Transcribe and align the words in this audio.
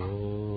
Oh. 0.00 0.53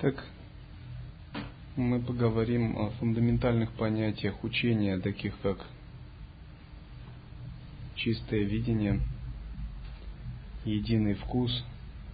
Так, 0.00 0.24
мы 1.74 2.00
поговорим 2.00 2.78
о 2.78 2.90
фундаментальных 2.90 3.72
понятиях 3.72 4.44
учения, 4.44 4.96
таких 5.00 5.36
как 5.40 5.66
чистое 7.96 8.44
видение, 8.44 9.00
единый 10.64 11.14
вкус 11.14 11.64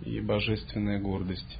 и 0.02 0.18
божественная 0.20 0.98
гордость. 0.98 1.58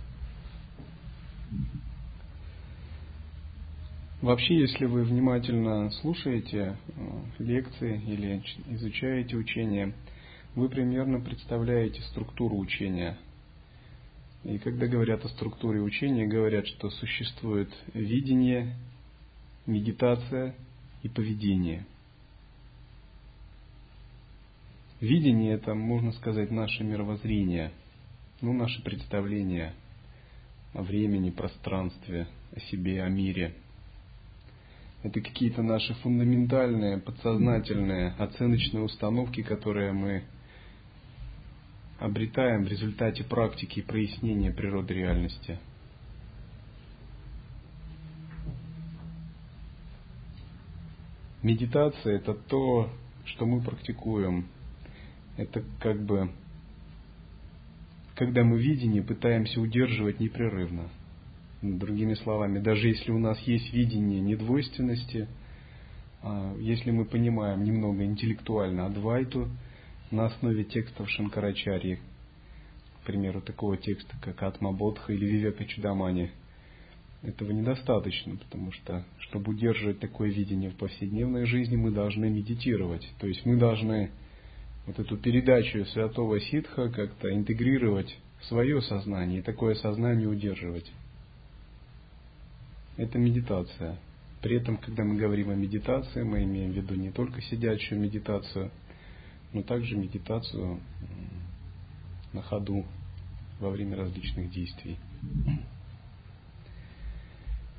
Вообще, 4.22 4.61
если 4.61 4.86
вы 4.86 5.05
внимательно 5.05 5.91
слушаете 5.91 6.78
э, 6.97 7.22
лекции 7.38 8.00
или 8.00 8.42
изучаете 8.69 9.36
учение, 9.36 9.92
вы 10.55 10.70
примерно 10.70 11.20
представляете 11.20 12.00
структуру 12.00 12.56
учения– 12.56 13.19
и 14.45 14.59
когда 14.59 14.87
говорят 14.87 15.25
о 15.25 15.28
структуре 15.28 15.81
учения, 15.81 16.27
говорят, 16.27 16.67
что 16.67 16.91
существует 16.91 17.70
видение, 17.95 18.77
медитация 19.67 20.55
и 21.03 21.09
поведение. 21.09 21.86
Видение– 25.01 25.55
это, 25.55 25.75
можно 25.75 26.12
сказать, 26.12 26.51
наше 26.51 26.84
мировоззрение, 26.84 27.73
ну, 28.42 28.53
наше 28.53 28.83
представление 28.83 29.73
о 30.75 30.83
времени, 30.83 31.31
пространстве, 31.31 32.27
о 32.55 32.61
себе, 32.61 33.03
о 33.03 33.08
мире. 33.08 33.55
Это 35.03 35.20
какие-то 35.20 35.62
наши 35.62 35.95
фундаментальные, 35.95 36.98
подсознательные, 36.98 38.14
оценочные 38.19 38.83
установки, 38.83 39.42
которые 39.42 39.92
мы 39.92 40.25
обретаем 42.05 42.64
в 42.64 42.69
результате 42.69 43.24
практики 43.24 43.80
прояснения 43.80 44.52
природы 44.52 44.92
реальности. 44.92 45.58
Медитация– 51.42 52.16
это 52.16 52.34
то, 52.34 52.91
что 53.24 53.46
мы 53.46 53.62
практикуем. 53.62 54.46
Это 55.36 55.62
как 55.80 56.02
бы, 56.02 56.30
когда 58.14 58.44
мы 58.44 58.61
видение 58.61 59.02
пытаемся 59.02 59.61
удерживать 59.61 60.20
непрерывно. 60.20 60.91
Другими 61.62 62.14
словами, 62.14 62.58
даже 62.58 62.89
если 62.89 63.12
у 63.12 63.18
нас 63.18 63.39
есть 63.41 63.72
видение 63.72 64.20
недвойственности, 64.20 65.27
а, 66.22 66.55
если 66.58 66.91
мы 66.91 67.06
понимаем 67.06 67.64
немного 67.64 68.05
интеллектуально 68.05 68.86
Адвайту– 68.86 69.48
на 70.15 70.27
основе 70.27 70.65
текстов 70.65 71.11
Шанкарачарьи, 71.11 71.98
к 73.03 73.07
примеру, 73.07 73.43
такого 73.43 73.77
текста, 73.77 74.14
как 74.23 74.42
Атма 74.42 74.73
Бодха 74.73 75.13
или 75.13 75.27
Вивека 75.27 75.64
Чудамани. 75.67 76.30
Этого 77.23 77.51
недостаточно, 77.52 78.36
потому 78.36 78.70
что, 78.73 79.05
чтобы 79.19 79.53
удерживать 79.53 79.98
такое 79.98 80.30
видение 80.30 80.70
в 80.70 80.77
повседневной 80.77 81.47
жизни, 81.47 81.77
мы 81.77 81.91
должны 81.91 82.29
медитировать. 82.30 83.07
То 83.19 83.27
есть 83.27 83.45
мы 83.45 83.57
должны 83.57 84.11
вот 84.86 84.98
эту 84.98 85.17
передачу 85.17 85.85
святого 85.86 86.39
ситха 86.41 86.91
как-то 86.91 87.35
интегрировать 87.35 88.17
в 88.41 88.45
свое 88.45 88.80
сознание 88.83 89.41
и 89.41 89.42
такое 89.42 89.74
сознание 89.74 90.29
удерживать. 90.29 90.91
Это 92.97 93.19
медитация. 93.19 93.97
При 94.42 94.57
этом, 94.57 94.77
когда 94.77 95.03
мы 95.05 95.17
говорим 95.17 95.48
о 95.51 95.55
медитации, 95.55 96.23
мы 96.23 96.45
имеем 96.45 96.73
в 96.73 96.77
виду 96.77 96.95
не 96.95 97.11
только 97.11 97.41
сидячую 97.41 98.01
медитацию– 98.01 98.70
но 99.55 99.63
также 99.63 99.97
медитацию 99.97 100.81
на 102.33 102.42
ходу 102.42 102.85
во 103.61 103.70
время 103.70 103.97
различных 103.97 104.51
действий. 104.51 104.98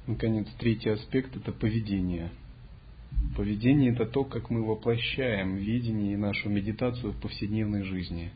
Наконец, 0.08 0.47
третий 0.58 0.90
аспект– 0.90 1.36
это 1.38 1.52
поведение. 1.52 2.31
Поведение– 3.36 3.91
это 3.94 4.06
то, 4.06 4.24
как 4.24 4.50
мы 4.50 4.63
воплощаем 4.63 5.58
видение 5.58 6.13
и 6.13 6.18
нашу 6.18 6.50
медитацию 6.50 7.12
в 7.12 7.19
повседневной 7.19 7.84
жизни. 7.84 8.31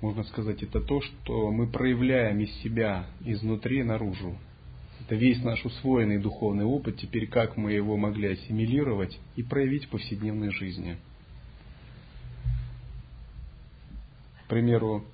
Можно 0.00 0.24
сказать, 0.24 0.62
это 0.62 0.80
то, 0.80 1.00
что 1.00 1.50
мы 1.50 1.66
проявляем 1.66 2.40
из 2.40 2.52
себя 2.56 3.06
изнутри 3.24 3.82
наружу. 3.82 4.36
Это 5.00 5.14
весь 5.14 5.42
наш 5.42 5.64
усвоенный 5.64 6.18
духовный 6.18 6.64
опыт, 6.64 6.98
теперь 6.98 7.26
как 7.26 7.56
мы 7.56 7.72
его 7.72 7.96
могли 7.96 8.28
ассимилировать 8.32 9.18
и 9.36 9.42
проявить 9.42 9.86
в 9.86 9.88
повседневной 9.88 10.50
жизни– 10.50 10.98
К 14.43 14.43
примеру, 14.54 15.04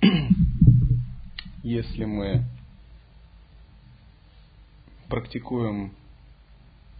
если 1.62 2.06
мы 2.06 2.44
практикуем 5.10 5.92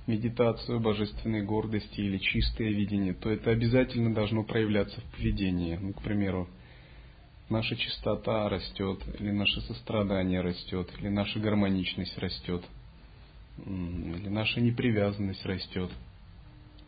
медитацию 0.07 0.81
божественной 0.81 1.43
гордости 1.43 1.99
или 1.99 2.19
чистое 2.19 2.69
видение, 2.69 3.15
то 3.15 3.31
это 3.31 3.49
обязательно 3.49 4.13
должно 4.13 4.45
проявляться 4.45 5.01
в 5.01 5.05
поведении. 5.17 5.77
Ну, 5.77 5.95
к 5.95 6.03
примеру, 6.03 6.47
наша 7.49 7.75
чистота 7.75 8.51
растет, 8.51 9.01
или 9.19 9.31
наше 9.31 9.63
сострадание 9.63 10.43
растет, 10.43 10.91
или 11.01 11.09
наша 11.09 11.41
гармоничность 11.41 12.19
растет, 12.19 12.63
или 13.67 14.29
наша 14.29 14.61
непривязанность 14.61 15.47
растет. 15.47 15.91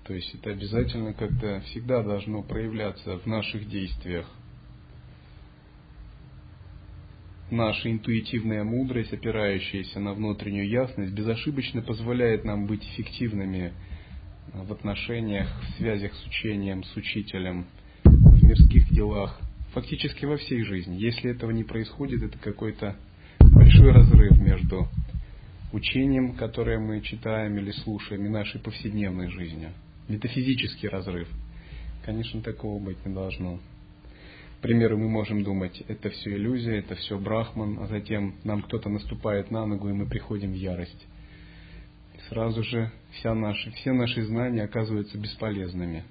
То 0.06 0.12
есть 0.12 0.34
это 0.34 0.50
обязательно 0.50 1.14
как-то 1.14 1.62
всегда 1.68 2.02
должно 2.02 2.42
проявляться 2.42 3.18
в 3.20 3.24
наших 3.24 3.66
действиях. 3.66 4.28
Наша 7.50 7.90
интуитивная 7.90 8.64
мудрость, 8.64 9.12
опирающаяся 9.12 10.00
на 10.00 10.14
внутреннюю 10.14 10.68
ясность, 10.68 11.12
безошибочно 11.12 11.82
позволяет 11.82 12.44
нам 12.44 12.66
быть 12.66 12.82
эффективными 12.82 13.72
в 14.54 14.72
отношениях, 14.72 15.48
в 15.62 15.76
связях 15.76 16.14
с 16.14 16.26
учением, 16.26 16.82
с 16.84 16.96
учителем, 16.96 17.66
в 18.04 18.42
мирских 18.42 18.88
делах, 18.90 19.38
фактически 19.74 20.24
во 20.24 20.38
всей 20.38 20.62
жизни. 20.62 20.96
Если 20.96 21.30
этого 21.30 21.50
не 21.50 21.64
происходит, 21.64 22.22
это 22.22 22.38
какой-то 22.38 22.96
большой 23.38 23.92
разрыв 23.92 24.38
между 24.38 24.88
учением, 25.72 26.36
которое 26.36 26.78
мы 26.78 27.02
читаем 27.02 27.58
или 27.58 27.72
слушаем, 27.72 28.24
и 28.24 28.28
нашей 28.30 28.60
повседневной 28.60 29.28
жизнью. 29.28 29.70
Метафизический 30.08 30.88
разрыв. 30.88 31.28
Конечно, 32.04 32.40
такого 32.40 32.82
быть 32.82 33.04
не 33.04 33.12
должно 33.12 33.60
примеру, 34.64 34.96
мы 34.96 35.10
можем 35.10 35.44
думать, 35.44 35.82
это 35.88 36.08
все 36.08 36.30
иллюзия, 36.30 36.78
это 36.78 36.94
все 36.94 37.18
брахман, 37.18 37.80
а 37.80 37.86
затем 37.86 38.34
нам 38.44 38.62
кто-то 38.62 38.88
наступает 38.88 39.50
на 39.50 39.66
ногу, 39.66 39.90
и 39.90 39.92
мы 39.92 40.06
приходим 40.06 40.52
в 40.52 40.56
ярость. 40.56 41.06
И 42.14 42.18
сразу 42.30 42.62
же 42.62 42.90
вся 43.12 43.34
наши, 43.34 43.70
все 43.72 43.92
наши 43.92 44.24
знания 44.24 44.62
оказываются 44.62 45.18
бесполезными. 45.18 46.04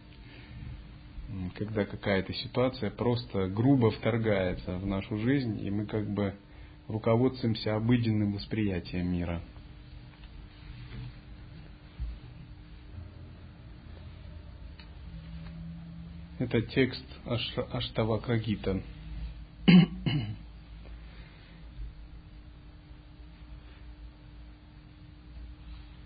Когда 1.55 1.83
какая-то 1.85 2.31
ситуация 2.31 2.91
просто 2.91 3.47
грубо 3.47 3.89
вторгается 3.89 4.77
в 4.77 4.85
нашу 4.85 5.17
жизнь, 5.17 5.65
и 5.65 5.71
мы 5.71 5.87
как 5.87 6.07
бы 6.07 6.35
руководствуемся 6.87 7.75
обыденным 7.75 8.33
восприятием 8.33 9.11
мира– 9.11 9.41
Это 16.43 16.61
текст 16.61 17.05
Аштавакра 17.71 18.37
Гита. 18.37 18.83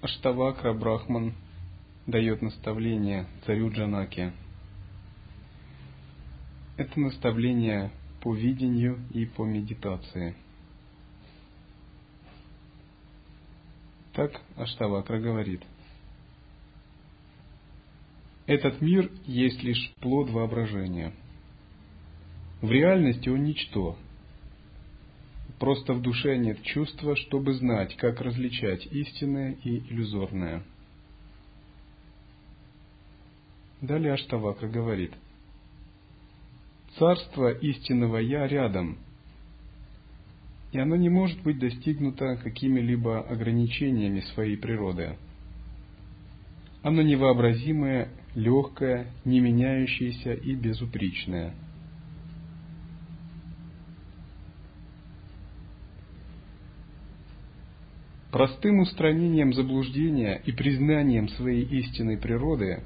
Аштавакра 0.02 0.74
Брахман 0.76 1.34
дает 2.06 2.44
наставление 2.44 3.26
царю 3.48 3.72
Джанаке. 3.72 4.32
Это 6.78 7.00
наставление 7.00 7.90
по 8.22 8.36
видению 8.36 9.00
и 9.10 9.26
по 9.26 9.44
медитации. 9.44 10.36
Так 14.14 14.40
Аштавакра 14.56 15.18
говорит– 15.18 15.64
Этот 18.48 18.82
мир 18.82 19.12
есть 19.26 19.62
лишь 19.62 19.94
плод 20.00 20.30
воображения. 20.30 21.12
В 22.62 22.72
реальности 22.72 23.28
он 23.28 23.44
ничто. 23.44 23.98
Просто 25.60 25.94
в 25.94 26.02
душе 26.02 26.38
нет 26.38 26.64
чувства, 26.64 27.16
чтобы 27.18 27.54
знать, 27.54 27.96
как 27.98 28.22
различать 28.22 28.86
истинное 28.88 29.58
и 29.64 29.80
иллюзорное. 29.80 30.64
Далее 33.82 34.14
Аштавака 34.14 34.68
говорит, 34.68 35.12
«Царство 36.98 37.52
истинного 37.52 38.18
Я 38.18 38.48
рядом, 38.48 38.98
и 40.72 40.80
оно 40.80 40.96
не 40.96 41.10
может 41.10 41.42
быть 41.44 41.60
достигнуто 41.60 42.38
какими-либо 42.38 43.22
ограничениями 43.22 44.22
своей 44.34 44.58
природы. 44.58 45.18
Оно 46.82 47.02
невообразимое, 47.02 48.10
легкое, 48.38 49.08
не 49.26 49.40
меняющееся 49.40 50.34
и 50.34 50.54
безупречное. 50.54 51.56
Простым 58.32 58.82
устранением 58.82 59.54
заблуждения 59.54 60.40
и 60.46 60.52
признанием 60.52 61.30
своей 61.30 61.64
истинной 61.64 62.18
природы 62.18 62.84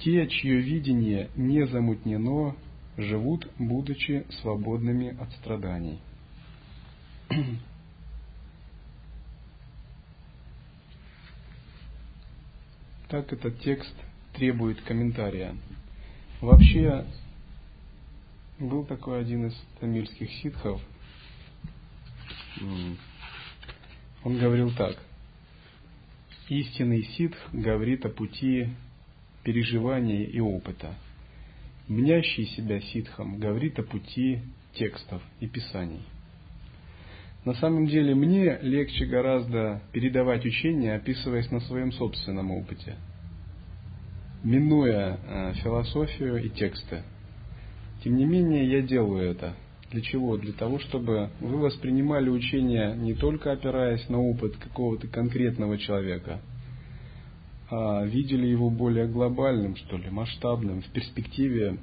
те, 0.00 0.26
чье 0.26 0.60
видение 0.60 1.30
не 1.36 1.64
замутнено, 1.68 2.56
живут, 2.96 3.48
будучи 3.56 4.26
свободными 4.40 5.16
от 5.16 5.30
страданий. 5.34 6.00
Так 13.10 13.32
этот 13.32 13.58
текст 13.58 13.92
требует 14.34 14.80
комментария. 14.82 15.56
Вообще, 16.40 17.04
был 18.60 18.84
такой 18.84 19.20
один 19.20 19.48
из 19.48 19.54
тамильских 19.80 20.30
ситхов. 20.34 20.80
Он 24.22 24.38
говорил 24.38 24.70
так. 24.76 24.96
Истинный 26.48 27.02
ситх 27.02 27.36
говорит 27.52 28.06
о 28.06 28.10
пути 28.10 28.68
переживания 29.42 30.24
и 30.24 30.38
опыта. 30.38 30.94
Мнящий 31.88 32.46
себя 32.46 32.80
ситхом 32.80 33.40
говорит 33.40 33.76
о 33.80 33.82
пути 33.82 34.40
текстов 34.74 35.20
и 35.40 35.48
писаний. 35.48 36.04
На 37.44 37.54
самом 37.54 37.86
деле 37.86 38.14
мне 38.14 38.58
легче 38.60 39.06
гораздо 39.06 39.80
передавать 39.92 40.44
учение, 40.44 40.94
описываясь 40.94 41.50
на 41.50 41.60
своем 41.60 41.90
собственном 41.92 42.50
опыте, 42.50 42.96
минуя 44.44 45.18
э, 45.18 45.52
философию 45.62 46.44
и 46.44 46.50
тексты. 46.50 47.02
Тем 48.04 48.16
не 48.16 48.26
менее, 48.26 48.70
я 48.70 48.82
делаю 48.82 49.30
это. 49.30 49.54
Для 49.90 50.02
чего? 50.02 50.36
Для 50.36 50.52
того, 50.52 50.78
чтобы 50.78 51.30
вы 51.40 51.56
воспринимали 51.58 52.28
учение 52.28 52.94
не 52.94 53.14
только 53.14 53.52
опираясь 53.52 54.08
на 54.08 54.20
опыт 54.20 54.56
какого-то 54.56 55.08
конкретного 55.08 55.78
человека, 55.78 56.40
а 57.70 58.04
видели 58.04 58.46
его 58.46 58.68
более 58.70 59.06
глобальным, 59.08 59.76
что 59.76 59.96
ли, 59.96 60.10
масштабным, 60.10 60.82
в 60.82 60.86
перспективе 60.90 61.78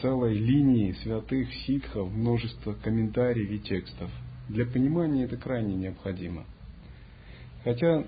целой 0.00 0.34
линии 0.34 0.92
святых 1.02 1.52
ситхов, 1.66 2.12
множество 2.12 2.74
комментариев 2.74 3.50
и 3.50 3.58
текстов. 3.58 4.10
Для 4.48 4.66
понимания 4.66 5.24
это 5.24 5.36
крайне 5.36 5.74
необходимо. 5.74 6.44
Хотя 7.64 8.04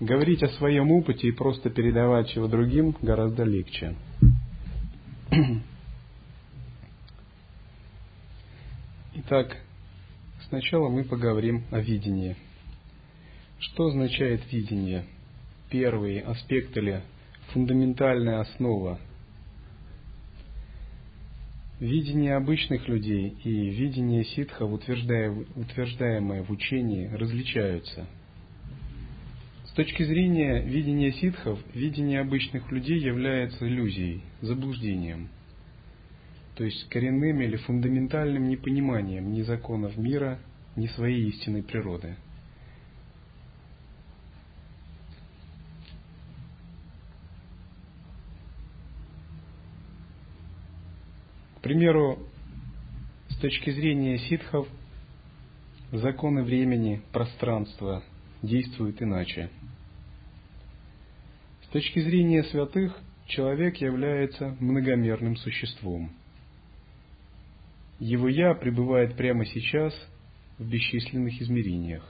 говорить 0.00 0.42
о 0.42 0.48
своем 0.48 0.90
опыте 0.92 1.28
и 1.28 1.32
просто 1.32 1.70
передавать 1.70 2.34
его 2.34 2.46
другим 2.48 2.96
гораздо 3.00 3.44
легче. 3.44 3.94
Итак, 9.14 9.56
сначала 10.48 10.88
мы 10.88 11.04
поговорим 11.04 11.64
о 11.70 11.80
видении. 11.80 12.36
Что 13.58 13.86
означает 13.86 14.52
видение? 14.52 15.04
Первый 15.70 16.18
аспект 16.18 16.76
или 16.76 17.02
фундаментальная 17.52 18.40
основа 18.40 18.98
Видение 21.84 22.34
обычных 22.36 22.88
людей 22.88 23.36
и 23.44 23.68
видение 23.68 24.24
ситхов, 24.24 24.72
утверждаемое 24.72 26.42
в 26.42 26.48
учении, 26.50 27.08
различаются. 27.08 28.06
С 29.66 29.72
точки 29.72 30.02
зрения 30.02 30.62
видения 30.62 31.12
ситхов, 31.12 31.58
видение 31.74 32.20
обычных 32.20 32.72
людей 32.72 32.98
является 33.00 33.68
иллюзией, 33.68 34.22
заблуждением, 34.40 35.28
то 36.54 36.64
есть 36.64 36.88
коренным 36.88 37.42
или 37.42 37.56
фундаментальным 37.56 38.48
непониманием 38.48 39.30
ни 39.34 39.42
законов 39.42 39.94
мира, 39.98 40.38
ни 40.76 40.86
своей 40.86 41.28
истинной 41.28 41.62
природы– 41.62 42.16
примеру, 51.64 52.18
с 53.30 53.36
точки 53.36 53.70
зрения 53.70 54.18
ситхов, 54.18 54.68
законы 55.92 56.42
времени, 56.42 57.00
пространства 57.10 58.04
действуют 58.42 59.00
иначе. 59.00 59.48
С 61.62 61.68
точки 61.68 62.00
зрения 62.00 62.44
святых, 62.44 63.00
человек 63.26 63.78
является 63.78 64.54
многомерным 64.60 65.36
существом. 65.36 66.12
Его 67.98 68.28
«я» 68.28 68.52
пребывает 68.54 69.16
прямо 69.16 69.46
сейчас 69.46 69.94
в 70.58 70.68
бесчисленных 70.68 71.40
измерениях. 71.40 72.06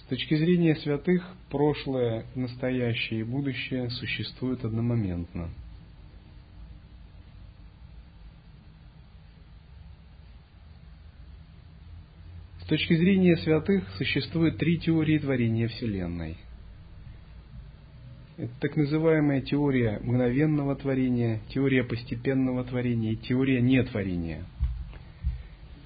С 0.00 0.02
точки 0.08 0.36
зрения 0.36 0.76
святых, 0.76 1.26
прошлое, 1.48 2.26
настоящее 2.34 3.20
и 3.20 3.24
будущее 3.24 3.88
существуют 3.88 4.62
одномоментно– 4.62 5.48
С 12.66 12.68
точки 12.68 12.96
зрения 12.96 13.36
святых 13.36 13.88
существует 13.96 14.58
три 14.58 14.78
теории 14.78 15.20
творения 15.20 15.68
Вселенной. 15.68 16.36
Это 18.38 18.50
так 18.58 18.74
называемая 18.74 19.40
теория 19.40 20.00
мгновенного 20.02 20.74
творения, 20.74 21.42
теория 21.50 21.84
постепенного 21.84 22.64
творения 22.64 23.12
и 23.12 23.16
теория 23.16 23.60
нетворения. 23.60 24.42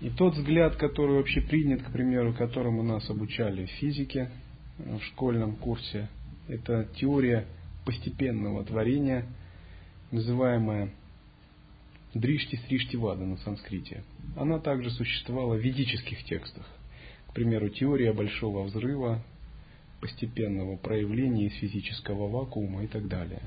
И 0.01 0.09
тот 0.09 0.35
взгляд, 0.37 0.77
который 0.77 1.17
вообще 1.17 1.43
принят, 1.43 1.83
к 1.83 1.93
примеру, 1.93 2.33
которому 2.33 2.83
нас 2.83 3.11
обучали 3.11 3.67
в 3.67 3.71
физике 3.73 4.31
э, 4.79 4.97
в 4.97 5.05
школьном 5.05 5.57
курсе, 5.57 6.09
это 6.49 6.89
теория 6.97 7.45
постепенного 7.85 8.65
творения, 8.65 9.27
называемая 10.13 10.89
Дришти 12.15 12.57
Сришти 12.67 12.97
Вада 12.97 13.25
на 13.25 13.37
санскрите. 13.39 14.03
Она 14.37 14.59
также 14.59 14.91
существовала 14.91 15.55
в 15.55 15.61
ведических 15.61 16.25
текстах. 16.25 16.67
К 17.29 17.33
примеру, 17.33 17.69
теория 17.69 18.13
большого 18.13 18.65
взрыва, 18.65 19.23
постепенного 20.01 20.77
проявления 20.77 21.47
из 21.47 21.55
физического 21.55 22.29
вакуума 22.29 22.83
и 22.83 22.89
так 22.89 23.07
далее. 23.07 23.43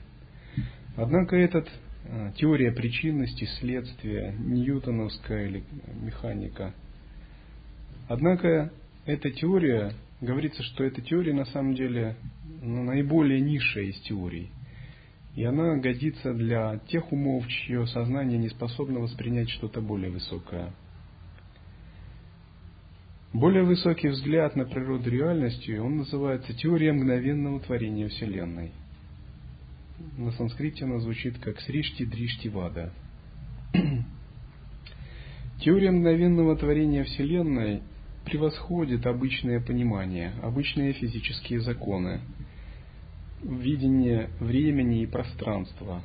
Однако 0.95 1.35
эта 1.35 1.65
э, 2.05 2.31
теория 2.37 2.71
причинности, 2.71 3.45
следствия, 3.59 4.33
ньютоновская 4.39 5.47
или 5.47 5.63
механика. 6.01 6.73
Однако 8.07 8.71
эта 9.05 9.29
теория, 9.31 9.91
говорится, 10.21 10.63
что 10.63 10.85
эта 10.85 11.01
теория 11.01 11.33
на 11.33 11.45
самом 11.45 11.73
деле 11.75 12.15
ну, 12.61 12.83
наиболее 12.83 13.41
низшая 13.41 13.85
из 13.85 13.99
теорий– 14.01 14.51
и 15.35 15.43
она 15.43 15.77
годится 15.77 16.33
для 16.33 16.79
тех 16.87 17.11
умов, 17.11 17.47
чье 17.47 17.87
сознание 17.87 18.37
не 18.37 18.49
способно 18.49 18.99
воспринять 18.99 19.49
что-то 19.49 19.81
более 19.81 20.11
высокое. 20.11 20.71
Более 23.33 23.63
высокий 23.63 24.09
взгляд 24.09 24.55
на 24.55 24.65
природу 24.65 25.09
реальности, 25.09 25.71
он 25.71 25.97
называется 25.97 26.53
теория 26.53 26.93
мгновенного 26.93 27.59
творения 27.61 28.07
Вселенной. 28.09 28.71
На 30.17 30.31
санскрите 30.33 30.85
она 30.85 30.99
звучит 30.99 31.39
как 31.39 31.59
Сришти 31.61 32.05
Дришти 32.05 32.49
Вада. 32.49 32.93
Теория 35.61 35.89
мгновенного 35.89 36.55
творения 36.57 37.03
Вселенной 37.05 37.81
превосходит 38.23 39.07
обычное 39.07 39.59
понимание, 39.59 40.33
обычные 40.43 40.93
физические 40.93 41.61
законы, 41.61 42.21
видение 43.43 44.29
времени 44.39 45.03
и 45.03 45.07
пространства 45.07 46.03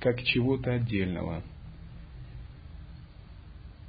как 0.00 0.22
чего-то 0.22 0.72
отдельного. 0.72 1.42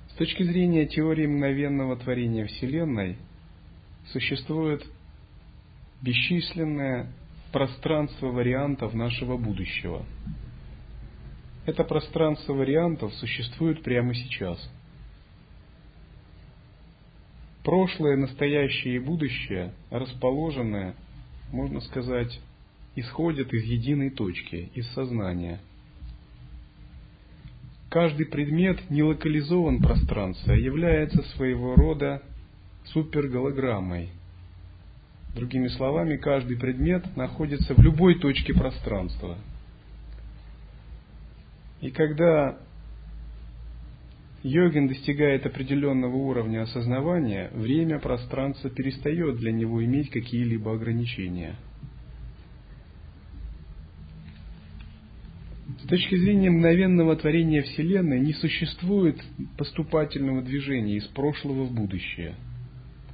С 0.09 0.13
точки 0.13 0.43
зрения 0.43 0.87
теории 0.87 1.27
мгновенного 1.27 1.95
творения 1.97 2.47
Вселенной 2.47 3.17
существует 4.11 4.83
бесчисленное 6.01 7.11
пространство 7.51 8.27
вариантов 8.27 8.93
нашего 8.93 9.37
будущего. 9.37 10.05
Это 11.65 11.83
пространство 11.83 12.53
вариантов 12.53 13.13
существует 13.15 13.83
прямо 13.83 14.13
сейчас. 14.15 14.57
Прошлое, 17.63 18.15
настоящее 18.15 18.95
и 18.95 18.99
будущее 18.99 19.73
расположены, 19.91 20.95
можно 21.51 21.81
сказать, 21.81 22.39
исходят 22.97 23.53
из 23.53 23.63
единой 23.63 24.09
точки, 24.09 24.71
из 24.73 24.87
сознания. 24.93 25.59
Каждый 27.89 28.25
предмет 28.25 28.89
не 28.89 29.03
локализован 29.03 29.77
в 29.77 29.83
пространстве, 29.83 30.55
а 30.55 30.57
является 30.57 31.21
своего 31.35 31.75
рода 31.75 32.23
суперголограммой. 32.85 34.09
Другими 35.35 35.67
словами, 35.67 36.17
каждый 36.17 36.57
предмет 36.57 37.15
находится 37.15 37.75
в 37.75 37.79
любой 37.79 38.15
точке 38.15 38.53
пространства. 38.55 39.37
И 41.81 41.91
когда 41.91 42.57
йогин 44.41 44.87
достигает 44.87 45.45
определенного 45.45 46.15
уровня 46.15 46.63
осознавания, 46.63 47.51
время, 47.53 47.99
пространство 47.99 48.71
перестает 48.71 49.37
для 49.37 49.51
него 49.51 49.85
иметь 49.85 50.09
какие-либо 50.09 50.73
ограничения– 50.73 51.55
С 55.87 55.89
точки 55.89 56.17
зрения 56.17 56.49
мгновенного 56.49 57.15
творения 57.15 57.61
Вселенной 57.61 58.19
не 58.19 58.33
существует 58.33 59.23
поступательного 59.57 60.41
движения 60.41 60.97
из 60.97 61.05
прошлого 61.05 61.63
в 61.63 61.73
будущее, 61.73 62.35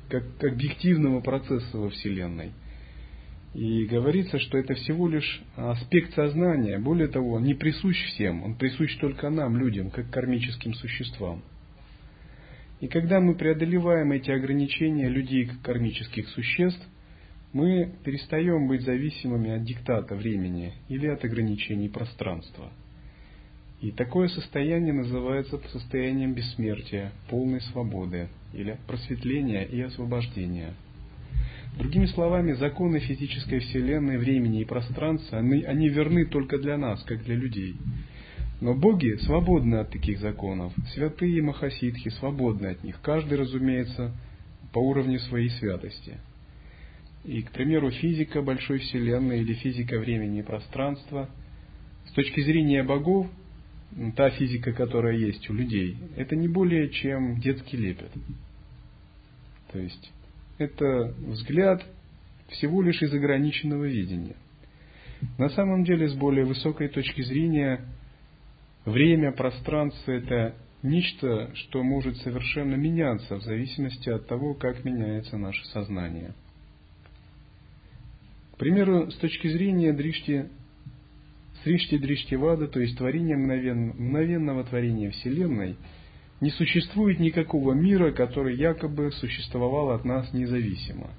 как 0.10 0.24
объективного 0.44 1.22
процесса 1.22 1.78
во 1.78 1.92
Вселенной. 1.92 2.52
И 3.54 3.86
говорится, 3.86 4.40
что 4.40 4.58
это 4.58 4.74
всего 4.74 5.08
лишь 5.08 5.44
аспект 5.56 6.16
сознания, 6.16 6.80
более 6.80 7.10
того, 7.10 7.34
он 7.34 7.44
не 7.44 7.54
присущ 7.54 7.96
всем, 8.08 8.42
он 8.42 8.56
присущ 8.56 8.98
только 8.98 9.30
нам, 9.30 9.56
людям, 9.56 9.92
как 9.92 10.10
кармическим 10.10 10.74
существам. 10.74 11.44
И 12.80 12.88
когда 12.88 13.20
мы 13.20 13.36
преодолеваем 13.36 14.14
эти 14.14 14.32
ограничения 14.32 15.10
людей 15.10 15.46
как 15.46 15.62
кармических 15.62 16.28
существ, 16.30 16.84
мы 17.54 17.92
перестаем 18.04 18.68
быть 18.68 18.82
зависимыми 18.82 19.52
от 19.52 19.64
диктата 19.64 20.16
времени 20.16 20.74
или 20.90 21.08
от 21.08 21.24
ограничений 21.24 21.88
пространства. 21.88 22.72
И 23.80 23.92
такое 23.92 24.28
состояние 24.28 24.94
называется 24.94 25.62
состоянием 25.72 26.34
бессмертия, 26.34 27.12
полной 27.30 27.62
свободы 27.62 28.30
или 28.54 28.78
просветления 28.88 29.64
и 29.64 29.82
освобождения. 29.82 30.74
Другими 31.78 32.06
словами, 32.08 32.54
законы 32.54 33.00
физической 33.00 33.60
вселенной, 33.60 34.18
времени 34.18 34.62
и 34.62 34.66
пространства, 34.66 35.40
они, 35.40 35.64
они 35.64 35.90
верны 35.90 36.26
только 36.26 36.58
для 36.58 36.78
нас, 36.78 37.04
как 37.04 37.24
для 37.24 37.36
людей. 37.36 37.76
Но 38.62 38.74
боги 38.74 39.18
свободны 39.26 39.76
от 39.76 39.92
таких 39.92 40.20
законов. 40.20 40.72
Святые 40.94 41.42
махасидхи 41.42 42.10
свободны 42.10 42.68
от 42.68 42.84
них. 42.84 43.00
Каждый, 43.02 43.38
разумеется, 43.38 44.16
по 44.72 44.80
уровню 44.80 45.20
своей 45.20 45.50
святости– 45.50 46.18
и, 47.24 47.42
к 47.42 47.52
примеру, 47.52 47.90
физика 47.92 48.42
большой 48.42 48.80
Вселенной 48.80 49.42
или 49.42 49.54
физика 49.54 49.98
времени 49.98 50.40
и 50.40 50.44
пространства, 50.44 51.30
с 52.06 52.12
точки 52.12 52.42
зрения 52.42 52.84
богов, 52.84 53.28
та 54.16 54.30
физика, 54.32 54.74
которая 54.74 55.16
есть 55.16 55.50
у 55.50 55.54
людей, 55.54 55.98
это 56.18 56.36
не 56.36 56.48
более 56.48 56.90
чем 56.90 57.40
детский 57.40 57.78
лепет. 57.78 58.12
То 59.72 59.80
есть 59.80 60.12
это 60.58 61.14
взгляд 61.20 61.86
всего 62.50 62.82
лишь 62.82 63.02
из 63.02 63.14
ограниченного 63.14 63.86
видения. 63.86 64.36
На 65.38 65.50
самом 65.50 65.86
деле, 65.86 66.10
с 66.10 66.14
более 66.14 66.44
высокой 66.44 66.90
точки 66.90 67.22
зрения, 67.22 67.86
время, 68.84 69.32
пространство– 69.32 70.12
это 70.12 70.56
нечто, 70.82 71.52
что 71.56 71.82
может 71.82 72.18
совершенно 72.18 72.76
меняться 72.76 73.38
в 73.38 73.44
зависимости 73.44 74.10
от 74.10 74.28
того, 74.28 74.54
как 74.54 74.84
меняется 74.84 75.38
наше 75.38 75.64
сознание– 75.68 76.34
к 78.54 78.58
примеру, 78.58 79.10
с 79.10 79.16
точки 79.16 79.48
зрения 79.48 79.94
Дришти, 79.94 80.46
Сришти 81.64 81.98
Дриштивада, 81.98 82.68
то 82.68 82.80
есть 82.80 82.98
творения 82.98 83.36
мгновен, 83.36 83.88
мгновенного 83.90 84.64
творения 84.64 85.10
Вселенной, 85.10 85.76
не 86.40 86.52
существует 86.52 87.20
никакого 87.20 87.74
мира, 87.74 88.12
который 88.12 88.56
якобы 88.56 89.12
существовал 89.14 89.90
от 89.92 90.06
нас 90.06 90.32
независимо. 90.34 91.10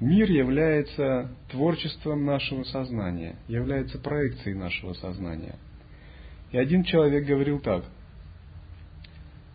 Мир 0.00 0.30
является 0.30 1.30
творчеством 1.50 2.24
нашего 2.24 2.62
сознания, 2.64 3.36
является 3.48 3.98
проекцией 3.98 4.56
нашего 4.56 4.92
сознания. 4.92 5.56
И 6.52 6.58
один 6.58 6.84
человек 6.84 7.26
говорил 7.26 7.58
так. 7.58 7.84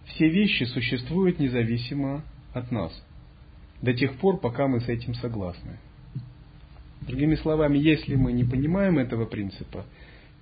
Все 0.05 0.27
вещи 0.27 0.63
существуют 0.63 1.39
независимо 1.39 2.23
от 2.53 2.71
нас, 2.71 2.91
до 3.81 3.93
тех 3.93 4.17
пор, 4.17 4.39
пока 4.39 4.67
мы 4.67 4.81
с 4.81 4.89
этим 4.89 5.13
согласны. 5.13 5.77
Другими 7.09 7.33
словами, 7.37 7.79
если 7.79 8.13
мы 8.13 8.31
не 8.33 8.43
понимаем 8.43 8.99
этого 8.99 9.25
принципа, 9.25 9.83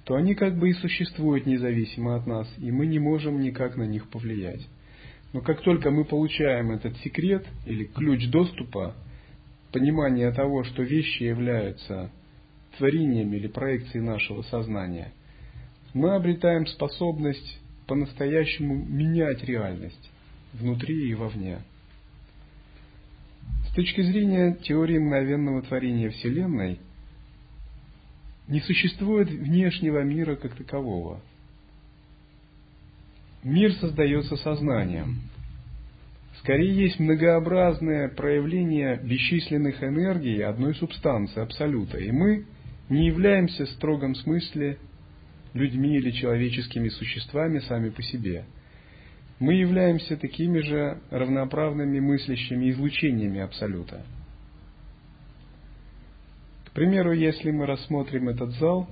то 0.04 0.16
они 0.16 0.36
как 0.36 0.60
бы 0.60 0.70
и 0.70 0.74
существуют 0.74 1.46
независимо 1.46 2.18
от 2.18 2.28
нас, 2.28 2.46
и 2.58 2.72
мы 2.72 2.88
не 2.88 3.00
можем 3.00 3.40
никак 3.40 3.78
на 3.78 3.84
них 3.84 4.10
повлиять. 4.10 4.68
Но 5.32 5.40
как 5.40 5.62
только 5.62 5.92
мы 5.92 6.04
получаем 6.04 6.72
этот 6.72 6.98
секрет 6.98 7.46
или 7.66 7.86
ключ 7.86 8.28
доступа, 8.28 8.96
понимание 9.72 10.30
того, 10.34 10.66
что 10.66 10.84
вещи 10.84 11.24
являются 11.24 12.12
творением 12.78 13.32
или 13.34 13.48
проекцией 13.48 14.04
нашего 14.04 14.42
сознания, 14.42 15.14
мы 15.94 16.16
обретаем 16.16 16.66
способность 16.66 17.62
по-настоящему 17.88 18.76
менять 18.76 19.42
реальность 19.46 20.12
внутри 20.52 21.12
и 21.12 21.14
вовне 21.14 21.60
точки 23.78 24.02
зрения 24.02 24.58
теории 24.64 24.98
мгновенного 24.98 25.62
творения 25.62 26.10
Вселенной, 26.10 26.80
не 28.48 28.60
существует 28.62 29.30
внешнего 29.30 30.02
мира 30.02 30.36
как 30.36 30.56
такового. 30.56 31.22
Мир 33.44 33.72
создается 33.74 34.36
сознанием. 34.38 35.18
Скорее 36.40 36.76
есть 36.76 37.00
многообразное 37.00 38.10
проявление 38.10 39.00
бесчисленных 39.04 39.84
энергий 39.84 40.44
одной 40.44 40.74
субстанции, 40.74 41.40
абсолюта. 41.40 42.00
И 42.00 42.12
мы 42.12 42.48
не 42.90 43.06
являемся 43.06 43.68
в 43.68 43.70
строгом 43.70 44.16
смысле 44.16 44.80
людьми 45.54 45.98
или 45.98 46.10
человеческими 46.10 46.90
существами 46.90 47.60
сами 47.60 47.90
по 47.90 48.02
себе– 48.02 48.46
мы 49.40 49.54
являемся 49.54 50.18
такими 50.18 50.60
же 50.60 51.00
равноправными 51.12 52.00
мыслящими 52.00 52.72
излучениями 52.72 53.40
Абсолюта. 53.40 54.04
К 56.66 56.72
примеру, 56.72 57.14
если 57.14 57.52
мы 57.52 57.66
рассмотрим 57.66 58.30
этот 58.30 58.52
зал, 58.54 58.88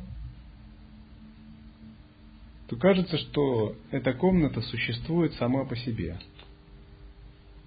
то 2.68 2.76
кажется, 2.78 3.18
что 3.18 3.76
эта 3.92 4.14
комната 4.14 4.62
существует 4.62 5.34
сама 5.34 5.66
по 5.66 5.76
себе. 5.76 6.18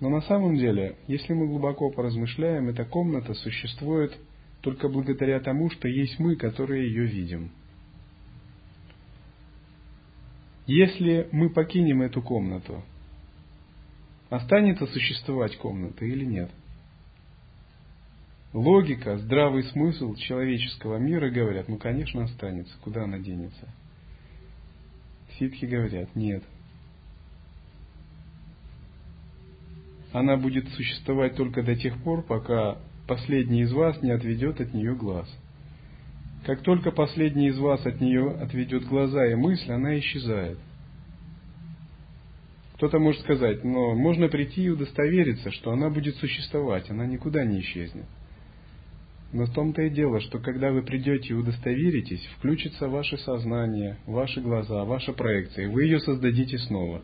Но 0.01 0.09
на 0.09 0.21
самом 0.23 0.57
деле, 0.57 0.97
если 1.09 1.33
мы 1.35 1.47
глубоко 1.47 1.91
поразмышляем, 1.91 2.69
эта 2.69 2.85
комната 2.85 3.35
существует 3.35 4.17
только 4.61 4.89
благодаря 4.89 5.41
тому, 5.41 5.71
что 5.71 5.89
есть 5.89 6.19
мы, 6.19 6.37
которые 6.37 6.89
ее 6.89 7.07
видим– 7.07 7.51
если 10.69 11.29
мы 11.33 11.49
покинем 11.49 12.03
эту 12.03 12.21
комнату, 12.21 12.85
останется 14.29 14.87
существовать 14.87 15.57
комната 15.57 16.05
или 16.05 16.27
нет? 16.27 16.51
Логика, 18.53 19.17
здравый 19.17 19.65
смысл 19.65 20.15
человеческого 20.15 20.99
мира 20.99 21.31
говорят, 21.31 21.69
ну, 21.69 21.79
конечно, 21.79 22.23
останется. 22.23 22.77
Куда 22.83 23.05
она 23.05 23.19
денется? 23.19 23.67
Ситхи 25.39 25.65
говорят, 25.65 26.15
нет. 26.15 26.45
Она 30.13 30.37
будет 30.37 30.69
существовать 30.71 31.35
только 31.35 31.63
до 31.63 31.77
тех 31.77 32.03
пор, 32.03 32.23
пока 32.23 32.77
последний 33.07 33.63
из 33.63 33.73
вас 33.73 34.03
не 34.03 34.11
отведет 34.11 34.61
от 34.61 34.75
нее 34.75 34.95
глаз– 34.95 35.29
как 36.45 36.63
только 36.63 36.91
последний 36.91 37.49
из 37.49 37.59
вас 37.59 37.85
от 37.85 38.01
нее 38.01 38.31
отведет 38.31 38.85
глаза 38.87 39.27
и 39.27 39.35
мысль, 39.35 39.71
она 39.73 39.99
исчезает. 39.99 40.59
Кто-то 42.75 42.99
может 43.01 43.21
сказать, 43.23 43.65
но 43.65 43.95
можно 43.95 44.29
прийти 44.29 44.63
и 44.63 44.69
удостовериться, 44.69 45.51
что 45.51 45.73
она 45.73 45.91
будет 45.91 46.15
существовать, 46.17 46.89
она 46.91 47.07
никуда 47.07 47.45
не 47.45 47.61
исчезнет. 47.61 48.07
Но 49.33 49.45
в 49.45 49.53
том-то 49.53 49.83
и 49.83 49.91
дело, 49.91 50.21
что 50.21 50.39
когда 50.39 50.71
вы 50.71 50.83
придете 50.83 51.29
и 51.29 51.33
удостоверитесь, 51.35 52.25
включится 52.39 52.89
ваше 52.89 53.19
сознание, 53.19 53.99
ваши 54.07 54.41
глаза, 54.41 54.85
ваша 54.85 55.13
проекция, 55.13 55.65
и 55.65 55.69
вы 55.69 55.85
ее 55.85 56.01
создадите 56.01 56.57
снова. 56.59 57.03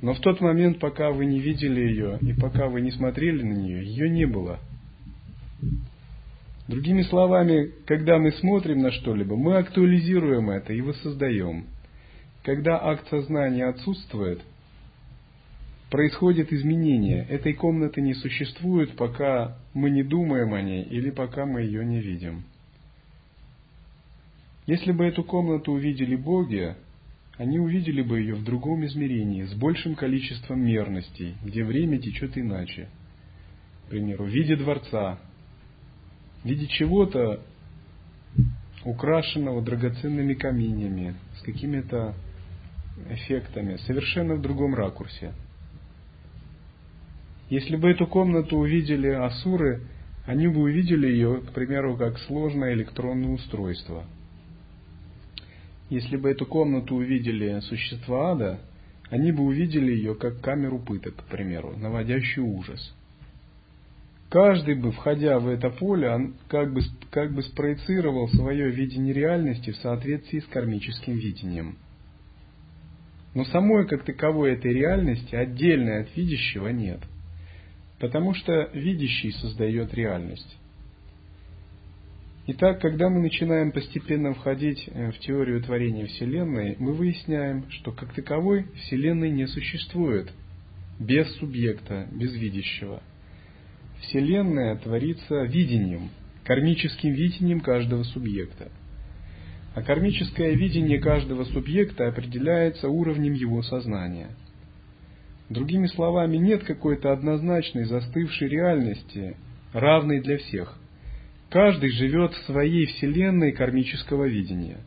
Но 0.00 0.14
в 0.14 0.20
тот 0.20 0.40
момент, 0.40 0.78
пока 0.80 1.10
вы 1.10 1.26
не 1.26 1.40
видели 1.40 1.80
ее 1.80 2.18
и 2.20 2.32
пока 2.32 2.68
вы 2.68 2.80
не 2.80 2.90
смотрели 2.90 3.42
на 3.42 3.52
нее, 3.52 3.84
ее 3.84 4.08
не 4.08 4.26
было. 4.26 4.60
Другими 6.68 7.00
словами, 7.02 7.72
когда 7.86 8.18
мы 8.18 8.30
смотрим 8.32 8.80
на 8.80 8.92
что-либо, 8.92 9.36
мы 9.36 9.56
актуализируем 9.56 10.50
это 10.50 10.74
и 10.74 10.82
воссоздаем. 10.82 11.64
Когда 12.42 12.78
акт 12.78 13.08
сознания 13.08 13.64
отсутствует, 13.64 14.42
происходит 15.90 16.52
изменение. 16.52 17.24
Этой 17.24 17.54
комнаты 17.54 18.02
не 18.02 18.12
существует, 18.12 18.96
пока 18.96 19.56
мы 19.72 19.88
не 19.88 20.02
думаем 20.02 20.52
о 20.52 20.60
ней 20.60 20.82
или 20.82 21.08
пока 21.10 21.46
мы 21.46 21.62
ее 21.62 21.86
не 21.86 22.00
видим. 22.00 22.44
Если 24.66 24.92
бы 24.92 25.06
эту 25.06 25.24
комнату 25.24 25.72
увидели 25.72 26.16
боги, 26.16 26.76
они 27.38 27.58
увидели 27.58 28.02
бы 28.02 28.20
ее 28.20 28.34
в 28.34 28.44
другом 28.44 28.84
измерении, 28.84 29.44
с 29.44 29.54
большим 29.54 29.94
количеством 29.94 30.60
мерностей, 30.60 31.36
где 31.42 31.64
время 31.64 31.96
течет 31.96 32.36
иначе. 32.36 32.90
К 33.86 33.90
примеру, 33.90 34.24
в 34.24 34.28
виде 34.28 34.54
дворца, 34.56 35.18
в 36.42 36.46
виде 36.46 36.66
чего-то 36.66 37.40
украшенного 38.84 39.62
драгоценными 39.62 40.34
камнями, 40.34 41.14
с 41.38 41.42
какими-то 41.42 42.14
эффектами, 43.10 43.76
совершенно 43.86 44.34
в 44.34 44.40
другом 44.40 44.74
ракурсе. 44.74 45.32
Если 47.50 47.76
бы 47.76 47.90
эту 47.90 48.06
комнату 48.06 48.56
увидели 48.56 49.08
асуры, 49.08 49.82
они 50.26 50.48
бы 50.48 50.60
увидели 50.60 51.06
ее, 51.06 51.40
к 51.40 51.52
примеру, 51.52 51.96
как 51.96 52.18
сложное 52.20 52.74
электронное 52.74 53.30
устройство– 53.30 54.04
если 55.90 56.16
бы 56.16 56.30
эту 56.30 56.44
комнату 56.44 56.96
увидели 56.96 57.60
существа 57.60 58.32
ада, 58.32 58.60
они 59.10 59.32
бы 59.32 59.42
увидели 59.44 59.90
ее 59.92 60.14
как 60.14 60.40
камеру 60.40 60.78
пыток, 60.78 61.16
к 61.16 61.24
примеру, 61.24 61.74
наводящую 61.78 62.46
ужас. 62.46 62.94
Каждый 64.28 64.74
бы, 64.74 64.92
входя 64.92 65.38
в 65.38 65.48
это 65.48 65.70
поле, 65.70 66.10
он 66.10 66.34
как 66.48 66.72
бы, 66.72 66.82
как 67.10 67.34
бы 67.34 67.42
спроецировал 67.42 68.28
свое 68.28 68.70
видение 68.70 69.14
реальности 69.14 69.70
в 69.70 69.76
соответствии 69.76 70.40
с 70.40 70.46
кармическим 70.46 71.16
видением. 71.16 71.78
Но 73.34 73.44
самой 73.44 73.86
как 73.86 74.04
таковой 74.04 74.52
этой 74.52 74.72
реальности, 74.72 75.34
отдельной 75.34 76.02
от 76.02 76.16
видящего, 76.16 76.68
нет. 76.68 77.00
Потому 77.98 78.34
что 78.34 78.70
видящий 78.74 79.32
создает 79.32 79.94
реальность. 79.94 80.58
Итак, 82.48 82.80
когда 82.80 83.08
мы 83.08 83.20
начинаем 83.20 83.72
постепенно 83.72 84.32
входить 84.34 84.88
э, 84.88 85.10
в 85.10 85.18
теорию 85.18 85.62
творения 85.62 86.06
Вселенной, 86.06 86.76
мы 86.78 86.94
выясняем, 86.94 87.70
что 87.70 87.92
как 87.92 88.14
таковой 88.14 88.64
Вселенной 88.74 89.30
не 89.30 89.46
существует 89.46 90.30
без 90.98 91.30
субъекта, 91.36 92.08
без 92.10 92.32
видящего. 92.32 93.02
Вселенная 94.02 94.76
творится 94.76 95.42
видением, 95.44 96.10
кармическим 96.44 97.12
видением 97.12 97.60
каждого 97.60 98.04
субъекта. 98.04 98.70
А 99.74 99.82
кармическое 99.82 100.52
видение 100.52 100.98
каждого 100.98 101.44
субъекта 101.44 102.08
определяется 102.08 102.88
уровнем 102.88 103.34
его 103.34 103.62
сознания. 103.62 104.30
Другими 105.50 105.86
словами, 105.86 106.36
нет 106.36 106.64
какой-то 106.64 107.12
однозначной 107.12 107.84
застывшей 107.84 108.48
реальности, 108.48 109.36
равной 109.72 110.20
для 110.20 110.38
всех– 110.38 110.78
Каждый 111.50 111.90
живет 111.92 112.34
в 112.34 112.44
своей 112.44 112.86
вселенной 112.86 113.52
кармического 113.52 114.24
видения. 114.24 114.80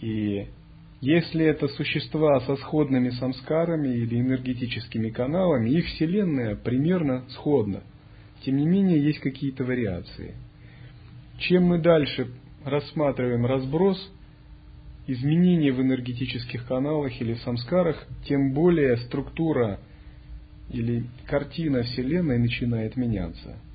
И 0.00 0.46
если 1.02 1.44
это 1.44 1.66
существа 1.66 2.38
со 2.42 2.54
сходными 2.54 3.10
самскарами 3.10 3.88
или 3.88 4.20
энергетическими 4.20 5.10
каналами, 5.10 5.70
их 5.70 5.84
вселенная 5.86 6.54
примерно 6.54 7.24
сходна. 7.30 7.82
Тем 8.44 8.56
не 8.56 8.66
менее, 8.66 9.02
есть 9.02 9.18
какие-то 9.18 9.64
вариации. 9.64 10.36
Чем 11.38 11.64
мы 11.64 11.78
дальше 11.80 12.28
рассматриваем 12.64 13.44
разброс 13.44 13.98
изменений 15.08 15.72
в 15.72 15.80
энергетических 15.80 16.68
каналах 16.68 17.20
или 17.20 17.34
в 17.34 17.40
самскарах, 17.40 18.06
тем 18.28 18.52
более 18.52 18.96
структура 18.98 19.80
или 20.70 21.06
картина 21.26 21.82
Вселенной 21.82 22.38
начинает 22.38 22.96
меняться– 22.96 23.58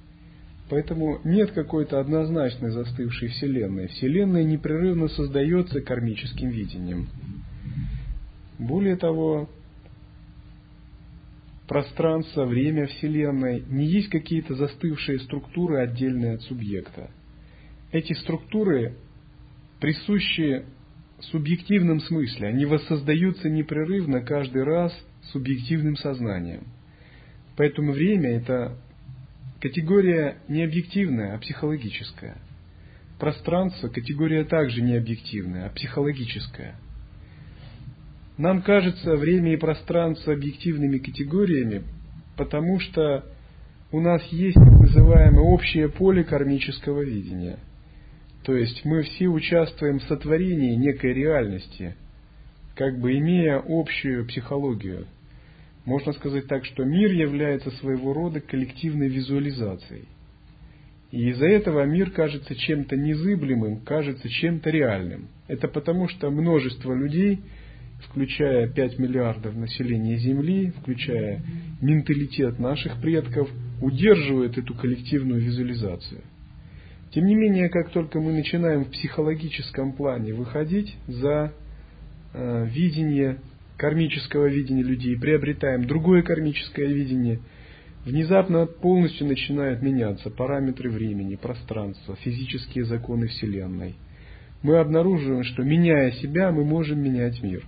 Поэтому 0.69 1.21
нет 1.23 1.51
какой-то 1.51 1.99
однозначной 1.99 2.71
застывшей 2.71 3.30
Вселенной. 3.30 3.88
Вселенная 3.88 4.43
непрерывно 4.43 5.08
создается 5.08 5.82
кармическим 5.82 6.49
видением. 6.49 7.08
Более 8.60 8.97
того, 8.97 9.49
пространство, 11.67 12.45
время 12.45 12.88
Вселенной 12.88 13.63
не 13.67 13.86
есть 13.86 14.10
какие-то 14.10 14.56
застывшие 14.56 15.19
структуры, 15.19 15.82
отдельные 15.82 16.34
от 16.34 16.41
субъекта. 16.41 17.12
Эти 17.91 18.13
структуры 18.13 18.95
присущи 19.80 20.65
субъективном 21.32 21.99
смысле. 22.01 22.49
Они 22.49 22.65
воссоздаются 22.65 23.49
непрерывно 23.49 24.21
каждый 24.21 24.63
раз 24.63 24.93
субъективным 25.32 25.95
сознанием. 25.95 26.63
Поэтому 27.56 27.91
время– 27.91 28.30
это 28.38 28.77
Категория 29.67 30.38
не 30.47 30.63
объективная, 30.63 31.36
а 31.36 31.39
психологическая. 31.39 32.38
Пространство– 33.19 33.89
категория 33.89 34.45
также 34.45 34.82
не 34.82 34.95
объективная, 34.95 35.65
а 35.65 35.69
психологическая. 35.69 36.75
Нам 38.38 38.62
кажется 38.62 39.17
время 39.17 39.51
и 39.51 39.58
пространство 39.58 40.32
объективными 40.32 40.99
категориями, 40.99 41.84
потому 42.38 42.80
что 42.80 43.25
у 43.91 43.99
нас 43.99 44.23
есть 44.27 44.56
так 44.56 44.80
называемое 44.80 45.43
общее 45.43 45.89
поле 45.89 46.23
кармического 46.23 47.01
видения. 47.01 47.60
То 48.45 48.56
есть 48.56 48.86
мы 48.86 49.01
все 49.01 49.27
участвуем 49.27 49.99
в 49.99 50.03
сотворении 50.03 50.75
некой 50.75 51.12
реальности, 51.13 51.97
как 52.73 53.01
бы 53.01 53.17
имея 53.17 53.62
общую 53.67 54.25
психологию– 54.27 55.08
можно 55.88 56.12
сказать 56.12 56.47
так, 56.47 56.65
что 56.65 56.84
мир 56.84 57.13
является 57.13 57.71
своего 57.71 58.12
рода 58.12 58.41
коллективной 58.41 59.08
визуализацией. 59.08 60.04
И 61.12 61.30
из-за 61.30 61.45
этого 61.47 61.86
мир 61.86 62.12
кажется 62.12 62.56
чем-то 62.56 62.97
незыблемым, 62.97 63.80
кажется 63.86 64.28
чем-то 64.28 64.69
реальным. 64.69 65.30
Это 65.47 65.69
потому, 65.69 66.10
что 66.10 66.30
множество 66.30 66.93
людей, 66.93 67.39
включая 68.02 68.67
5 68.67 69.00
миллиардов 69.00 69.56
населения 69.56 70.17
Земли, 70.17 70.73
включая 70.82 71.41
менталитет 71.82 72.60
наших 72.60 73.00
предков, 73.00 73.50
удерживают 73.82 74.58
эту 74.58 74.76
коллективную 74.76 75.39
визуализацию. 75.39 76.19
Тем 77.12 77.28
не 77.28 77.36
менее, 77.36 77.69
как 77.69 77.91
только 77.91 78.19
мы 78.19 78.34
начинаем 78.34 78.84
в 78.84 78.91
психологическом 78.91 79.93
плане 79.93 80.34
выходить 80.34 80.97
за 81.08 81.54
э, 82.34 82.65
видение 82.65 83.39
кармического 83.77 84.47
видения 84.47 84.83
людей, 84.83 85.17
приобретаем 85.17 85.85
другое 85.85 86.23
кармическое 86.23 86.87
видение, 86.87 87.39
внезапно 88.05 88.65
полностью 88.65 89.27
начинают 89.27 89.81
меняться 89.81 90.29
параметры 90.29 90.89
времени, 90.89 91.35
пространства, 91.35 92.15
физические 92.17 92.85
законы 92.85 93.27
Вселенной. 93.27 93.95
Мы 94.63 94.77
обнаруживаем, 94.77 95.43
что 95.43 95.63
меняя 95.63 96.11
себя, 96.11 96.51
мы 96.51 96.65
можем 96.65 96.99
менять 96.99 97.41
мир. 97.43 97.63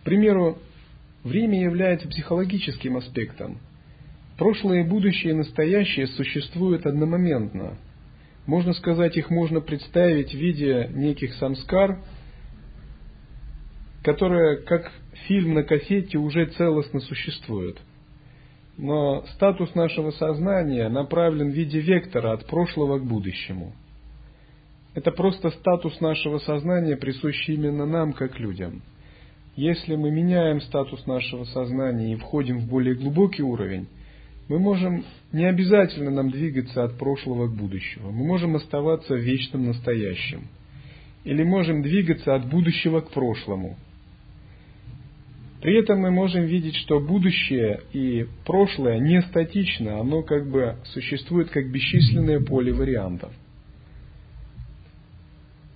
К 0.00 0.04
примеру, 0.06 0.58
время 1.24 1.60
является 1.60 2.08
психологическим 2.08 2.96
аспектом– 2.96 3.58
Прошлое, 4.38 4.84
будущее 4.84 5.32
и 5.32 5.36
настоящее 5.36 6.06
существуют 6.08 6.84
одномоментно. 6.84 7.78
Можно 8.46 8.74
сказать, 8.74 9.16
их 9.16 9.30
можно 9.30 9.60
представить 9.60 10.30
в 10.30 10.38
виде 10.38 10.90
неких 10.92 11.34
самскар, 11.34 12.02
которые, 14.04 14.58
как 14.58 14.92
фильм 15.26 15.54
на 15.54 15.62
кассете, 15.62 16.18
уже 16.18 16.46
целостно 16.46 17.00
существуют. 17.00 17.80
Но 18.76 19.24
статус 19.34 19.74
нашего 19.74 20.10
сознания 20.10 20.88
направлен 20.90 21.50
в 21.50 21.54
виде 21.54 21.80
вектора 21.80 22.34
от 22.34 22.46
прошлого 22.46 22.98
к 22.98 23.04
будущему. 23.04 23.72
Это 24.94 25.12
просто 25.12 25.50
статус 25.50 26.00
нашего 26.00 26.38
сознания, 26.38 26.96
присущий 26.96 27.54
именно 27.54 27.86
нам, 27.86 28.12
как 28.12 28.38
людям. 28.38 28.82
Если 29.56 29.96
мы 29.96 30.10
меняем 30.10 30.60
статус 30.60 31.06
нашего 31.06 31.44
сознания 31.44 32.12
и 32.12 32.16
входим 32.16 32.60
в 32.60 32.68
более 32.68 32.94
глубокий 32.94 33.42
уровень, 33.42 33.88
мы 34.48 34.58
можем, 34.58 35.04
не 35.32 35.44
обязательно 35.44 36.10
нам 36.10 36.30
двигаться 36.30 36.84
от 36.84 36.98
прошлого 36.98 37.48
к 37.48 37.54
будущему. 37.54 38.12
Мы 38.12 38.24
можем 38.24 38.54
оставаться 38.54 39.14
в 39.14 39.20
вечном 39.20 39.66
настоящем. 39.66 40.48
Или 41.24 41.42
можем 41.42 41.82
двигаться 41.82 42.34
от 42.34 42.48
будущего 42.48 43.00
к 43.00 43.10
прошлому. 43.10 43.76
При 45.60 45.80
этом 45.80 46.00
мы 46.00 46.12
можем 46.12 46.44
видеть, 46.44 46.76
что 46.76 47.00
будущее 47.00 47.80
и 47.92 48.26
прошлое 48.44 49.00
не 49.00 49.20
статично, 49.22 49.98
оно 49.98 50.22
как 50.22 50.48
бы 50.48 50.76
существует 50.84 51.50
как 51.50 51.72
бесчисленное 51.72 52.40
поле 52.40 52.72
вариантов. 52.72 53.32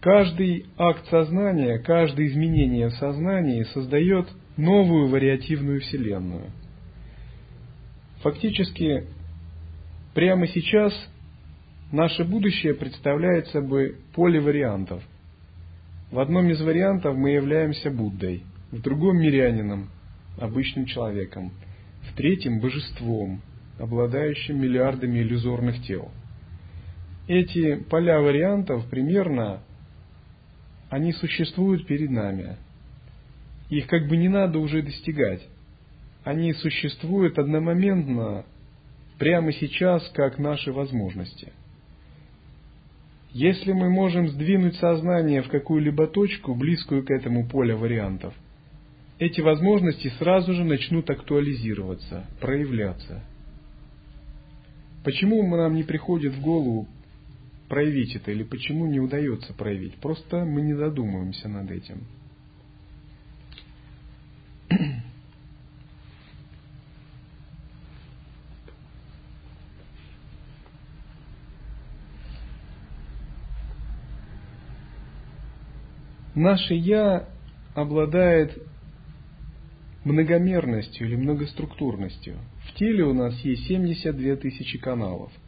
Каждый 0.01 0.67
акт 0.79 1.07
сознания, 1.09 1.79
каждое 1.79 2.27
изменение 2.29 2.89
в 2.89 2.95
сознании 2.95 3.65
создает 3.65 4.29
новую 4.57 5.09
вариативную 5.09 5.81
вселенную. 5.81 6.53
Фактически, 8.23 9.07
прямо 10.15 10.47
сейчас 10.47 10.93
наше 11.91 12.25
будущее 12.25 12.75
представляет 12.75 13.47
собой 13.49 13.97
поле 14.15 14.41
вариантов. 14.41 15.03
В 16.11 16.19
одном 16.19 16.49
из 16.51 16.61
вариантов 16.61 17.17
мы 17.17 17.31
являемся 17.31 17.91
Буддой, 17.91 18.43
в 18.73 18.81
другом– 18.83 19.19
мирянином, 19.21 19.89
обычным 20.39 20.85
человеком, 20.85 21.53
в 22.11 22.15
третьем– 22.15 22.61
божеством, 22.61 23.41
обладающим 23.79 24.61
миллиардами 24.61 25.21
иллюзорных 25.21 25.83
тел. 25.87 26.11
Эти 27.27 27.77
поля 27.77 28.21
вариантов 28.21 28.85
примерно 28.91 29.63
они 30.91 31.13
существуют 31.13 31.87
перед 31.87 32.11
нами. 32.11 32.57
Их 33.71 33.87
как 33.87 34.09
бы 34.09 34.17
не 34.17 34.29
надо 34.29 34.59
уже 34.59 34.83
достигать. 34.83 35.41
Они 36.31 36.53
существуют 36.53 37.41
одномоментно, 37.41 38.45
прямо 39.19 39.53
сейчас, 39.53 40.09
как 40.11 40.39
наши 40.39 40.73
возможности. 40.73 41.53
Если 43.33 43.73
мы 43.73 43.91
можем 43.91 44.29
сдвинуть 44.29 44.77
сознание 44.77 45.43
в 45.43 45.49
какую-либо 45.49 46.07
точку, 46.07 46.55
близкую 46.55 47.05
к 47.05 47.11
этому 47.11 47.49
полю 47.49 47.79
вариантов, 47.79 48.33
эти 49.19 49.41
возможности 49.41 50.07
сразу 50.21 50.55
же 50.55 50.63
начнут 50.63 51.11
актуализироваться, 51.11 52.25
проявляться. 52.41 53.25
Почему 55.03 55.45
нам 55.57 55.75
не 55.75 55.83
приходит 55.83 56.35
в 56.35 56.41
голову 56.41 56.87
проявить 57.69 58.15
это 58.15 58.31
или 58.31 58.45
почему 58.45 58.87
не 58.87 59.01
удается 59.01 59.53
проявить. 59.53 59.97
Просто 59.97 60.45
мы 60.45 60.63
не 60.63 60.75
задумываемся 60.75 61.49
над 61.49 61.73
этим. 61.73 62.05
Наше 76.41 76.75
«я» 76.75 77.29
обладает 77.75 78.57
многомерностью 80.05 81.07
или 81.07 81.17
многоструктурностью. 81.17 82.39
В 82.67 82.75
теле 82.75 83.05
у 83.05 83.13
нас 83.13 83.39
есть 83.41 83.67
72 83.67 84.37
тысячи 84.37 84.79
каналов– 84.79 85.31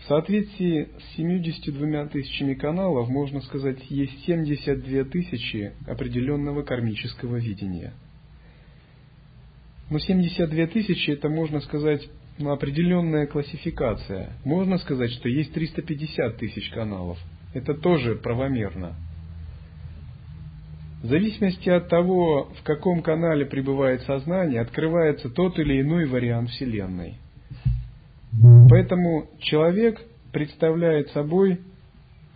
в 0.00 0.08
соответствии 0.08 0.88
с 0.98 1.16
72 1.16 2.06
тысячами 2.06 2.54
каналов, 2.54 3.08
можно 3.08 3.40
сказать, 3.42 3.78
есть 3.90 4.24
72 4.24 5.04
тысячи 5.04 5.72
определенного 5.86 6.62
кармического 6.62 7.36
видения. 7.36 7.92
Но 9.90 9.98
72 9.98 10.66
тысячи 10.68 11.10
это, 11.10 11.28
можно 11.28 11.60
сказать, 11.60 12.08
ну, 12.38 12.50
определенная 12.50 13.26
классификация. 13.26 14.32
Можно 14.44 14.78
сказать, 14.78 15.10
что 15.10 15.28
есть 15.28 15.52
350 15.52 16.38
тысяч 16.38 16.70
каналов. 16.70 17.18
Это 17.52 17.74
тоже 17.74 18.14
правомерно. 18.14 18.96
В 21.02 21.06
зависимости 21.06 21.68
от 21.68 21.88
того, 21.88 22.50
в 22.58 22.62
каком 22.62 23.02
канале 23.02 23.46
пребывает 23.46 24.02
сознание, 24.02 24.60
открывается 24.60 25.30
тот 25.30 25.58
или 25.58 25.80
иной 25.80 26.06
вариант 26.06 26.50
Вселенной– 26.50 27.16
Поэтому 28.68 29.28
человек 29.40 30.00
представляет 30.32 31.10
собой 31.10 31.60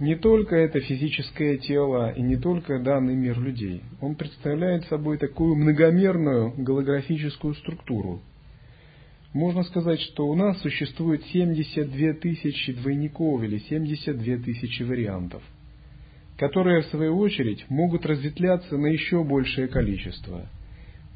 не 0.01 0.17
только 0.17 0.57
это 0.57 0.81
физическое 0.81 1.57
тело 1.59 2.13
и 2.13 2.21
не 2.21 2.37
только 2.37 2.81
данный 2.81 3.15
мир 3.15 3.39
людей. 3.39 3.83
Он 4.01 4.17
представляет 4.17 4.85
собой 4.87 5.19
такую 5.19 5.55
многомерную 5.55 6.53
голографическую 6.57 7.55
структуру. 7.55 8.21
Можно 9.33 9.63
сказать, 9.63 10.01
что 10.01 10.27
у 10.27 10.35
нас 10.35 10.61
существует 10.63 11.25
72 11.27 12.15
тысячи 12.15 12.73
двойников 12.73 13.43
или 13.43 13.59
72 13.59 14.37
тысячи 14.45 14.83
вариантов, 14.83 15.43
которые 16.37 16.83
в 16.83 16.87
свою 16.87 17.19
очередь 17.19 17.65
могут 17.69 18.07
разветвляться 18.07 18.77
на 18.77 18.87
еще 18.87 19.23
большее 19.25 19.69
количество. 19.69 20.49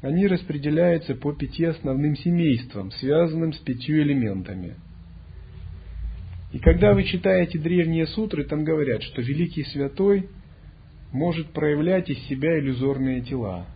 Они 0.01 0.27
распределяются 0.27 1.15
по 1.15 1.33
пяти 1.33 1.65
основным 1.65 2.15
семействам, 2.15 2.91
связанным 2.91 3.53
с 3.53 3.57
пятью 3.57 4.01
элементами– 4.01 4.75
и 6.51 6.57
когда 6.57 6.93
вы 6.93 7.03
читаете 7.03 7.59
древние 7.59 8.07
сутры, 8.07 8.43
там 8.43 8.63
говорят, 8.63 9.03
что 9.03 9.21
великий 9.21 9.63
святой 9.65 10.29
может 11.11 11.47
проявлять 11.51 12.09
из 12.09 12.19
себя 12.27 12.59
иллюзорные 12.59 13.21
тела. 13.21 13.67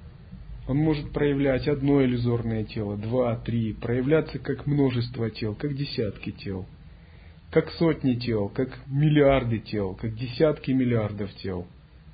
Он 0.67 0.77
может 0.77 1.11
проявлять 1.11 1.67
одно 1.67 2.03
иллюзорное 2.03 2.63
тело, 2.63 2.97
два, 2.97 3.35
три, 3.35 3.73
проявляться 3.73 4.39
как 4.39 4.65
множество 4.65 5.29
тел, 5.29 5.55
как 5.55 5.75
десятки 5.75 6.31
тел, 6.31 6.65
как 7.53 7.69
сотни 7.73 8.15
тел, 8.15 8.49
как 8.49 8.79
миллиарды 8.87 9.59
тел, 9.59 9.93
как 9.93 10.15
десятки 10.15 10.71
миллиардов 10.71 11.31
тел, 11.35 11.67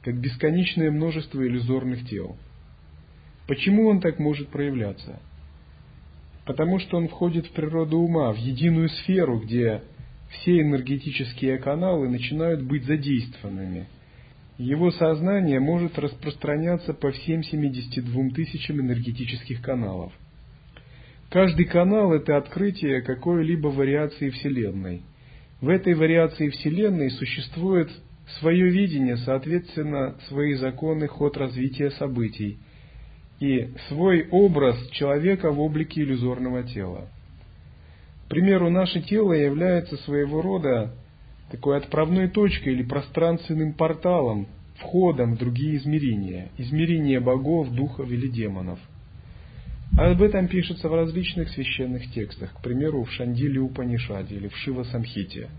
как 0.04 0.19
бесконечное 0.19 0.91
множество 0.91 1.41
иллюзорных 1.41 2.06
тел. 2.10 2.36
Почему 3.47 3.88
он 3.88 4.02
так 4.02 4.19
может 4.19 4.49
проявляться? 4.49 5.21
Потому 6.45 6.80
что 6.80 6.97
он 6.97 7.08
входит 7.08 7.45
в 7.45 7.52
природу 7.52 7.99
ума, 7.99 8.34
в 8.34 8.38
единую 8.38 8.89
сферу, 8.89 9.39
где 9.39 9.82
все 10.30 10.60
энергетические 10.62 11.58
каналы 11.58 12.10
начинают 12.10 12.62
быть 12.62 12.84
задействованными. 12.84 13.88
Его 14.58 14.91
сознание 14.91 15.62
может 15.62 15.97
распространяться 15.97 16.93
по 16.93 17.12
всем 17.12 17.43
72 17.43 18.30
тысячам 18.32 18.82
энергетических 18.82 19.62
каналов. 19.62 20.12
Каждый 21.30 21.63
канал– 21.65 22.12
это 22.13 22.36
открытие 22.36 23.02
какой-либо 23.04 23.67
вариации 23.67 24.32
Вселенной. 24.32 25.04
В 25.62 25.67
этой 25.67 25.93
вариации 25.93 26.50
Вселенной 26.50 27.12
существует 27.12 27.89
свое 28.39 28.69
видение, 28.69 29.17
соответственно, 29.17 30.15
свои 30.30 30.54
законы, 30.54 31.08
ход 31.08 31.36
развития 31.36 31.91
событий 31.91 32.58
и 33.39 33.74
свой 33.88 34.28
образ 34.32 34.78
человека 34.91 35.52
в 35.52 35.60
облике 35.60 36.02
иллюзорного 36.02 36.63
тела. 36.63 37.10
К 38.26 38.30
примеру, 38.30 38.69
наше 38.69 39.02
тело 39.02 39.34
является 39.34 39.98
своего 39.98 40.41
рода 40.41 40.93
такой 41.52 41.78
отправной 41.78 42.30
точкой 42.30 42.74
или 42.74 42.84
пространственным 42.84 43.74
порталом, 43.74 44.48
входом 44.78 45.36
в 45.36 45.39
другие 45.39 45.78
измерения, 45.78 46.50
измерения 46.58 47.19
богов, 47.19 47.69
духов 47.72 48.10
или 48.10 48.28
демонов. 48.28 48.80
Об 49.99 50.21
этом 50.21 50.47
пишется 50.47 50.88
в 50.88 50.95
различных 50.95 51.49
священных 51.49 52.09
текстах, 52.13 52.53
к 52.53 52.62
примеру, 52.62 53.03
в 53.03 53.12
Шандиле 53.12 53.59
Упанишаде 53.59 54.35
или 54.35 54.47
в 54.47 54.55
Шива 54.55 54.83
Самхите. 54.83 55.49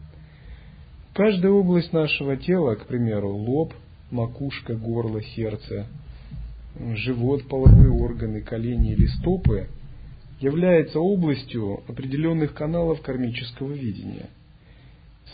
Каждая 1.13 1.53
область 1.53 1.93
нашего 1.93 2.39
тела, 2.39 2.75
к 2.77 2.87
примеру, 2.87 3.29
лоб, 3.29 3.75
макушка, 4.11 4.77
горло, 4.77 5.21
сердце, 5.23 5.87
живот, 6.95 7.49
половые 7.49 7.91
органы, 7.91 8.41
колени 8.41 8.95
или 8.95 9.07
стопы– 9.19 9.69
является 10.41 10.99
областью 10.99 11.83
определенных 11.87 12.55
каналов 12.55 13.03
кармического 13.03 13.75
видения. 13.75 14.31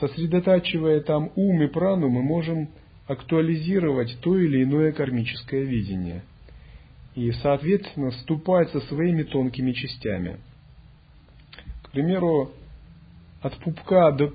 Сосредотачивая 0.00 1.00
там 1.00 1.30
ум 1.36 1.62
и 1.62 1.68
прану, 1.68 2.08
мы 2.08 2.22
можем 2.22 2.70
актуализировать 3.06 4.18
то 4.20 4.36
или 4.36 4.64
иное 4.64 4.90
кармическое 4.90 5.62
видение 5.62 6.24
и, 7.16 7.33
соответственно, 7.33 8.11
вступать 8.11 8.70
со 8.70 8.81
своими 8.83 9.22
тонкими 9.22 9.72
частями. 9.72 10.37
К 11.83 11.90
примеру, 11.90 12.52
от 13.40 13.57
пупка 13.57 14.12
до, 14.12 14.35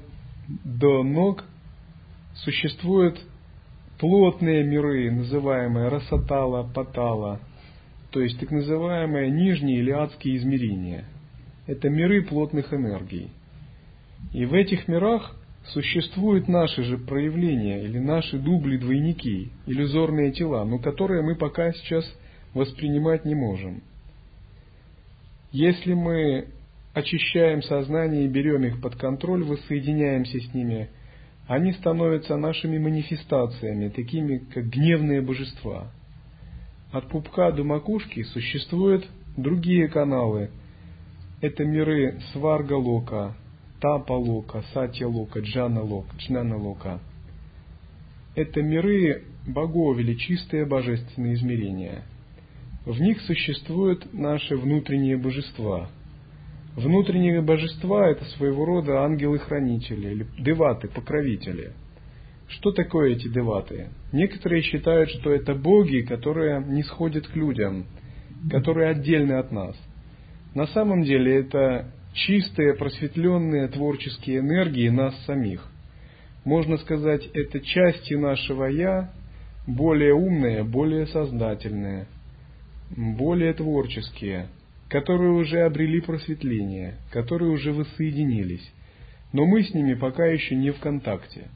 до 0.65 1.04
ног 1.04 1.44
существуют 2.34 3.22
плотные 4.00 4.63
миры, 4.63 5.12
называемые 5.12 5.89
расатала, 5.89 6.63
патала, 6.63 7.39
то 8.10 8.20
есть 8.20 8.39
так 8.39 8.50
называемые 8.50 9.30
нижние 9.30 9.78
или 9.78 9.91
адские 9.91 10.38
измерения. 10.38 11.06
Это 11.67 11.88
миры 11.88 12.24
плотных 12.24 12.74
энергий. 12.74 13.30
И 14.34 14.46
в 14.46 14.56
этих 14.56 14.88
мирах 14.88 15.36
существуют 15.65 16.48
наши 16.48 16.84
же 16.84 16.98
проявления 16.98 17.84
или 17.84 18.00
наши 18.00 18.39
дубли-двойники, 18.39 19.52
иллюзорные 19.67 20.32
тела, 20.32 20.65
но 20.65 20.80
которые 20.80 21.22
мы 21.22 21.36
пока 21.36 21.72
сейчас 21.74 22.04
воспринимать 22.54 23.26
не 23.26 23.36
можем. 23.36 23.82
Если 25.52 25.94
мы 25.94 26.48
очищаем 26.94 27.62
сознание 27.62 28.26
и 28.26 28.30
берем 28.30 28.64
их 28.64 28.82
под 28.82 28.96
контроль, 28.96 29.44
воссоединяемся 29.44 30.40
с 30.40 30.54
ними, 30.54 30.90
они 31.48 31.74
становятся 31.74 32.38
нашими 32.38 32.78
манифестациями, 32.78 33.90
такими 33.90 34.38
как 34.38 34.70
гневные 34.70 35.22
божества– 35.22 35.92
от 36.92 37.08
пупка 37.08 37.52
до 37.52 37.64
макушки 37.64 38.24
существуют 38.24 39.08
другие 39.38 39.88
каналы. 39.88 40.50
Это 41.40 41.64
миры 41.64 42.20
Сварга-лока, 42.34 43.34
Тапа-лока, 43.80 44.64
Сатья-лока, 44.74 45.40
Джана-лока, 45.40 46.16
Джнана-лока.– 46.18 47.00
это 48.36 48.62
миры 48.62 49.24
богов 49.48 49.98
или 49.98 50.16
чистые 50.16 50.66
божественные 50.66 51.36
измерения. 51.36 52.04
В 52.86 53.00
них 53.00 53.22
существуют 53.22 54.12
наши 54.12 54.58
внутренние 54.58 55.15
божества. 55.15 55.89
Внутренние 56.76 57.41
божества– 57.41 58.10
это 58.12 58.26
своего 58.26 58.65
рода 58.65 59.04
ангелы-хранители 59.04 60.12
или 60.12 60.28
деваты, 60.39 60.88
покровители. 60.88 61.74
Что 62.48 62.72
такое 62.72 63.12
эти 63.12 63.28
деваты? 63.28 63.89
Некоторые 64.12 64.63
считают, 64.63 65.12
что 65.12 65.32
это 65.32 65.54
боги, 65.54 66.02
которые 66.02 66.63
не 66.65 66.82
сходят 66.82 67.28
к 67.28 67.36
людям, 67.36 67.86
которые 68.50 68.89
отдельны 68.89 69.34
от 69.34 69.52
нас. 69.52 69.76
На 70.56 70.65
самом 70.67 71.04
деле 71.04 71.39
это 71.39 71.91
чистые, 72.13 72.74
просветленные 72.74 73.67
творческие 73.67 74.39
энергии 74.39 74.89
нас 74.89 75.15
самих. 75.26 75.65
Можно 76.46 76.78
сказать, 76.78 77.30
это 77.36 77.60
части 77.60 78.15
нашего 78.15 78.65
«я», 78.65 79.13
более 79.67 80.15
умные, 80.15 80.63
более 80.63 81.06
сознательные, 81.06 82.08
более 82.95 83.54
творческие, 83.54 84.47
которые 84.89 85.32
уже 85.32 85.62
обрели 85.62 86.01
просветление, 86.01 86.95
которые 87.12 87.51
уже 87.51 87.71
воссоединились, 87.71 88.71
но 89.34 89.45
мы 89.45 89.63
с 89.63 89.73
ними 89.73 89.93
пока 89.93 90.25
еще 90.25 90.56
не 90.56 90.71
в 90.71 90.80
контакте. 90.80 91.47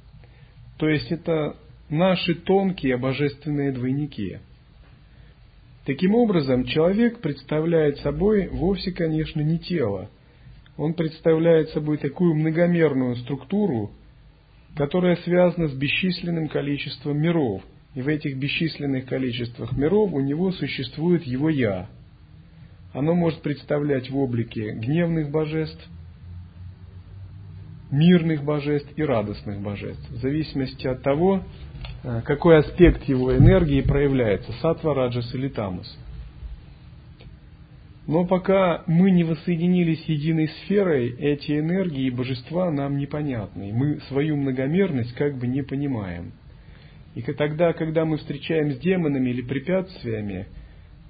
То 0.77 0.87
есть 0.87 1.11
это 1.11 1.57
наши 1.89 2.35
тонкие 2.35 2.97
божественные 2.97 3.71
двойники. 3.71 4.39
Таким 5.85 6.15
образом, 6.15 6.65
человек 6.65 7.19
представляет 7.19 7.99
собой 7.99 8.47
вовсе, 8.47 8.91
конечно, 8.91 9.41
не 9.41 9.59
тело. 9.59 10.09
Он 10.77 10.93
представляет 10.93 11.69
собой 11.69 11.97
такую 11.97 12.35
многомерную 12.35 13.15
структуру, 13.17 13.91
которая 14.75 15.15
связана 15.17 15.67
с 15.67 15.73
бесчисленным 15.73 16.47
количеством 16.47 17.21
миров. 17.21 17.61
И 17.95 18.01
в 18.01 18.07
этих 18.07 18.37
бесчисленных 18.37 19.05
количествах 19.05 19.75
миров 19.75 20.13
у 20.13 20.19
него 20.19 20.51
существует 20.51 21.23
его 21.23 21.49
«я». 21.49 21.87
Оно 22.93 23.13
может 23.13 23.41
представлять 23.41 24.09
в 24.09 24.17
облике 24.17 24.71
гневных 24.71 25.31
божеств, 25.31 25.85
мирных 27.91 28.43
божеств 28.43 28.89
и 28.95 29.03
радостных 29.03 29.59
божеств, 29.59 30.09
в 30.11 30.17
зависимости 30.17 30.87
от 30.87 31.01
того, 31.01 31.43
э, 32.03 32.21
какой 32.23 32.59
аспект 32.59 33.03
его 33.03 33.35
энергии 33.35 33.81
проявляется, 33.81 34.51
сатва, 34.61 34.93
раджас 34.93 35.33
или 35.33 35.49
тамус– 35.49 35.97
но 38.07 38.23
пока 38.25 38.83
мы 38.85 39.09
не 39.09 39.23
воссоединились 39.23 40.03
с 40.03 40.07
единой 40.07 40.47
сферой, 40.47 41.09
эти 41.17 41.59
энергии 41.59 42.05
и 42.05 42.11
божества 42.11 42.69
нам 42.69 42.97
непонятны. 42.97 43.73
Мы 43.73 43.99
свою 44.01 44.35
многомерность 44.37 45.13
как 45.13 45.37
бы 45.37 45.47
не 45.47 45.63
понимаем. 45.63 46.31
И 47.15 47.21
тогда, 47.21 47.71
когда 47.73 48.03
мы 48.03 48.17
встречаем 48.17 48.71
с 48.73 48.77
демонами 48.77 49.29
или 49.29 49.41
препятствиями, 49.41 50.47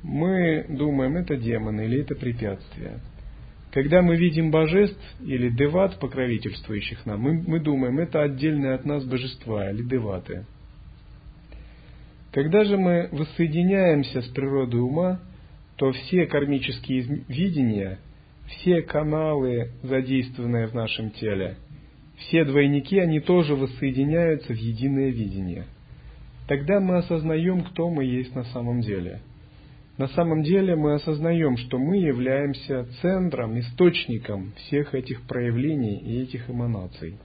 мы 0.04 0.66
думаем, 0.70 1.18
это 1.18 1.36
демоны 1.36 1.86
или 1.86 2.02
это 2.02 2.14
препятствия. 2.16 3.00
Когда 3.72 4.02
мы 4.02 4.16
видим 4.16 4.52
божеств 4.52 5.04
или 5.20 5.50
деват, 5.50 6.00
покровительствующих 6.00 7.06
нам, 7.06 7.22
мы, 7.22 7.44
мы 7.46 7.60
думаем, 7.60 8.00
это 8.00 8.22
отдельные 8.22 8.76
от 8.76 8.86
нас 8.86 9.04
божества 9.04 9.70
или 9.72 9.82
деваты. 9.84 10.46
Когда 12.32 12.64
же 12.64 12.78
мы 12.78 13.10
воссоединяемся 13.12 14.22
с 14.22 14.28
природой 14.28 14.82
ума, 14.82 15.20
то 15.76 15.92
все 15.92 16.28
кармические 16.28 17.24
видения, 17.28 18.00
все 18.48 18.82
каналы, 18.82 19.72
задействованные 19.82 20.68
в 20.68 20.74
нашем 20.74 21.10
теле, 21.12 21.58
все 22.18 22.46
двойники, 22.46 23.00
они 23.00 23.20
тоже 23.20 23.56
воссоединяются 23.56 24.54
в 24.54 24.58
единое 24.58 25.10
видение. 25.10 25.66
Тогда 26.48 26.80
мы 26.80 26.98
осознаем, 26.98 27.64
кто 27.64 27.90
мы 27.90 28.04
есть 28.06 28.36
на 28.36 28.44
самом 28.46 28.82
деле. 28.82 29.22
На 29.98 30.08
самом 30.10 30.44
деле 30.44 30.76
мы 30.76 30.96
осознаем, 30.96 31.58
что 31.58 31.78
мы 31.80 31.98
являемся 31.98 32.86
центром, 33.02 33.58
источником 33.60 34.52
всех 34.58 34.94
этих 34.94 35.22
проявлений 35.24 35.98
и 35.98 36.22
этих 36.22 36.50
эманаций. 36.50 37.18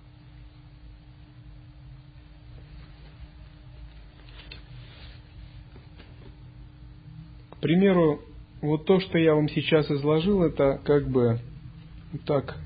К 7.50 7.56
примеру, 7.60 8.22
вот 8.62 8.86
то, 8.86 9.00
что 9.00 9.18
я 9.18 9.34
вам 9.34 9.48
сейчас 9.48 9.90
изложил, 9.90 10.44
это 10.44 10.80
как 10.84 11.08
бы 11.08 11.40
так 12.24 12.56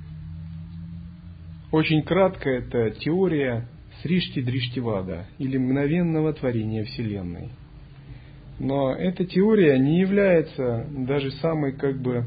очень 1.73 2.03
кратко, 2.03 2.49
это 2.49 2.91
теория 2.93 3.69
Сришти 4.05 4.43
Дриштивада 4.43 5.27
или 5.39 5.57
мгновенного 5.57 6.35
творения 6.35 6.85
Вселенной. 6.85 7.49
Но 8.59 8.95
эта 8.95 9.25
теория 9.25 9.79
не 9.79 9.99
является 9.99 10.87
даже 10.91 11.31
самой 11.33 11.73
как 11.73 12.03
бы 12.03 12.27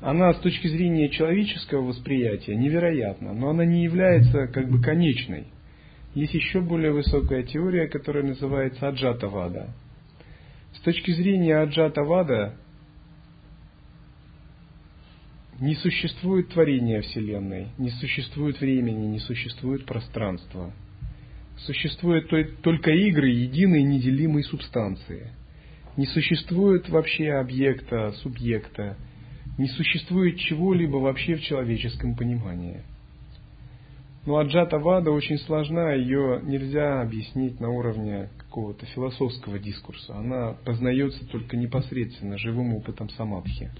она 0.00 0.34
с 0.34 0.40
точки 0.40 0.66
зрения 0.66 1.10
человеческого 1.10 1.82
восприятия 1.82 2.56
невероятна, 2.56 3.32
но 3.32 3.50
она 3.50 3.64
не 3.64 3.84
является 3.84 4.48
как 4.48 4.68
бы 4.68 4.82
конечной. 4.82 5.44
Есть 6.14 6.34
еще 6.34 6.60
более 6.60 6.90
высокая 6.90 7.44
теория, 7.44 7.86
которая 7.86 8.24
называется 8.24 8.88
Аджатавада. 8.88 9.68
С 10.74 10.80
точки 10.80 11.12
зрения 11.12 11.56
Аджата 11.56 12.02
Вада 12.02 12.56
не 15.60 15.74
существует 15.76 16.48
творения 16.48 17.00
Вселенной, 17.02 17.68
не 17.78 17.90
существует 17.90 18.60
времени, 18.60 19.06
не 19.06 19.18
существует 19.20 19.86
пространства. 19.86 20.72
Существуют 21.58 22.28
только 22.62 22.90
игры 22.90 23.28
единой 23.28 23.82
неделимой 23.82 24.42
субстанции. 24.42 25.30
Не 25.96 26.06
существует 26.06 26.88
вообще 26.88 27.32
объекта, 27.32 28.12
субъекта, 28.22 28.96
не 29.56 29.68
существует 29.68 30.38
чего-либо 30.38 30.96
вообще 30.96 31.36
в 31.36 31.42
человеческом 31.42 32.16
понимании– 32.16 32.82
но 34.26 34.38
аджата 34.38 34.78
вада 34.78 35.10
очень 35.10 35.38
сложна, 35.38 35.92
ее 35.92 36.40
нельзя 36.42 37.02
объяснить 37.02 37.60
на 37.60 37.68
уровне 37.68 38.30
какого-то 38.38 38.86
философского 38.86 39.58
дискурса. 39.58 40.16
Она 40.16 40.54
познается 40.64 41.26
только 41.26 41.58
непосредственно 41.58 42.38
живым 42.38 42.74
опытом 42.74 43.10
самадхи. 43.10 43.70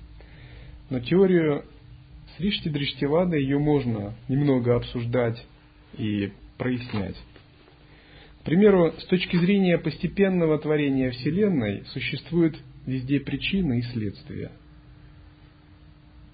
Но 0.90 1.00
теорию 1.00 1.64
Сришти 2.36 2.68
Дриштивада 2.68 3.36
ее 3.36 3.58
можно 3.58 4.14
немного 4.28 4.76
обсуждать 4.76 5.44
и 5.96 6.32
прояснять. 6.58 7.16
К 8.40 8.44
примеру, 8.44 8.92
с 8.98 9.04
точки 9.06 9.36
зрения 9.36 9.78
постепенного 9.78 10.58
творения 10.58 11.10
Вселенной 11.10 11.84
существует 11.86 12.56
везде 12.86 13.20
причина 13.20 13.78
и 13.78 13.82
следствие. 13.82 14.50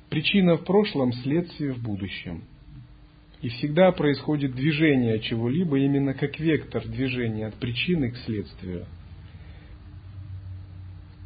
Причина 0.08 0.56
в 0.56 0.64
прошлом, 0.64 1.12
следствие 1.12 1.72
в 1.72 1.82
будущем– 1.82 2.42
и 3.42 3.48
всегда 3.48 3.90
происходит 3.92 4.54
движение 4.54 5.18
чего-либо 5.20 5.78
именно 5.78 6.14
как 6.14 6.38
вектор 6.38 6.86
движения 6.86 7.46
от 7.46 7.54
причины 7.54 8.10
к 8.10 8.16
следствию. 8.18 8.86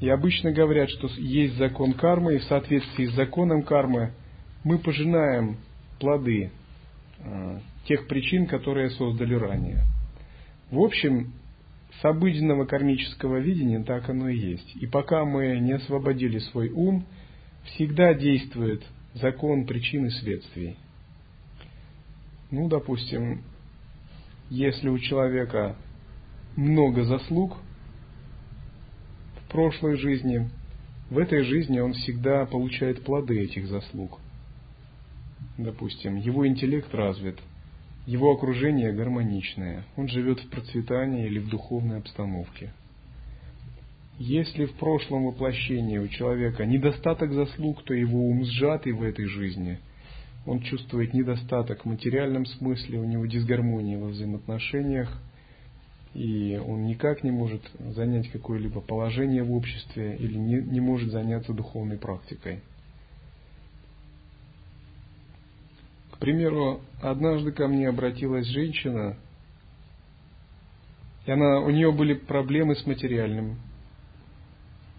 И 0.05 0.09
обычно 0.11 0.53
говорят, 0.53 0.91
что 0.91 1.09
есть 1.17 1.57
закон 1.57 1.95
кармы, 1.95 2.35
и 2.35 2.39
в 2.39 2.45
соответствии 2.45 3.07
с 3.07 3.15
законом 3.15 3.63
кармы 3.63 4.13
мы 4.63 4.79
пожинаем 4.79 5.57
плоды 5.99 6.51
э, 7.21 7.61
тех 7.87 8.07
причин, 8.07 8.47
которые 8.47 8.91
создали 8.91 9.33
ранее. 9.33 9.83
В 10.71 10.79
общем, 10.81 11.33
с 12.03 12.05
обыденного 12.05 12.67
кармического 12.67 13.39
видения 13.39 13.83
так 13.83 14.11
оно 14.11 14.29
и 14.29 14.37
есть. 14.37 14.77
И 14.77 14.87
пока 14.87 15.25
мы 15.25 15.59
не 15.59 15.73
освободили 15.73 16.39
свой 16.39 16.69
ум, 16.69 17.07
всегда 17.65 18.13
действует 18.13 18.85
закон 19.15 19.65
причин 19.65 20.05
и 20.05 20.11
следствий. 20.11 20.77
Ну, 22.51 22.69
допустим, 22.69 23.41
если 24.51 24.91
у 24.91 24.99
человека 24.99 25.77
много 26.57 27.05
заслуг 27.05 27.57
прошлой 29.55 29.97
жизни, 29.97 30.51
в 31.11 31.17
этой 31.17 31.45
жизни 31.45 31.79
он 31.79 31.93
всегда 31.93 32.45
получает 32.45 33.05
плоды 33.05 33.41
этих 33.41 33.69
заслуг. 33.69 34.19
Допустим, 35.57 36.17
его 36.17 36.45
интеллект 36.45 36.93
развит, 36.93 37.39
его 38.05 38.33
окружение 38.33 38.93
гармоничное, 38.93 39.85
он 39.97 40.09
живет 40.09 40.41
в 40.41 40.51
процветании 40.51 41.27
или 41.27 41.39
в 41.39 41.49
духовной 41.49 41.99
обстановке. 41.99 42.73
Если 44.19 44.65
в 44.65 44.73
прошлом 44.73 45.27
воплощении 45.27 45.99
у 45.99 46.09
человека 46.09 46.67
недостаток 46.67 47.33
заслуг, 47.33 47.85
то 47.85 47.95
его 47.95 48.29
ум 48.29 48.45
сжатый 48.45 48.93
в 48.93 49.05
этой 49.05 49.27
жизни– 49.27 49.79
он 50.47 50.61
чувствует 50.61 51.15
недостаток 51.15 51.87
в 51.87 51.89
материальном 51.89 52.45
смысле, 52.45 52.99
у 52.99 53.05
него 53.05 53.25
дисгармония 53.25 53.99
во 53.99 54.09
взаимоотношениях, 54.09 55.19
и 56.15 56.57
он 56.57 56.87
никак 56.87 57.25
не 57.25 57.33
может 57.33 57.63
занять 57.81 58.31
какое-либо 58.31 58.81
положение 58.81 59.43
в 59.43 59.53
обществе 59.53 60.17
или 60.17 60.39
не, 60.39 60.63
не 60.63 60.81
может 60.81 61.11
заняться 61.11 61.53
духовной 61.53 61.99
практикой. 61.99 62.63
К 66.13 66.19
примеру, 66.19 66.81
однажды 67.03 67.51
ко 67.51 67.67
мне 67.67 67.89
обратилась 67.89 68.47
женщина 68.47 69.17
И 71.27 71.31
она, 71.31 71.59
у 71.61 71.71
нее 71.71 71.91
были 71.91 72.15
проблемы 72.15 72.77
с 72.77 72.87
материальным, 72.87 73.59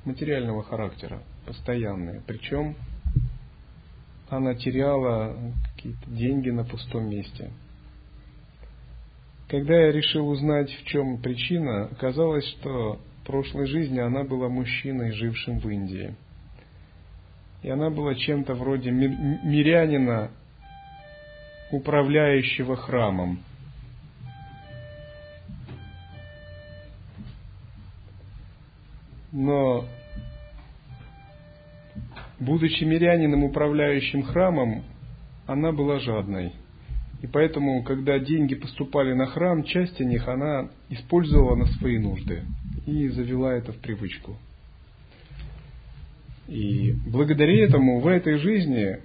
материального 0.03 0.63
характера, 0.63 1.21
постоянные. 1.45 2.21
Причем 2.27 2.75
она 4.29 4.55
теряла 4.55 5.35
какие-то 5.75 6.09
деньги 6.11 6.49
на 6.49 6.65
пустом 6.65 7.09
месте. 7.09 7.51
Когда 9.47 9.75
я 9.75 9.91
решил 9.91 10.27
узнать, 10.27 10.71
в 10.71 10.85
чем 10.85 11.19
причина, 11.19 11.85
оказалось, 11.85 12.45
что 12.45 12.99
в 13.21 13.27
прошлой 13.27 13.67
жизни 13.67 13.99
она 13.99 14.23
была 14.23 14.49
мужчиной, 14.49 15.11
жившим 15.11 15.59
в 15.59 15.69
Индии. 15.69 16.15
И 17.61 17.69
она 17.69 17.89
была 17.91 18.15
чем-то 18.15 18.55
вроде 18.55 18.89
мирянина, 18.91 20.31
управляющего 21.71 22.75
храмом. 22.75 23.39
Но, 29.31 29.85
будучи 32.39 32.83
мирянином, 32.83 33.43
управляющим 33.43 34.23
храмом, 34.23 34.83
она 35.45 35.71
была 35.71 35.99
жадной. 35.99 36.53
И 37.21 37.27
поэтому, 37.27 37.83
когда 37.83 38.19
деньги 38.19 38.55
поступали 38.55 39.13
на 39.13 39.25
храм, 39.25 39.63
часть 39.63 39.99
них 39.99 40.27
она 40.27 40.69
использовала 40.89 41.55
на 41.55 41.65
свои 41.65 41.97
нужды 41.97 42.43
и 42.85 43.07
завела 43.09 43.53
это 43.53 43.71
в 43.71 43.77
привычку. 43.77 44.37
И 46.47 46.93
благодаря 47.07 47.65
этому 47.65 47.99
в 47.99 48.07
этой 48.07 48.37
жизни 48.37 48.99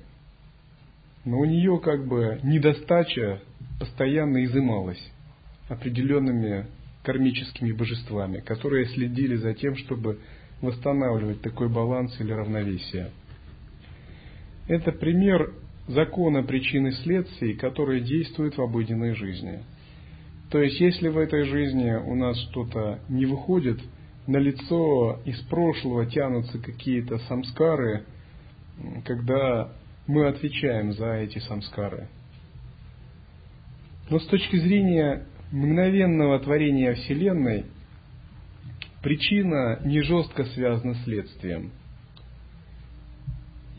но 1.25 1.39
у 1.39 1.45
нее 1.45 1.79
как 1.81 2.07
бы 2.07 2.41
недостача 2.43 3.41
постоянно 3.79 4.45
изымалась 4.45 5.13
определенными 5.69 6.67
кармическими 7.03 7.73
божествами, 7.73 8.41
которые 8.41 8.87
следили 8.87 9.37
за 9.37 9.55
тем, 9.55 9.77
чтобы 9.77 10.21
восстанавливать 10.61 11.41
такой 11.43 11.69
баланс 11.69 12.19
или 12.21 12.33
равновесие. 12.33 13.11
Это 14.67 14.93
пример 14.93 15.55
закона 15.91 16.43
причин 16.43 16.87
и 16.87 16.93
следствий, 16.93 17.55
которые 17.55 18.01
действуют 18.01 18.57
в 18.57 18.63
обыденной 18.63 19.15
жизни. 19.15 19.61
То 20.51 20.61
есть, 20.61 20.81
если 20.81 21.09
в 21.09 21.19
этой 21.19 21.45
жизни 21.45 21.93
у 21.93 22.15
нас 22.15 22.39
что-то 22.51 23.01
не 23.09 23.27
выходит, 23.27 23.81
на 24.27 24.39
лицо 24.39 25.21
из 25.25 25.41
прошлого 25.43 26.07
тянутся 26.07 26.59
какие-то 26.59 27.19
самскары, 27.19 28.05
когда 29.05 29.73
мы 30.07 30.27
отвечаем 30.27 30.93
за 30.93 31.15
эти 31.15 31.39
самскары. 31.39 32.09
Но 34.09 34.19
с 34.19 34.27
точки 34.27 34.57
зрения 34.57 35.27
мгновенного 35.53 36.39
творения 36.41 36.95
Вселенной, 36.95 37.65
причина 39.03 39.81
не 39.85 40.01
жестко 40.03 40.45
связана 40.45 40.95
с 40.95 41.05
следствием. 41.05 41.73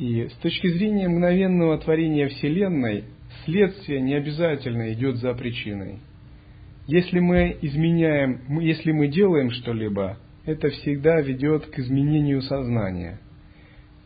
И 0.02 0.28
с 0.28 0.34
точки 0.42 0.68
зрения 0.68 1.08
мгновенного 1.08 1.78
творения 1.78 2.28
Вселенной, 2.28 3.06
следствие 3.46 4.02
не 4.02 4.16
обязательно 4.16 4.92
идет 4.92 5.16
за 5.18 5.34
причиной. 5.34 6.00
Если 6.88 7.20
мы 7.20 7.58
изменяем, 7.62 8.60
если 8.60 8.92
мы 8.92 9.08
делаем 9.08 9.52
что-либо, 9.52 10.18
это 10.46 10.70
всегда 10.70 11.22
ведет 11.22 11.68
к 11.68 11.80
изменению 11.80 12.42
сознания– 12.42 13.20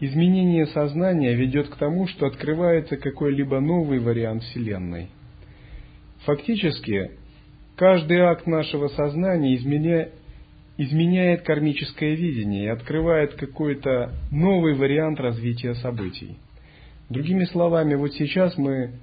Изменение 0.02 0.68
сознания 0.68 1.36
ведет 1.36 1.70
к 1.70 1.78
тому, 1.78 2.06
что 2.08 2.26
открывается 2.26 2.98
какой-либо 2.98 3.62
новый 3.62 4.00
вариант 4.00 4.44
Вселенной. 4.44 5.08
Фактически, 6.26 7.12
каждый 7.78 8.20
акт 8.20 8.46
нашего 8.46 8.90
сознания 8.90 9.56
изменя... 9.56 10.10
изменяет 10.78 11.44
кармическое 11.44 12.16
видение 12.16 12.66
и 12.66 12.70
открывает 12.70 13.36
какой-то 13.36 14.14
новый 14.32 14.76
вариант 14.76 15.20
развития 15.20 15.76
событий. 15.76 16.38
Другими 17.10 17.46
словами, 17.46 17.96
вот 17.96 18.14
сейчас 18.14 18.58
мы 18.58 18.96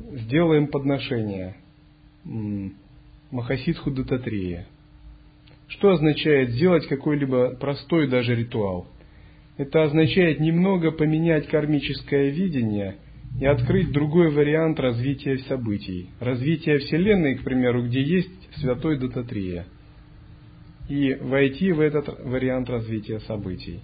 сделаем 0.00 0.66
подношение 0.68 1.56
Махасидху 3.30 3.90
Дататрея. 3.90 4.66
Что 5.68 5.90
означает 5.90 6.50
сделать 6.50 6.86
какой-либо 6.88 7.56
простой 7.56 8.08
даже 8.08 8.34
ритуал– 8.34 8.86
это 9.56 9.84
означает 9.84 10.40
немного 10.40 10.90
поменять 10.90 11.46
кармическое 11.46 12.30
видение 12.30 12.96
и 13.40 13.46
открыть 13.46 13.92
другой 13.92 14.30
вариант 14.30 14.80
развития 14.80 15.38
событий. 15.48 16.10
Развитие 16.18 16.78
Вселенной, 16.78 17.36
к 17.36 17.44
примеру, 17.44 17.86
где 17.86 18.02
есть 18.02 18.30
Святой 18.56 18.98
Дататрия. 18.98 19.66
И 20.88 21.14
войти 21.14 21.72
в 21.72 21.80
этот 21.80 22.24
вариант 22.24 22.68
развития 22.68 23.20
событий. 23.20 23.80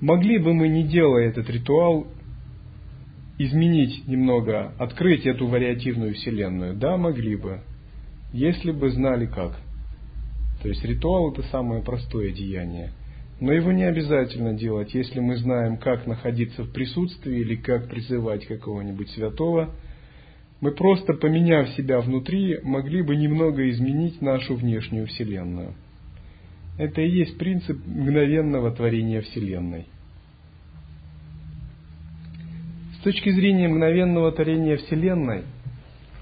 Могли 0.00 0.38
бы 0.38 0.52
мы, 0.52 0.68
не 0.68 0.84
делая 0.84 1.28
этот 1.28 1.48
ритуал, 1.48 2.06
изменить 3.38 4.06
немного, 4.06 4.72
открыть 4.78 5.26
эту 5.26 5.46
вариативную 5.46 6.14
Вселенную? 6.14 6.74
Да, 6.74 6.96
могли 6.96 7.36
бы, 7.36 7.60
если 8.32 8.72
бы 8.72 8.90
знали 8.90 9.26
как. 9.26 9.58
То 10.62 10.68
есть 10.68 10.84
ритуал 10.84 11.32
это 11.32 11.42
самое 11.44 11.82
простое 11.82 12.32
деяние– 12.32 12.92
но 13.42 13.52
его 13.52 13.72
не 13.72 13.82
обязательно 13.82 14.54
делать, 14.54 14.94
если 14.94 15.18
мы 15.18 15.36
знаем, 15.36 15.76
как 15.76 16.06
находиться 16.06 16.62
в 16.62 16.70
присутствии 16.70 17.40
или 17.40 17.56
как 17.56 17.88
призывать 17.88 18.46
какого-нибудь 18.46 19.10
святого. 19.10 19.74
Мы 20.62 20.70
просто, 20.70 21.14
поменяв 21.14 21.70
себя 21.70 22.00
внутри, 22.00 22.60
могли 22.62 23.02
бы 23.02 23.16
немного 23.16 23.68
изменить 23.68 24.22
нашу 24.22 24.54
внешнюю 24.54 25.08
Вселенную. 25.08 25.74
Это 26.78 27.00
и 27.00 27.10
есть 27.10 27.36
принцип 27.36 27.84
мгновенного 27.84 28.70
творения 28.70 29.22
Вселенной. 29.22 29.86
С 32.94 33.02
точки 33.02 33.30
зрения 33.30 33.66
мгновенного 33.66 34.30
творения 34.30 34.76
Вселенной, 34.76 35.42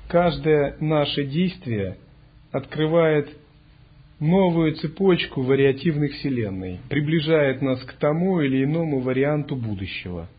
каждое 0.08 0.74
наше 0.80 1.24
действие 1.24 1.98
открывает 2.50 3.28
новую 4.20 4.72
цепочку 4.76 5.42
вариативных 5.42 6.12
вселенной, 6.12 6.80
приближает 6.88 7.60
нас 7.60 7.84
к 7.84 7.92
тому 7.92 8.40
или 8.40 8.64
иному 8.64 9.00
варианту 9.00 9.54
будущего. 9.54 10.30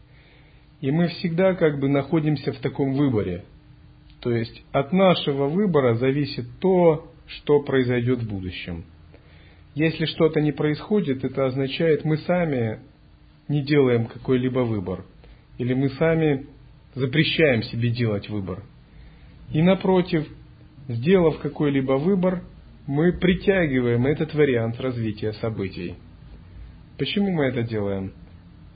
И 0.81 0.89
мы 0.89 1.09
всегда 1.09 1.53
как 1.53 1.79
бы 1.79 1.87
находимся 1.87 2.51
в 2.51 2.57
таком 2.57 2.93
выборе. 2.93 3.43
То 4.21 4.31
есть 4.31 4.63
от 4.71 4.93
нашего 4.93 5.47
выбора 5.47 5.95
зависит 5.95 6.45
то, 6.59 7.11
что 7.27 7.61
произойдет 7.61 8.19
в 8.19 8.29
будущем. 8.29 8.85
Если 9.73 10.05
что-то 10.05 10.41
не 10.41 10.51
происходит, 10.51 11.23
это 11.23 11.45
означает, 11.45 12.05
мы 12.05 12.17
сами 12.17 12.79
не 13.47 13.63
делаем 13.63 14.05
какой-либо 14.05 14.59
выбор. 14.59 15.05
Или 15.57 15.73
мы 15.73 15.89
сами 15.89 16.45
запрещаем 16.93 17.63
себе 17.63 17.89
делать 17.89 18.29
выбор. 18.29 18.63
И 19.51 19.61
напротив, 19.61 20.27
сделав 20.87 21.39
какой-либо 21.39 21.93
выбор, 21.93 22.43
мы 22.85 23.13
притягиваем 23.13 24.05
этот 24.05 24.33
вариант 24.33 24.79
развития 24.79 25.33
событий. 25.33 25.95
Почему 26.97 27.31
мы 27.31 27.45
это 27.45 27.63
делаем? 27.63 28.13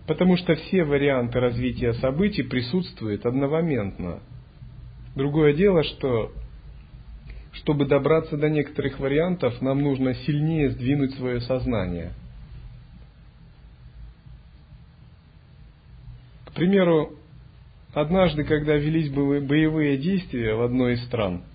Потому 0.07 0.37
что 0.37 0.55
все 0.55 0.83
варианты 0.83 1.39
развития 1.39 1.93
событий 1.93 2.43
присутствуют 2.43 3.25
одновременно. 3.25 4.21
Другое 5.15 5.53
дело, 5.53 5.83
что 5.83 6.31
чтобы 7.53 7.85
добраться 7.85 8.37
до 8.37 8.49
некоторых 8.49 8.99
вариантов, 8.99 9.61
нам 9.61 9.81
нужно 9.81 10.13
сильнее 10.13 10.71
сдвинуть 10.71 11.15
свое 11.15 11.39
сознание. 11.41 12.11
К 16.45 16.51
примеру, 16.51 17.13
однажды, 17.93 18.43
когда 18.43 18.75
велись 18.75 19.09
боевые 19.09 19.97
действия 19.97 20.53
в 20.53 20.61
одной 20.61 20.93
из 20.93 21.05
стран– 21.05 21.43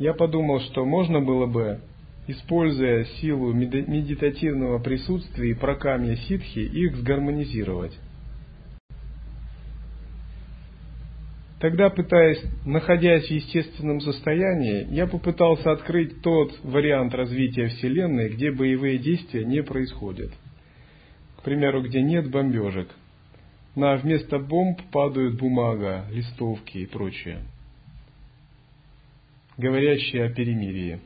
я 0.00 0.14
подумал, 0.14 0.60
что 0.60 0.86
можно 0.86 1.20
было 1.20 1.44
бы, 1.44 1.80
используя 2.26 3.04
силу 3.20 3.52
медитативного 3.52 4.78
присутствия 4.78 5.50
и 5.50 5.54
прокамья 5.54 6.16
ситхи, 6.16 6.60
их 6.60 6.96
сгармонизировать. 6.96 7.92
Тогда, 11.60 11.90
пытаясь, 11.90 12.42
находясь 12.64 13.26
в 13.26 13.30
естественном 13.30 14.00
состоянии, 14.00 14.86
я 14.90 15.06
попытался 15.06 15.72
открыть 15.72 16.22
тот 16.22 16.58
вариант 16.64 17.14
развития 17.14 17.68
Вселенной, 17.68 18.30
где 18.30 18.50
боевые 18.50 18.98
действия 18.98 19.44
не 19.44 19.62
происходят. 19.62 20.32
К 21.36 21.42
примеру, 21.42 21.82
где 21.82 22.02
нет 22.02 22.30
бомбежек. 22.30 22.88
На 23.76 23.94
вместо 23.96 24.38
бомб 24.38 24.80
падают 24.90 25.38
бумага, 25.38 26.06
листовки 26.10 26.78
и 26.78 26.86
прочее 26.86 27.40
говорящие 29.60 30.24
о 30.24 30.30
перемирии. 30.30 31.00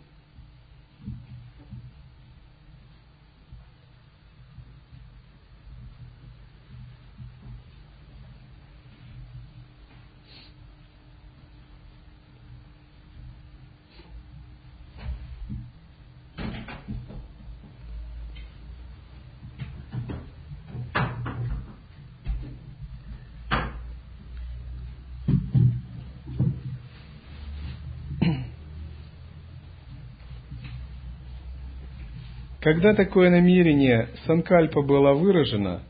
Когда 32.64 32.94
такое 32.94 33.28
намерение 33.28 34.08
санкальпа 34.24 34.80
было 34.80 35.12
выражено, 35.12 35.82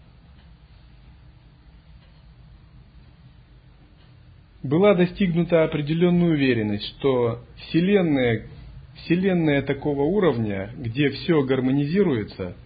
была 4.65 4.97
достигнута 4.97 5.63
определенная 5.63 6.31
уверенность, 6.33 6.85
что 6.97 7.45
Вселенная, 7.59 8.49
Вселенная 8.97 9.63
такого 9.63 10.03
уровня, 10.03 10.73
где 10.77 11.11
все 11.11 11.45
гармонизируется 11.45 12.57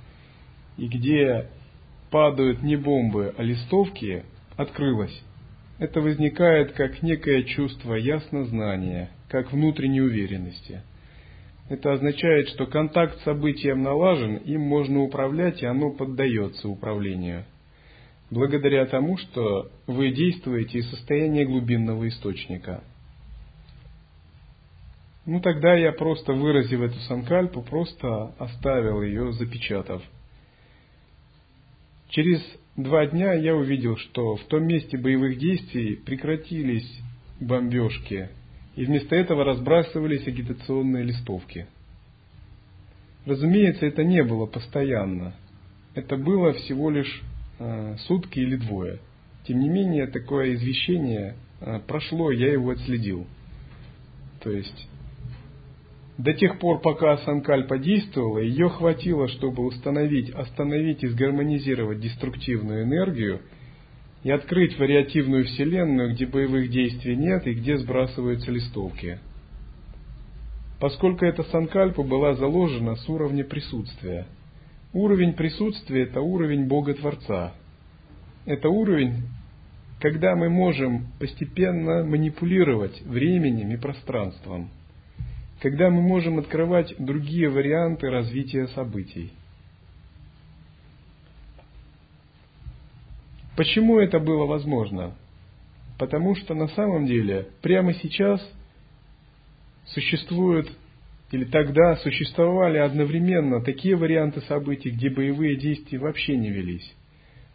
и 0.79 0.89
где 0.89 1.51
падают 2.11 2.63
не 2.63 2.77
бомбы, 2.77 3.35
а 3.37 3.43
листовки, 3.43 4.25
открылась. 4.57 5.23
Это 5.79 6.01
возникает 6.01 6.73
как 6.73 7.03
некое 7.03 7.43
чувство 7.43 7.93
яснознания, 7.93 9.11
как 9.29 9.53
внутренней 9.53 10.01
уверенности– 10.01 10.81
это 11.69 11.93
означает, 11.93 12.49
что 12.49 12.67
контакт 12.67 13.19
с 13.21 13.25
событием 13.25 13.83
налажен, 13.83 14.37
им 14.37 14.63
можно 14.63 15.03
управлять, 15.03 15.63
и 15.63 15.67
оно 15.67 15.91
поддается 15.91 16.69
управлению. 16.69 17.45
Благодаря 18.31 18.87
тому, 18.87 19.17
что 19.17 19.71
вы 19.87 20.11
действуете 20.13 20.79
из 20.79 20.91
состояния 20.91 21.45
глубинного 21.45 22.09
источника. 22.09 22.83
Ну 25.27 25.41
тогда 25.41 25.75
я 25.75 25.93
просто 25.93 26.33
выразив 26.33 26.81
эту 26.81 26.99
санкальпу, 27.01 27.63
просто 27.63 28.35
оставил 28.39 29.03
ее, 29.03 29.33
запечатав. 29.33 30.03
Через 32.09 32.43
два 32.77 33.07
дня 33.07 33.35
я 33.35 33.55
увидел, 33.55 33.99
что 33.99 34.37
в 34.37 34.45
том 34.45 34.67
месте 34.67 34.97
боевых 34.97 35.39
действий 35.39 35.97
прекратились 35.97 36.91
бомбежки 37.41 38.31
и 38.79 38.85
вместо 38.85 39.17
этого 39.17 39.43
разбрасывались 39.43 40.25
агитационные 40.29 41.03
листовки. 41.03 41.67
Разумеется, 43.27 43.87
это 43.87 44.05
не 44.05 44.23
было 44.23 44.47
постоянно. 44.47 45.35
Это 45.97 46.17
было 46.17 46.53
всего 46.53 46.89
лишь 46.89 47.23
э, 47.59 47.97
сутки 48.07 48.39
или 48.39 48.55
двое. 48.55 49.01
Тем 49.49 49.59
не 49.59 49.69
менее, 49.69 50.07
такое 50.07 50.55
извещение 50.55 51.35
э, 51.61 51.81
прошло, 51.89 52.31
я 52.31 52.53
его 52.53 52.71
отследил. 52.71 53.27
То 54.45 54.53
есть, 54.53 54.89
до 56.17 56.33
тех 56.33 56.61
пор, 56.61 56.81
пока 56.81 57.17
Санкальпа 57.19 57.79
действовала, 57.79 58.39
ее 58.39 58.69
хватило, 58.69 59.27
чтобы 59.27 59.67
установить, 59.67 60.31
остановить 60.31 61.03
и 61.03 61.09
сгармонизировать 61.09 61.99
деструктивную 61.99 62.85
энергию– 62.85 63.41
и 64.29 64.31
открыть 64.31 64.79
вариативную 64.79 65.47
вселенную, 65.47 66.13
где 66.13 66.27
боевых 66.27 66.69
действий 66.69 67.17
нет 67.17 67.47
и 67.47 67.55
где 67.55 67.79
сбрасываются 67.79 68.51
листовки. 68.51 69.21
Поскольку 70.79 71.25
эта 71.25 71.45
санкальпа 71.45 72.03
была 72.03 72.35
заложена 72.35 72.97
с 72.97 73.09
уровня 73.09 73.43
присутствия. 73.43 74.27
Уровень 74.93 75.33
присутствия– 75.33 76.03
это 76.05 76.21
уровень 76.21 76.67
Бога-Творца. 76.67 77.55
Это 78.45 78.69
уровень, 78.69 79.23
когда 79.99 80.37
мы 80.37 80.51
можем 80.51 81.07
постепенно 81.19 82.05
манипулировать 82.05 83.01
временем 83.07 83.73
и 83.73 83.79
пространством. 83.79 84.69
Когда 85.63 85.89
мы 85.89 86.03
можем 86.03 86.39
открывать 86.39 86.95
другие 86.99 87.49
варианты 87.49 88.11
развития 88.11 88.67
событий. 88.75 89.33
Почему 93.59 93.99
это 93.99 94.21
было 94.21 94.47
возможно? 94.47 95.17
Потому 95.99 96.37
что 96.37 96.55
на 96.55 96.69
самом 96.69 97.07
деле 97.07 97.49
прямо 97.61 97.93
сейчас 97.93 98.41
существуют 99.87 100.71
или 101.33 101.45
тогда 101.45 101.97
существовали 101.97 102.79
одновременно 102.79 103.61
такие 103.61 103.97
варианты 103.97 104.43
событий, 104.43 104.91
где 104.91 105.11
боевые 105.11 105.57
действия 105.57 105.99
вообще 105.99 106.37
не 106.37 106.51
велись, 106.51 106.95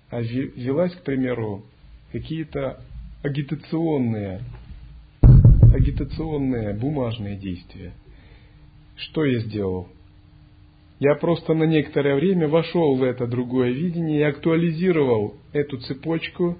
а 0.09 0.21
велась, 0.21 0.93
к 0.93 1.03
примеру, 1.03 1.63
какие-то 2.11 2.81
агитационные, 3.23 4.41
агитационные 5.73 6.73
бумажные 6.73 7.37
действия. 7.37 7.93
Что 8.97 9.23
я 9.23 9.39
сделал? 9.39 9.87
Я 11.03 11.15
просто 11.15 11.53
на 11.53 11.65
некоторое 11.65 12.15
время 12.15 12.47
вошел 12.47 12.95
в 12.95 13.03
это 13.03 13.27
другое 13.27 13.71
видение 13.71 14.21
и 14.21 14.23
актуализировал 14.23 15.35
эту 15.51 15.75
цепочку 15.79 16.57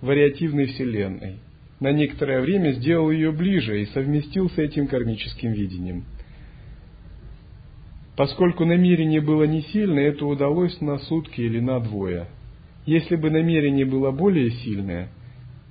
вариативной 0.00 0.66
Вселенной. 0.66 1.38
На 1.80 1.90
некоторое 1.90 2.40
время 2.40 2.70
сделал 2.70 3.10
ее 3.10 3.32
ближе 3.32 3.82
и 3.82 3.86
совместил 3.86 4.48
с 4.48 4.58
этим 4.58 4.86
кармическим 4.86 5.50
видением. 5.50 6.04
Поскольку 8.16 8.64
намерение 8.64 9.20
было 9.20 9.42
не 9.42 9.62
сильное, 9.62 10.10
это 10.10 10.24
удалось 10.24 10.80
на 10.80 10.98
сутки 10.98 11.40
или 11.40 11.58
на 11.58 11.80
двое. 11.80 12.28
Если 12.86 13.16
бы 13.16 13.28
намерение 13.28 13.86
было 13.86 14.12
более 14.12 14.52
сильное, 14.52 15.08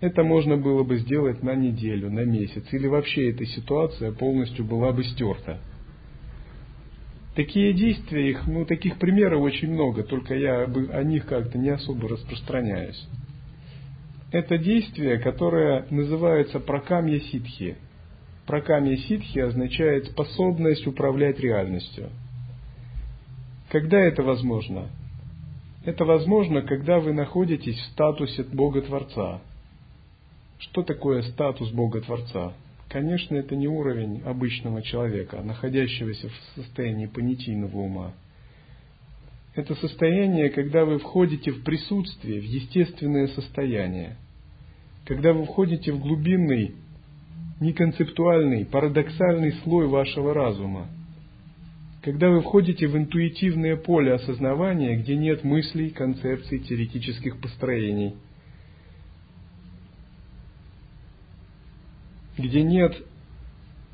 это 0.02 0.26
можно 0.26 0.58
было 0.58 0.84
бы 0.84 0.98
сделать 0.98 1.42
на 1.42 1.56
неделю, 1.56 2.12
на 2.12 2.26
месяц, 2.26 2.66
или 2.74 2.88
вообще 2.88 3.30
эта 3.30 3.46
ситуация 3.46 4.12
полностью 4.12 4.66
была 4.66 4.92
бы 4.92 5.06
стерта. 5.06 5.62
Такие 7.38 7.72
действия, 7.72 8.32
их, 8.32 8.48
ну, 8.48 8.66
таких 8.66 8.98
примеров 8.98 9.44
очень 9.44 9.72
много, 9.72 10.02
только 10.02 10.34
я 10.34 10.64
о 10.64 11.04
них 11.04 11.28
как-то 11.28 11.60
не 11.60 11.70
особо 11.70 12.10
распространяюсь. 12.10 13.00
Это 14.32 14.58
действие, 14.58 15.20
которое 15.20 15.86
называется 15.92 16.60
пракамья 16.60 17.20
ситхи. 17.20 17.76
Пракамья 18.48 18.98
ситхи 18.98 19.38
означает 19.38 20.08
способность 20.08 20.88
управлять 20.88 21.40
реальностью. 21.40 22.10
Когда 23.70 24.00
это 24.00 24.24
возможно? 24.24 24.88
Это 25.86 26.06
возможно, 26.06 26.64
когда 26.64 27.00
вы 27.00 27.14
находитесь 27.14 27.78
в 27.78 27.92
статусе 27.92 28.46
Бога-Творца. 28.46 29.42
Что 30.58 30.82
такое 30.82 31.22
статус 31.22 31.70
Бога-Творца? 31.70 32.54
Конечно, 32.90 33.36
это 33.36 33.56
не 33.56 33.68
уровень 33.68 34.22
обычного 34.24 34.82
человека, 34.82 35.42
находящегося 35.42 36.30
в 36.30 36.62
состоянии 36.62 37.06
понятийного 37.06 37.78
ума. 37.78 38.14
Это 39.56 39.76
состояние, 39.76 40.50
когда 40.50 40.86
вы 40.86 41.00
входите 41.00 41.52
в 41.52 41.64
присутствие, 41.64 42.40
в 42.40 42.44
естественное 42.44 43.28
состояние. 43.28 44.16
Когда 45.06 45.34
вы 45.34 45.46
входите 45.46 45.92
в 45.92 46.00
глубинный, 46.00 46.76
неконцептуальный, 47.60 48.66
парадоксальный 48.66 49.52
слой 49.64 49.88
вашего 49.88 50.34
разума. 50.34 50.88
Когда 52.04 52.30
вы 52.30 52.42
входите 52.42 52.88
в 52.88 52.96
интуитивное 52.96 53.76
поле 53.76 54.14
осознавания, 54.14 54.96
где 54.96 55.18
нет 55.18 55.44
мыслей, 55.44 55.90
концепций, 55.90 56.60
теоретических 56.60 57.42
построений– 57.42 58.16
где 62.38 62.62
нет 62.62 62.96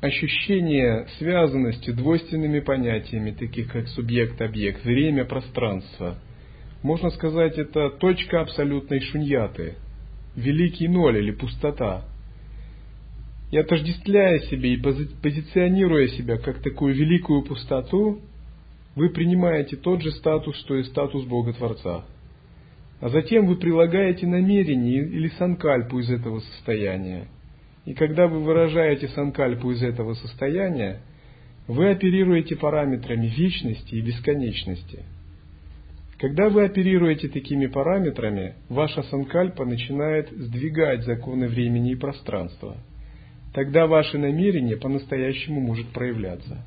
ощущения 0.00 1.06
связанности 1.18 1.90
двойственными 1.90 2.60
понятиями, 2.60 3.30
таких 3.30 3.72
как 3.72 3.88
субъект-объект, 3.88 4.84
время, 4.84 5.24
пространство. 5.24 6.16
Можно 6.82 7.08
сказать, 7.10 7.56
это 7.56 7.88
точка 7.90 8.42
абсолютной 8.42 9.00
шуньяты, 9.00 9.76
великий 10.36 10.88
ноль 10.88 11.18
или 11.18 11.30
пустота. 11.30 12.04
И 13.50 13.56
отождествляя 13.56 14.40
себе 14.40 14.74
и 14.74 14.76
позиционируя 14.76 16.08
себя 16.08 16.36
как 16.36 16.60
такую 16.60 16.94
великую 16.94 17.42
пустоту, 17.42 18.20
вы 18.94 19.08
принимаете 19.08 19.76
тот 19.76 20.02
же 20.02 20.10
статус, 20.12 20.56
что 20.58 20.76
и 20.76 20.84
статус 20.84 21.24
Бога-Творца. 21.24 22.04
А 23.00 23.08
затем 23.08 23.46
вы 23.46 23.56
прилагаете 23.56 24.26
намерение 24.26 25.02
или 25.02 25.28
санкальпу 25.38 25.98
из 26.00 26.10
этого 26.10 26.40
состояния– 26.40 27.28
и 27.84 27.92
когда 27.94 28.26
вы 28.26 28.40
выражаете 28.40 29.08
санкальпу 29.08 29.70
из 29.70 29.82
этого 29.82 30.14
состояния, 30.14 31.00
вы 31.66 31.90
оперируете 31.90 32.56
параметрами 32.56 33.26
вечности 33.26 33.94
и 33.94 34.00
бесконечности. 34.00 35.04
Когда 36.18 36.48
вы 36.48 36.64
оперируете 36.64 37.28
такими 37.28 37.66
параметрами, 37.66 38.54
ваша 38.68 39.02
санкальпа 39.02 39.64
начинает 39.64 40.30
сдвигать 40.30 41.04
законы 41.04 41.48
времени 41.48 41.92
и 41.92 41.96
пространства. 41.96 42.76
Тогда 43.52 43.86
ваше 43.86 44.18
намерение 44.18 44.76
по-настоящему 44.76 45.60
может 45.60 45.88
проявляться. 45.88 46.64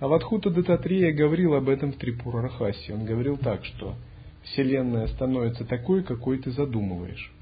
А 0.00 0.08
Вадхута 0.08 0.50
Дататрея 0.50 1.12
говорил 1.12 1.54
об 1.54 1.68
этом 1.68 1.92
в 1.92 1.96
Трипура 1.96 2.42
Рахасе. 2.42 2.92
Он 2.92 3.04
говорил 3.04 3.36
так, 3.36 3.64
что 3.64 3.94
Вселенная 4.42 5.06
становится 5.06 5.64
такой, 5.64 6.02
какой 6.02 6.38
ты 6.38 6.50
задумываешь. 6.50 7.32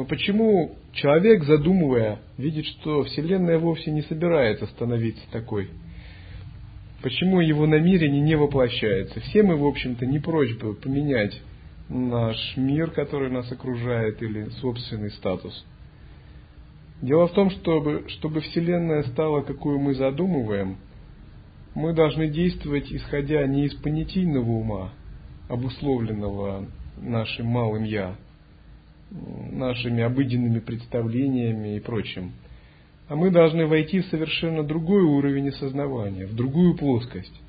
Но 0.00 0.06
почему 0.06 0.78
человек, 0.94 1.44
задумывая, 1.44 2.20
видит, 2.38 2.64
что 2.64 3.02
Вселенная 3.02 3.58
вовсе 3.58 3.90
не 3.90 4.00
собирается 4.00 4.64
становиться 4.68 5.22
такой? 5.30 5.68
Почему 7.02 7.42
его 7.42 7.66
намерение 7.66 8.22
не 8.22 8.34
воплощается? 8.34 9.20
Все 9.20 9.42
мы, 9.42 9.56
в 9.56 9.66
общем-то, 9.66 10.06
не 10.06 10.18
прочь 10.18 10.56
бы 10.56 10.72
поменять 10.72 11.38
наш 11.90 12.56
мир, 12.56 12.92
который 12.92 13.30
нас 13.30 13.52
окружает, 13.52 14.22
или 14.22 14.48
собственный 14.62 15.10
статус. 15.10 15.66
Дело 17.02 17.28
в 17.28 17.34
том, 17.34 17.50
чтобы, 17.50 18.06
чтобы 18.08 18.40
Вселенная 18.40 19.02
стала, 19.02 19.42
какую 19.42 19.80
мы 19.80 19.92
задумываем, 19.92 20.78
мы 21.74 21.92
должны 21.92 22.28
действовать, 22.28 22.90
исходя 22.90 23.46
не 23.46 23.66
из 23.66 23.74
понятийного 23.74 24.50
ума, 24.50 24.94
обусловленного 25.50 26.66
нашим 27.02 27.48
малым 27.48 27.84
«я», 27.84 28.16
нашими 29.10 30.02
обыденными 30.02 30.60
представлениями 30.60 31.76
и 31.76 31.80
прочим, 31.80 32.32
а 33.08 33.16
мы 33.16 33.30
должны 33.30 33.66
войти 33.66 34.00
в 34.00 34.06
совершенно 34.06 34.62
другой 34.62 35.02
уровень 35.02 35.48
осознавания, 35.48 36.26
в 36.26 36.34
другую 36.34 36.76
плоскость. 36.76 37.40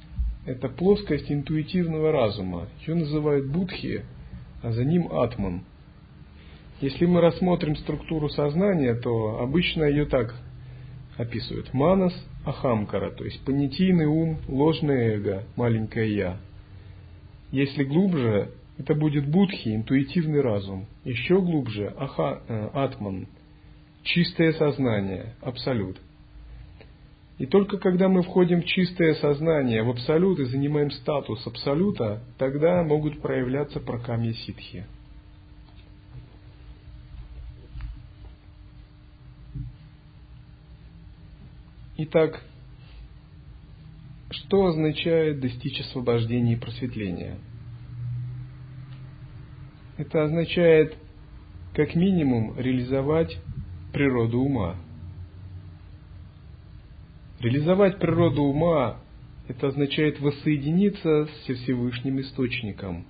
Это 0.46 0.70
плоскость 0.70 1.32
интуитивного 1.32 2.12
разума. 2.12 2.68
Ее 2.86 2.96
называют 2.96 3.46
будхи, 3.46 4.04
а 4.64 4.72
за 4.72 4.84
ним 4.84 5.08
атман. 5.12 5.64
Если 6.82 7.06
мы 7.06 7.22
рассмотрим 7.22 7.76
структуру 7.76 8.28
сознания, 8.30 8.96
то 8.96 9.40
обычно 9.40 9.84
ее 9.84 10.06
так 10.06 10.34
описывают. 11.16 11.72
Манас 11.74 12.14
ахамкара, 12.44 13.12
то 13.12 13.24
есть 13.24 13.46
понятийный 13.46 14.08
ум, 14.08 14.40
ложное 14.48 15.16
эго, 15.16 15.44
маленькое 15.56 16.16
я. 16.16 16.38
Если 17.52 17.84
глубже, 17.84 18.50
это 18.78 18.96
будет 18.96 19.28
будхи, 19.30 19.76
интуитивный 19.76 20.42
разум. 20.42 20.88
Еще 21.04 21.42
глубже 21.42 21.94
аха, 21.98 22.42
э, 22.48 22.70
атман, 22.74 23.28
чистое 24.04 24.54
сознание, 24.54 25.36
абсолют. 25.42 26.00
И 27.38 27.48
только 27.48 27.78
когда 27.78 28.08
мы 28.08 28.22
входим 28.22 28.62
в 28.62 28.66
чистое 28.66 29.16
сознание, 29.16 29.84
в 29.84 29.90
абсолют 29.90 30.40
и 30.40 30.46
занимаем 30.46 30.92
статус 30.92 31.46
абсолюта, 31.48 32.22
тогда 32.38 32.84
могут 32.84 33.22
проявляться 33.22 33.80
прокамья 33.80 34.34
ситхи. 34.34 34.86
Итак, 41.98 42.44
что 44.30 44.68
означает 44.68 45.40
достичь 45.40 45.80
освобождения 45.82 46.54
и 46.54 46.60
просветления? 46.60 47.38
Это 50.02 50.24
означает, 50.24 50.98
как 51.76 51.94
минимум, 51.94 52.58
реализовать 52.58 53.38
природу 53.94 54.40
ума. 54.40 54.76
Реализовать 57.40 58.00
природу 58.00 58.42
ума– 58.42 59.00
это 59.48 59.68
означает 59.68 60.20
воссоединиться 60.20 61.30
со 61.46 61.54
Всевышним 61.54 62.20
Источником, 62.20 63.06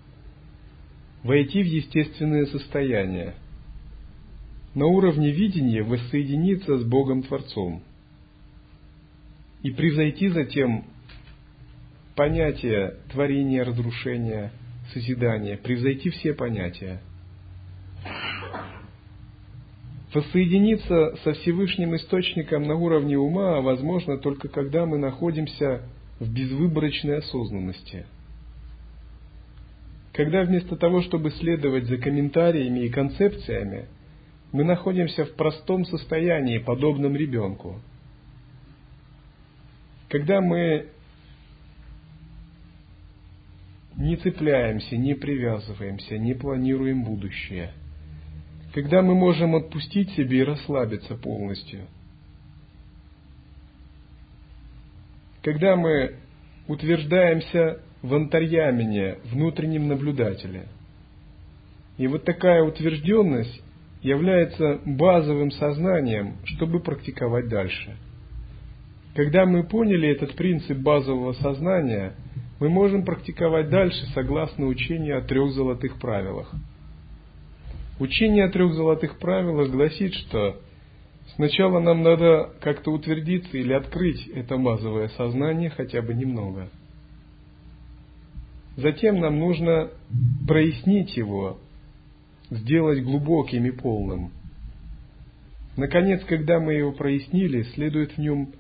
войти 1.24 1.64
в 1.64 1.66
естественное 1.66 2.46
состояние, 2.48 3.36
на 4.76 4.86
уровне 4.88 5.32
видения 5.32 5.84
воссоединиться 5.84 6.78
с 6.78 6.84
Богом 6.84 7.24
Творцом– 7.24 7.82
и 9.64 9.70
превзойти 9.72 10.28
затем 10.28 10.84
понятие 12.16 12.96
творения, 13.12 13.64
разрушения, 13.64 14.52
созидания, 14.94 15.58
превзойти 15.58 16.10
все 16.10 16.34
понятия. 16.34 17.02
Воссоединиться 20.14 21.16
со 21.24 21.34
Всевышним 21.34 21.96
Источником 21.96 22.64
на 22.64 22.76
уровне 22.76 23.18
ума 23.18 23.62
возможно 23.62 24.18
только 24.18 24.50
когда 24.50 24.86
мы 24.86 24.98
находимся 24.98 25.84
в 26.20 26.32
безвыборочной 26.32 27.20
осознанности. 27.20 28.06
Когда 30.12 30.44
вместо 30.44 30.76
того, 30.76 31.02
чтобы 31.02 31.32
следовать 31.32 31.86
за 31.86 31.98
комментариями 31.98 32.82
и 32.82 32.90
концепциями, 32.90 33.88
мы 34.52 34.66
находимся 34.66 35.24
в 35.24 35.34
простом 35.36 35.86
состоянии, 35.86 36.58
подобном 36.58 37.16
ребенку– 37.16 37.80
когда 40.12 40.42
мы 40.42 40.88
не 43.98 44.16
цепляемся, 44.18 44.98
не 44.98 45.14
привязываемся, 45.14 46.18
не 46.18 46.34
планируем 46.34 47.04
будущее. 47.04 47.72
Когда 48.74 49.02
мы 49.02 49.16
можем 49.16 49.56
отпустить 49.56 50.12
себе 50.12 50.40
и 50.40 50.44
расслабиться 50.44 51.16
полностью. 51.16 51.82
Когда 55.44 55.76
мы 55.76 56.16
утверждаемся 56.68 57.82
в 58.02 58.14
антарьямене, 58.14 59.18
внутреннем 59.26 59.88
наблюдателе. 59.88 60.68
И 61.98 62.08
вот 62.08 62.24
такая 62.24 62.64
утвержденность 62.64 63.62
является 64.02 64.80
базовым 64.86 65.52
сознанием, 65.52 66.38
чтобы 66.46 66.80
практиковать 66.80 67.50
дальше– 67.50 67.98
когда 69.14 69.46
мы 69.46 69.64
поняли 69.64 70.10
этот 70.10 70.36
принцип 70.36 70.78
базового 70.78 71.34
сознания, 71.34 72.14
мы 72.62 72.70
можем 72.70 73.04
практиковать 73.04 73.70
дальше 73.72 74.06
согласно 74.14 74.68
учению 74.68 75.18
о 75.18 75.22
трех 75.22 75.52
золотых 75.52 75.98
правилах. 75.98 76.54
Учение 78.00 78.46
о 78.46 78.52
трех 78.52 78.74
золотых 78.76 79.18
правилах 79.18 79.72
гласит, 79.72 80.14
что 80.14 80.62
сначала 81.34 81.80
нам 81.80 82.04
надо 82.04 82.54
как-то 82.62 82.92
утвердиться 82.92 83.58
или 83.58 83.74
открыть 83.74 84.28
это 84.28 84.58
базовое 84.58 85.08
сознание 85.18 85.72
хотя 85.72 86.04
бы 86.04 86.14
немного. 86.14 86.70
Затем 88.78 89.20
нам 89.20 89.40
нужно 89.40 89.90
прояснить 90.48 91.18
его, 91.18 91.58
сделать 92.52 93.04
глубоким 93.04 93.66
и 93.66 93.72
полным. 93.72 94.32
Наконец, 95.78 96.24
когда 96.26 96.60
мы 96.60 96.74
его 96.74 96.92
прояснили, 96.92 97.64
следует 97.74 98.12
в 98.12 98.18
нем 98.20 98.54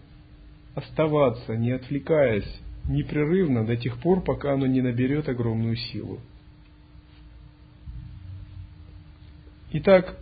оставаться, 0.74 1.56
не 1.56 1.70
отвлекаясь, 1.70 2.62
непрерывно 2.88 3.66
до 3.66 3.76
тех 3.76 3.98
пор, 4.00 4.22
пока 4.22 4.54
оно 4.54 4.66
не 4.66 4.82
наберет 4.82 5.30
огромную 5.30 5.76
силу. 5.76 6.20
Итак, 9.74 10.18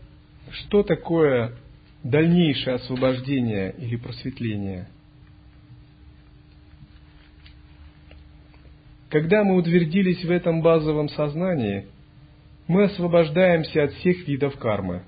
что 0.52 0.84
такое 0.84 1.56
дальнейшее 2.04 2.76
освобождение 2.76 3.74
или 3.78 3.96
просветление? 3.96 4.88
Когда 9.10 9.44
мы 9.44 9.56
утвердились 9.56 10.24
в 10.24 10.30
этом 10.30 10.62
базовом 10.62 11.10
сознании, 11.10 11.88
мы 12.68 12.84
освобождаемся 12.84 13.86
от 13.86 13.94
всех 13.94 14.28
видов 14.28 14.56
кармы. 14.58 15.02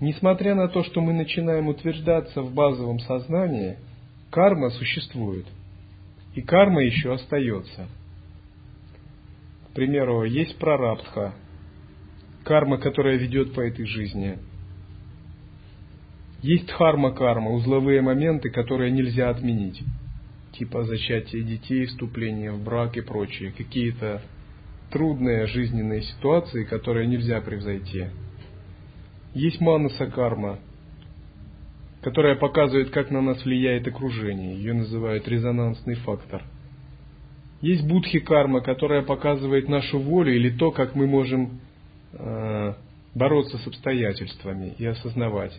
Несмотря 0.00 0.54
на 0.54 0.68
то, 0.68 0.82
что 0.82 1.02
мы 1.02 1.12
начинаем 1.12 1.68
утверждаться 1.68 2.40
в 2.40 2.54
базовом 2.54 2.98
сознании– 3.00 3.76
карма 4.32 4.70
существует. 4.70 5.46
И 6.34 6.40
карма 6.40 6.82
еще 6.82 7.12
остается. 7.12 7.88
К 9.68 9.74
примеру, 9.74 10.24
есть 10.24 10.58
прарабдха, 10.58 11.34
карма, 12.44 12.78
которая 12.78 13.16
ведет 13.16 13.54
по 13.54 13.60
этой 13.60 13.86
жизни. 13.86 14.38
Есть 16.42 16.66
дхарма-карма, 16.66 17.50
узловые 17.50 18.02
моменты, 18.02 18.50
которые 18.50 18.90
нельзя 18.90 19.30
отменить. 19.30 19.82
Типа 20.52 20.84
зачатия 20.84 21.42
детей, 21.42 21.86
вступление 21.86 22.50
в 22.50 22.62
брак 22.62 22.96
и 22.96 23.00
прочее. 23.00 23.52
Какие-то 23.56 24.22
трудные 24.90 25.46
жизненные 25.46 26.02
ситуации, 26.02 26.64
которые 26.64 27.06
нельзя 27.06 27.40
превзойти. 27.40 28.06
Есть 29.34 29.60
манаса 29.60 30.06
карма, 30.06 30.58
которая 32.02 32.34
показывает, 32.34 32.90
как 32.90 33.10
на 33.10 33.22
нас 33.22 33.44
влияет 33.44 33.86
окружение. 33.86 34.56
Ее 34.56 34.74
называют 34.74 35.26
резонансный 35.28 35.94
фактор. 35.94 36.42
Есть 37.60 37.86
будхи 37.86 38.18
карма, 38.18 38.60
которая 38.60 39.02
показывает 39.02 39.68
нашу 39.68 40.00
волю 40.00 40.34
или 40.34 40.50
то, 40.50 40.72
как 40.72 40.96
мы 40.96 41.06
можем 41.06 41.60
э, 42.12 42.74
бороться 43.14 43.56
с 43.58 43.66
обстоятельствами 43.68 44.74
и 44.78 44.84
осознавать. 44.84 45.56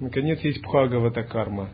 Наконец, 0.00 0.40
есть 0.40 0.62
бхагавата 0.62 1.22
карма, 1.24 1.68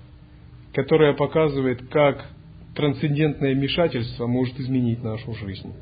которая 0.74 1.14
показывает, 1.14 1.88
как 1.90 2.26
трансцендентное 2.74 3.54
вмешательство 3.54 4.26
может 4.26 4.58
изменить 4.58 5.02
нашу 5.04 5.32
жизнь. 5.34 5.72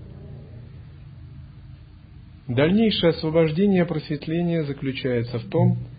Дальнейшее 2.46 3.10
освобождение 3.10 3.86
просветления 3.86 4.64
заключается 4.64 5.38
в 5.38 5.48
том, 5.48 5.78
что 5.78 5.97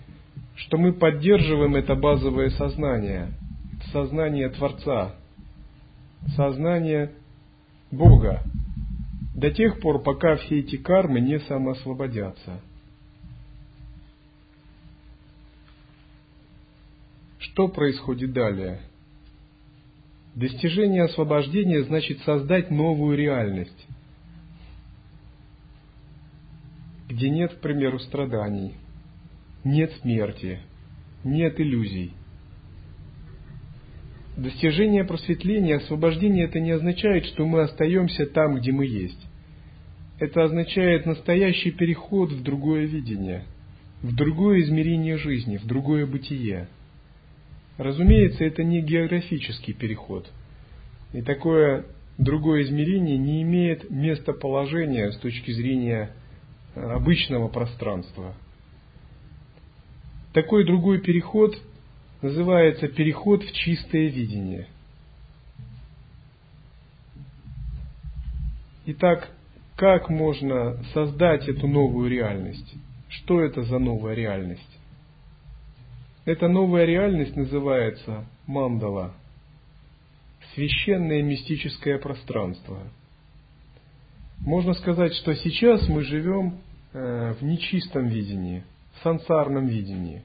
мы 0.77 0.93
поддерживаем 0.93 1.75
это 1.75 1.95
базовое 1.95 2.49
сознание, 2.49 3.31
сознание 3.93 4.49
Творца, 4.49 5.15
сознание 6.35 7.13
Бога, 7.91 8.43
до 9.33 9.51
тех 9.51 9.79
пор, 9.79 10.03
пока 10.03 10.35
все 10.35 10.59
эти 10.59 10.75
кармы 10.75 11.21
не 11.21 11.39
самоосвободятся. 11.39 12.59
Что 17.39 17.69
происходит 17.69 18.33
далее? 18.33 18.81
Достижение 20.35 21.03
освобождения 21.03 21.83
значит 21.83 22.19
создать 22.21 22.69
новую 22.69 23.17
реальность, 23.17 23.87
где 27.07 27.29
нет, 27.29 27.55
к 27.55 27.61
примеру, 27.61 27.99
страданий– 27.99 28.75
нет 29.69 29.91
смерти, 30.01 30.59
нет 31.23 31.59
иллюзий. 31.59 32.13
Достижение 34.37 35.03
просветления, 35.03 35.77
освобождение 35.77 36.45
это 36.45 36.59
не 36.59 36.71
означает, 36.71 37.25
что 37.25 37.45
мы 37.45 37.61
остаемся 37.61 38.25
там, 38.25 38.55
где 38.55 38.71
мы 38.71 38.85
есть. 38.85 39.19
Это 40.19 40.43
означает 40.43 41.05
настоящий 41.05 41.71
переход 41.71 42.31
в 42.31 42.43
другое 42.43 42.85
видение, 42.85 43.43
в 44.01 44.15
другое 44.15 44.61
измерение 44.61 45.17
жизни, 45.17 45.57
в 45.57 45.65
другое 45.65 46.05
бытие. 46.05 46.67
Разумеется, 47.77 48.43
это 48.43 48.63
не 48.63 48.81
географический 48.81 49.73
переход. 49.73 50.29
И 51.13 51.21
такое 51.21 51.85
другое 52.17 52.63
измерение 52.63 53.17
не 53.17 53.41
имеет 53.43 53.89
местоположения 53.89 55.11
с 55.11 55.17
точки 55.17 55.51
зрения 55.51 56.11
обычного 56.75 57.47
пространства. 57.47 58.35
Такой 60.33 60.65
другой 60.65 60.99
переход 60.99 61.57
называется 62.21 62.87
переход 62.87 63.43
в 63.43 63.51
чистое 63.53 64.09
видение. 64.09 64.67
Итак, 68.85 69.29
как 69.75 70.09
можно 70.09 70.83
создать 70.93 71.47
эту 71.47 71.67
новую 71.67 72.09
реальность? 72.09 72.75
Что 73.07 73.41
это 73.41 73.63
за 73.63 73.79
новая 73.79 74.13
реальность? 74.13 74.79
Эта 76.25 76.47
новая 76.47 76.85
реальность 76.85 77.35
называется 77.35 78.25
мандала, 78.45 79.13
священное 80.53 81.23
мистическое 81.23 81.97
пространство. 81.97 82.79
Можно 84.39 84.73
сказать, 84.73 85.13
что 85.15 85.33
сейчас 85.35 85.87
мы 85.87 86.03
живем 86.03 86.59
э, 86.93 87.33
в 87.39 87.43
нечистом 87.43 88.07
видении, 88.07 88.63
сансарном 89.03 89.67
видении. 89.67 90.23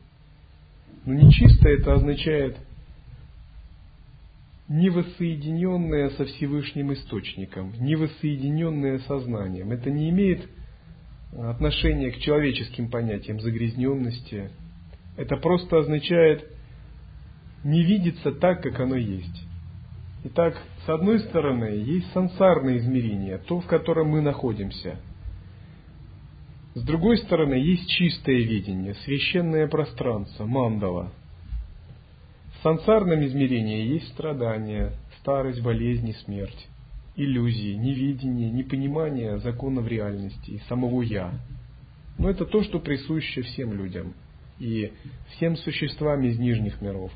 Но 1.05 1.15
нечисто 1.15 1.69
это 1.69 1.95
означает 1.95 2.57
не 4.69 4.89
воссоединенное 4.89 6.11
со 6.11 6.25
Всевышним 6.25 6.93
Источником, 6.93 7.73
не 7.79 7.97
воссоединенное 7.97 8.99
сознанием. 9.01 9.73
Это 9.73 9.91
не 9.91 10.09
имеет 10.11 10.49
отношения 11.37 12.11
к 12.11 12.19
человеческим 12.19 12.91
понятиям 12.91 13.41
загрязненности. 13.41 14.51
Это 15.17 15.37
просто 15.37 15.79
означает 15.79 16.49
не 17.63 17.83
видеться 17.85 18.33
так, 18.33 18.63
как 18.63 18.81
оно 18.81 18.97
есть. 18.97 19.47
Итак, 20.25 20.57
с 20.87 20.89
одной 20.89 21.21
стороны, 21.21 21.65
есть 21.65 22.11
сансарное 22.13 22.79
измерение, 22.79 23.39
то, 23.39 23.61
в 23.61 23.67
котором 23.67 24.09
мы 24.09 24.23
находимся. 24.23 24.99
С 26.75 26.83
другой 26.83 27.19
стороны, 27.19 27.55
есть 27.55 27.89
чистое 27.89 28.37
видение, 28.37 28.95
священное 29.05 29.69
пространство, 29.69 30.45
мандала– 30.47 31.13
сансарном 32.65 33.23
измерении 33.27 33.93
есть 33.93 34.09
страдания, 34.09 34.95
старость, 35.21 35.61
болезни, 35.61 36.13
смерть, 36.25 36.67
иллюзии, 37.15 37.75
невидение, 37.75 38.51
непонимание 38.51 39.39
законов 39.39 39.87
реальности 39.87 40.53
и 40.53 40.59
самого 40.61 41.03
«я». 41.03 41.39
Но 42.17 42.31
это 42.31 42.47
то, 42.47 42.63
что 42.63 42.79
присуще 42.79 43.43
всем 43.43 43.75
людям 43.75 44.15
и 44.59 44.93
всем 45.33 45.59
существам 45.59 46.23
из 46.25 46.39
нижних 46.39 46.81
миров. 46.81 47.13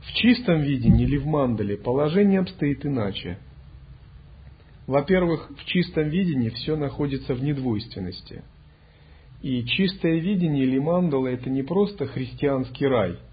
В 0.00 0.12
чистом 0.14 0.62
видении 0.62 1.04
или 1.04 1.18
в 1.18 1.26
мандале 1.26 1.76
положение 1.76 2.40
обстоит 2.40 2.86
иначе. 2.86 3.38
Во-первых, 4.86 5.50
в 5.58 5.64
чистом 5.64 6.08
видении 6.08 6.50
все 6.50 6.76
находится 6.76 7.34
в 7.34 7.42
недвойственности. 7.42 8.42
И 9.42 9.64
чистое 9.64 10.18
видение 10.20 10.64
или 10.64 10.78
мандала– 10.78 11.26
это 11.28 11.50
не 11.50 11.62
просто 11.62 12.06
христианский 12.06 12.86
рай– 12.86 13.18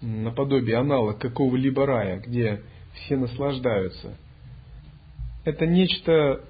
наподобие 0.00 0.76
аналог 0.76 1.18
какого-либо 1.18 1.86
рая, 1.86 2.20
где 2.20 2.60
все 2.94 3.16
наслаждаются. 3.16 4.16
Это 5.44 5.66
нечто, 5.66 6.40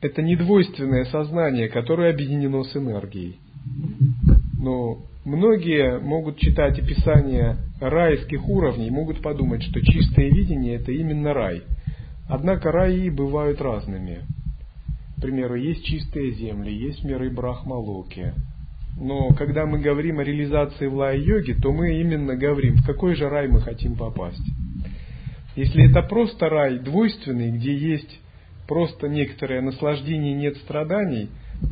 это 0.00 0.22
недвойственное 0.22 1.04
сознание, 1.06 1.68
которое 1.68 2.12
объединено 2.12 2.64
с 2.64 2.76
энергией. 2.76 3.38
Но 4.58 5.02
многие 5.24 5.98
могут 5.98 6.38
читать 6.38 6.78
описание 6.78 7.56
райских 7.80 8.48
уровней, 8.48 8.90
могут 8.90 9.20
подумать, 9.22 9.62
что 9.62 9.80
чистое 9.80 10.30
видение 10.30 10.76
это 10.76 10.92
именно 10.92 11.34
рай. 11.34 11.62
Однако 12.28 12.72
раи 12.72 13.08
бывают 13.10 13.60
разными. 13.60 14.24
К 15.16 15.22
примеру, 15.22 15.56
есть 15.56 15.84
чистые 15.84 16.32
земли, 16.32 16.72
есть 16.72 17.04
миры 17.04 17.30
Брахмалоки, 17.30 18.34
но 18.96 19.30
когда 19.30 19.66
мы 19.66 19.80
говорим 19.80 20.20
о 20.20 20.24
реализации 20.24 20.86
в 20.86 20.94
лай-йоге, 20.94 21.54
то 21.54 21.72
мы 21.72 22.00
именно 22.00 22.36
говорим, 22.36 22.76
в 22.76 22.86
какой 22.86 23.14
же 23.16 23.28
рай 23.28 23.48
мы 23.48 23.60
хотим 23.60 23.96
попасть. 23.96 24.42
Если 25.56 25.90
это 25.90 26.02
просто 26.02 26.48
рай 26.48 26.78
двойственный, 26.78 27.50
где 27.52 27.74
есть 27.76 28.20
просто 28.68 29.08
некоторое 29.08 29.60
наслаждение, 29.60 30.34
нет 30.34 30.56
страданий, 30.58 31.28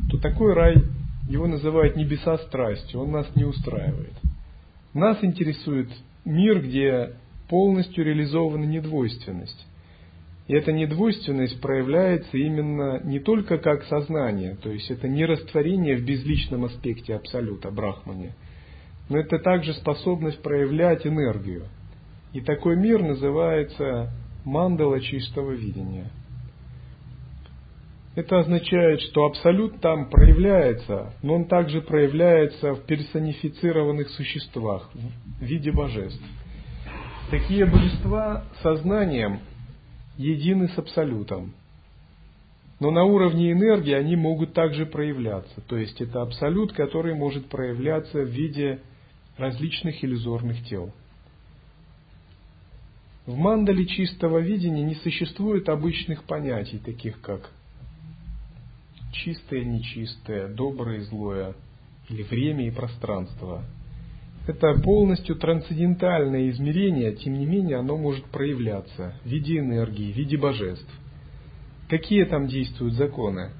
то 0.09 0.17
такой 0.17 0.53
рай, 0.53 0.83
его 1.29 1.47
называют 1.47 1.95
небеса 1.95 2.37
страстью, 2.39 3.01
он 3.01 3.11
нас 3.11 3.27
не 3.35 3.45
устраивает. 3.45 4.13
Нас 4.93 5.23
интересует 5.23 5.89
мир, 6.25 6.61
где 6.61 7.11
полностью 7.49 8.05
реализована 8.05 8.65
недвойственность. 8.65 9.65
И 10.47 10.53
эта 10.53 10.73
недвойственность 10.73 11.61
проявляется 11.61 12.37
именно 12.37 13.01
не 13.03 13.19
только 13.19 13.57
как 13.57 13.83
сознание, 13.85 14.57
то 14.61 14.69
есть 14.69 14.91
это 14.91 15.07
не 15.07 15.25
растворение 15.25 15.95
в 15.95 16.05
безличном 16.05 16.65
аспекте 16.65 17.15
Абсолюта, 17.15 17.71
Брахмане, 17.71 18.35
но 19.07 19.17
это 19.17 19.39
также 19.39 19.73
способность 19.73 20.41
проявлять 20.41 21.07
энергию. 21.07 21.67
И 22.33 22.41
такой 22.41 22.75
мир 22.75 23.01
называется 23.01 24.11
мандала 24.43 24.99
чистого 24.99 25.51
видения. 25.51 26.11
Это 28.15 28.39
означает, 28.39 29.01
что 29.01 29.25
Абсолют 29.25 29.79
там 29.79 30.09
проявляется, 30.09 31.13
но 31.23 31.35
он 31.35 31.45
также 31.45 31.81
проявляется 31.81 32.73
в 32.73 32.85
персонифицированных 32.85 34.09
существах 34.09 34.91
в 34.93 35.43
виде 35.43 35.71
божеств. 35.71 36.21
Такие 37.31 37.65
божества 37.65 38.43
сознанием 38.61 39.39
едины 40.17 40.69
с 40.69 40.77
Абсолютом. 40.77 41.53
Но 42.79 42.91
на 42.91 43.03
уровне 43.03 43.51
энергии 43.51 43.93
они 43.93 44.15
могут 44.15 44.53
также 44.53 44.85
проявляться. 44.85 45.61
То 45.61 45.77
есть 45.77 46.01
это 46.01 46.21
Абсолют, 46.21 46.73
который 46.73 47.15
может 47.15 47.47
проявляться 47.47 48.21
в 48.21 48.27
виде 48.27 48.81
различных 49.37 50.03
иллюзорных 50.03 50.63
тел. 50.65 50.91
В 53.25 53.37
мандале 53.37 53.85
чистого 53.85 54.39
видения 54.39 54.83
не 54.83 54.95
существует 54.95 55.69
обычных 55.69 56.23
понятий, 56.25 56.77
таких 56.77 57.21
как 57.21 57.51
чистое, 59.13 59.63
нечистое, 59.63 60.49
доброе 60.49 61.01
злое, 61.01 61.55
или 62.09 62.23
время 62.23 62.67
и 62.67 62.71
пространство– 62.71 63.63
это 64.45 64.73
полностью 64.81 65.37
трансцендентальное 65.37 66.49
измерение, 66.49 67.13
тем 67.13 67.33
не 67.33 67.45
менее 67.45 67.77
оно 67.77 67.97
может 67.97 68.25
проявляться 68.25 69.15
в 69.23 69.27
виде 69.27 69.59
энергии, 69.59 70.11
в 70.11 70.17
виде 70.17 70.37
божеств. 70.37 70.89
Какие 71.89 72.25
там 72.25 72.47
действуют 72.47 72.95
законы? 72.95 73.51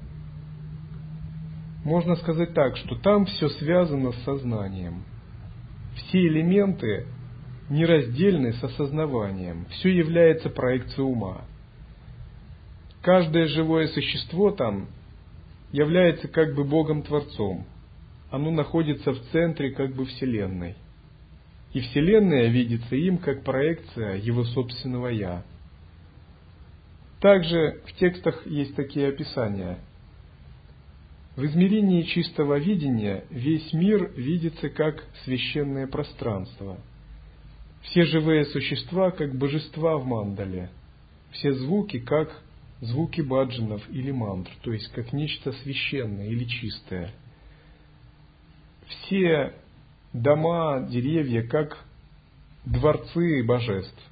Можно 1.84 2.16
сказать 2.16 2.54
так, 2.54 2.76
что 2.76 2.96
там 2.96 3.24
все 3.26 3.48
связано 3.50 4.12
с 4.12 4.22
сознанием. 4.24 5.04
Все 5.96 6.18
элементы 6.26 7.06
нераздельны 7.70 8.52
с 8.52 8.62
осознаванием. 8.62 9.66
Все 9.70 9.90
является 9.90 10.50
проекцией 10.50 11.06
ума. 11.06 11.42
Каждое 13.00 13.46
живое 13.46 13.86
существо 13.88 14.50
там 14.50 14.88
является 15.72 16.28
как 16.28 16.54
бы 16.54 16.64
Богом-творцом– 16.64 17.66
оно 18.34 18.50
находится 18.50 19.12
в 19.12 19.20
центре 19.30 19.70
как 19.70 19.94
бы 19.94 20.06
Вселенной. 20.06 20.74
И 21.72 21.80
Вселенная 21.80 22.48
видится 22.48 22.96
им 22.96 23.18
как 23.18 23.44
проекция 23.44 24.16
его 24.16 24.42
собственного 24.42 25.06
Я. 25.08 25.44
Также 27.20 27.80
в 27.86 27.92
текстах 27.92 28.44
есть 28.44 28.74
такие 28.74 29.08
описания. 29.08 29.78
В 31.36 31.44
измерении 31.44 32.02
чистого 32.02 32.58
видения 32.58 33.24
весь 33.30 33.72
мир 33.72 34.10
видится 34.16 34.68
как 34.68 35.04
священное 35.24 35.86
пространство. 35.86 36.78
Все 37.82 38.02
живые 38.02 38.46
существа 38.46 39.12
как 39.12 39.36
божества 39.36 39.96
в 39.96 40.06
мандале. 40.06 40.70
Все 41.30 41.52
звуки 41.52 42.00
как 42.00 42.36
звуки 42.80 43.20
баджанов 43.20 43.88
или 43.90 44.10
мантр, 44.10 44.50
то 44.62 44.72
есть 44.72 44.90
как 44.92 45.12
нечто 45.12 45.52
священное 45.52 46.26
или 46.26 46.44
чистое– 46.46 47.12
все 48.88 49.54
дома, 50.12 50.86
деревья, 50.88 51.42
как 51.42 51.84
дворцы 52.64 53.42
божеств. 53.44 54.02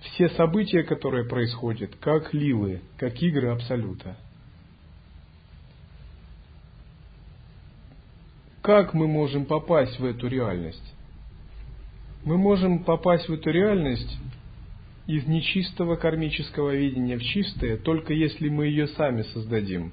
Все 0.00 0.28
события, 0.30 0.82
которые 0.82 1.24
происходят, 1.24 1.96
как 1.96 2.34
лилы, 2.34 2.82
как 2.96 3.20
игры 3.22 3.48
Абсолюта. 3.48 4.16
Как 8.62 8.94
мы 8.94 9.06
можем 9.06 9.44
попасть 9.44 9.98
в 9.98 10.04
эту 10.04 10.26
реальность? 10.28 10.94
Мы 12.24 12.38
можем 12.38 12.84
попасть 12.84 13.28
в 13.28 13.32
эту 13.32 13.50
реальность 13.50 14.18
из 15.06 15.26
нечистого 15.26 15.96
кармического 15.96 16.74
видения 16.74 17.18
в 17.18 17.22
чистое, 17.22 17.76
только 17.76 18.14
если 18.14 18.48
мы 18.48 18.66
ее 18.66 18.88
сами 18.88 19.22
создадим. 19.22 19.92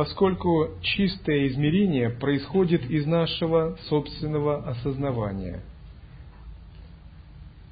Поскольку 0.00 0.78
чистое 0.80 1.48
измерение 1.48 2.08
происходит 2.08 2.90
из 2.90 3.04
нашего 3.04 3.76
собственного 3.90 4.66
осознавания. 4.66 5.60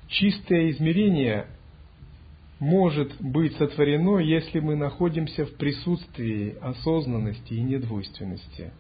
Чистое 0.09 0.69
измерение 0.73 1.47
может 2.61 3.19
быть 3.19 3.57
сотворено, 3.57 4.19
если 4.19 4.61
мы 4.61 4.77
находимся 4.77 5.47
в 5.47 5.55
присутствии 5.57 6.55
осознанности 6.61 7.55
и 7.55 7.63
недвойственности. 7.63 8.73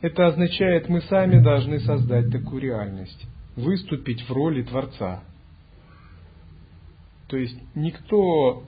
Это 0.00 0.28
означает, 0.28 0.88
мы 0.88 1.00
сами 1.00 1.42
должны 1.42 1.80
создать 1.80 2.30
такую 2.30 2.62
реальность, 2.62 3.26
выступить 3.56 4.22
в 4.22 4.30
роли 4.30 4.62
Творца– 4.62 5.24
то 7.30 7.36
есть 7.36 7.56
никто 7.76 8.64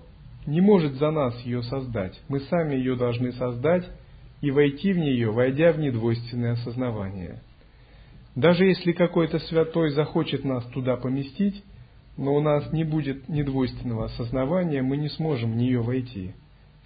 не 0.47 0.61
может 0.61 0.95
за 0.95 1.11
нас 1.11 1.39
ее 1.45 1.63
создать. 1.63 2.21
Мы 2.29 2.41
сами 2.41 2.75
ее 2.75 2.97
должны 2.97 3.33
создать 3.33 3.89
и 4.41 4.51
войти 4.51 4.93
в 4.93 4.99
нее, 4.99 5.31
войдя 5.31 5.73
в 5.73 5.79
недвойственное 5.79 6.53
осознавание. 6.53 7.41
Даже 8.35 8.65
если 8.65 8.93
какой-то 8.93 9.39
святой 9.41 9.91
захочет 9.91 10.45
нас 10.45 10.65
туда 10.67 10.97
поместить, 10.97 11.63
но 12.17 12.35
у 12.35 12.41
нас 12.41 12.73
не 12.73 12.85
будет 12.85 13.29
недвойственного 13.29 14.07
осознавания, 14.07 14.83
мы 14.83 14.97
не 14.97 15.09
сможем 15.09 15.53
в 15.53 15.57
нее 15.57 15.81
войти, 15.81 16.33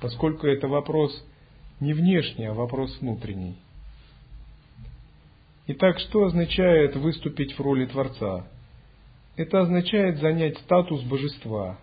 поскольку 0.00 0.46
это 0.46 0.68
вопрос 0.68 1.12
не 1.80 1.92
внешний, 1.92 2.46
а 2.46 2.54
вопрос 2.54 2.96
внутренний. 3.00 3.56
Итак, 5.68 5.98
что 5.98 6.24
означает 6.24 6.94
выступить 6.94 7.58
в 7.58 7.60
роли 7.60 7.86
Творца? 7.86 8.46
Это 9.36 9.60
означает 9.60 10.18
занять 10.18 10.58
статус 10.58 11.02
божества. 11.02 11.78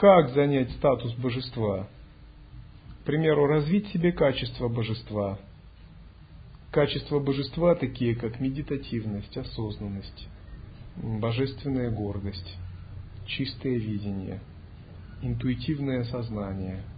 Как 0.00 0.30
занять 0.30 0.70
статус 0.78 1.12
божества? 1.12 1.86
К 3.02 3.04
примеру, 3.04 3.44
развить 3.44 3.88
себе 3.88 4.12
качество 4.12 4.66
божества. 4.66 5.38
Качества 6.70 7.18
божества 7.20 7.74
такие, 7.74 8.16
как 8.16 8.40
медитативность, 8.40 9.36
осознанность, 9.36 10.26
божественная 10.96 11.90
гордость, 11.90 12.56
чистое 13.26 13.74
видение, 13.74 14.40
интуитивное 15.20 16.04
сознание– 16.04 16.82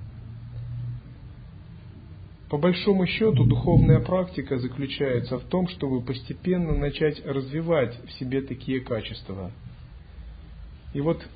по 2.51 2.59
большому 2.59 3.07
счету, 3.07 3.45
духовная 3.47 3.99
практика 3.99 4.59
заключается 4.59 5.39
в 5.39 5.45
том, 5.45 5.69
чтобы 5.69 6.03
постепенно 6.03 6.77
начать 6.77 7.25
развивать 7.25 7.99
в 8.05 8.13
себе 8.13 8.43
такие 8.43 8.81
качества. 8.81 9.51
И 10.93 11.01
вот 11.01 11.27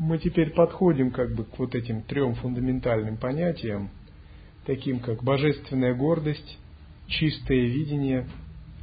мы 0.00 0.18
теперь 0.18 0.50
подходим 0.50 1.12
как 1.12 1.32
бы 1.34 1.44
к 1.44 1.58
вот 1.58 1.76
этим 1.76 2.02
трем 2.02 2.34
фундаментальным 2.34 3.16
понятиям, 3.16 3.90
таким 4.66 4.98
как 4.98 5.22
божественная 5.22 5.94
гордость, 5.94 6.58
чистое 7.06 7.66
видение 7.66 8.26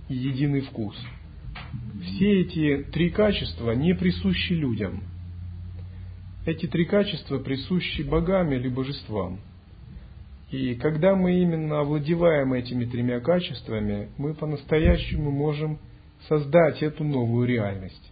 и 0.08 0.16
единый 0.16 0.62
вкус. 0.62 0.96
Все 2.04 2.42
эти 2.42 2.86
три 2.92 3.10
качества 3.10 3.72
не 3.72 3.94
присущи 3.94 4.54
людям. 4.54 5.04
Эти 6.46 6.66
три 6.68 6.86
качества 6.86 7.40
присущи 7.40 8.04
богам 8.04 8.54
или 8.54 8.70
божествам– 8.70 9.42
и 10.50 10.76
когда 10.76 11.14
мы 11.14 11.42
именно 11.42 11.82
овладеваем 11.82 12.54
этими 12.54 12.86
тремя 12.86 13.20
качествами, 13.20 14.10
мы 14.18 14.34
по-настоящему 14.34 15.30
можем 15.30 15.78
создать 16.30 16.82
эту 16.82 17.04
новую 17.04 17.48
реальность. 17.48 18.12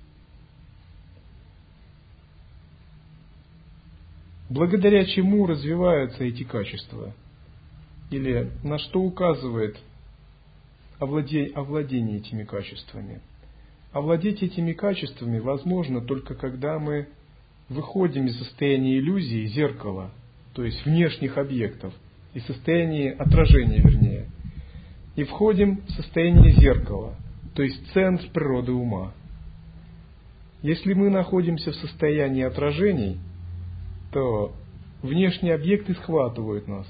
Благодаря 4.49 5.05
чему 5.05 5.47
развиваются 5.47 6.23
эти 6.23 6.43
качества? 6.43 7.13
Или 8.11 8.51
на 8.63 8.77
что 8.77 9.01
указывает 9.01 9.77
овладение, 10.99 11.51
овладение 11.53 12.17
этими 12.17 12.43
качествами? 12.43 13.21
Овладеть 13.91 14.43
этими 14.43 14.73
качествами 14.73 15.39
возможно 15.39 16.01
только 16.01 16.35
когда 16.35 16.79
мы 16.79 17.07
выходим 17.69 18.27
из 18.27 18.37
состояния 18.37 18.99
иллюзии 18.99 19.47
зеркала, 19.47 20.11
то 20.53 20.63
есть 20.63 20.85
внешних 20.85 21.37
объектов– 21.37 21.93
и 22.35 22.41
состоянии 22.41 23.09
отражения, 23.11 23.79
вернее, 23.79 24.25
и 25.15 25.23
входим 25.23 25.81
в 25.87 25.91
состояние 25.91 26.51
зеркала, 26.51 27.15
то 27.55 27.63
есть 27.63 27.81
центр 27.93 28.29
природы 28.31 28.73
ума. 28.73 29.13
Если 30.61 30.93
мы 30.93 31.09
находимся 31.09 31.71
в 31.71 31.75
состоянии 31.75 32.43
отражений, 32.43 33.19
то 34.15 34.53
внешние 35.01 35.55
объекты 35.55 35.93
схватывают 35.93 36.69
нас. 36.69 36.87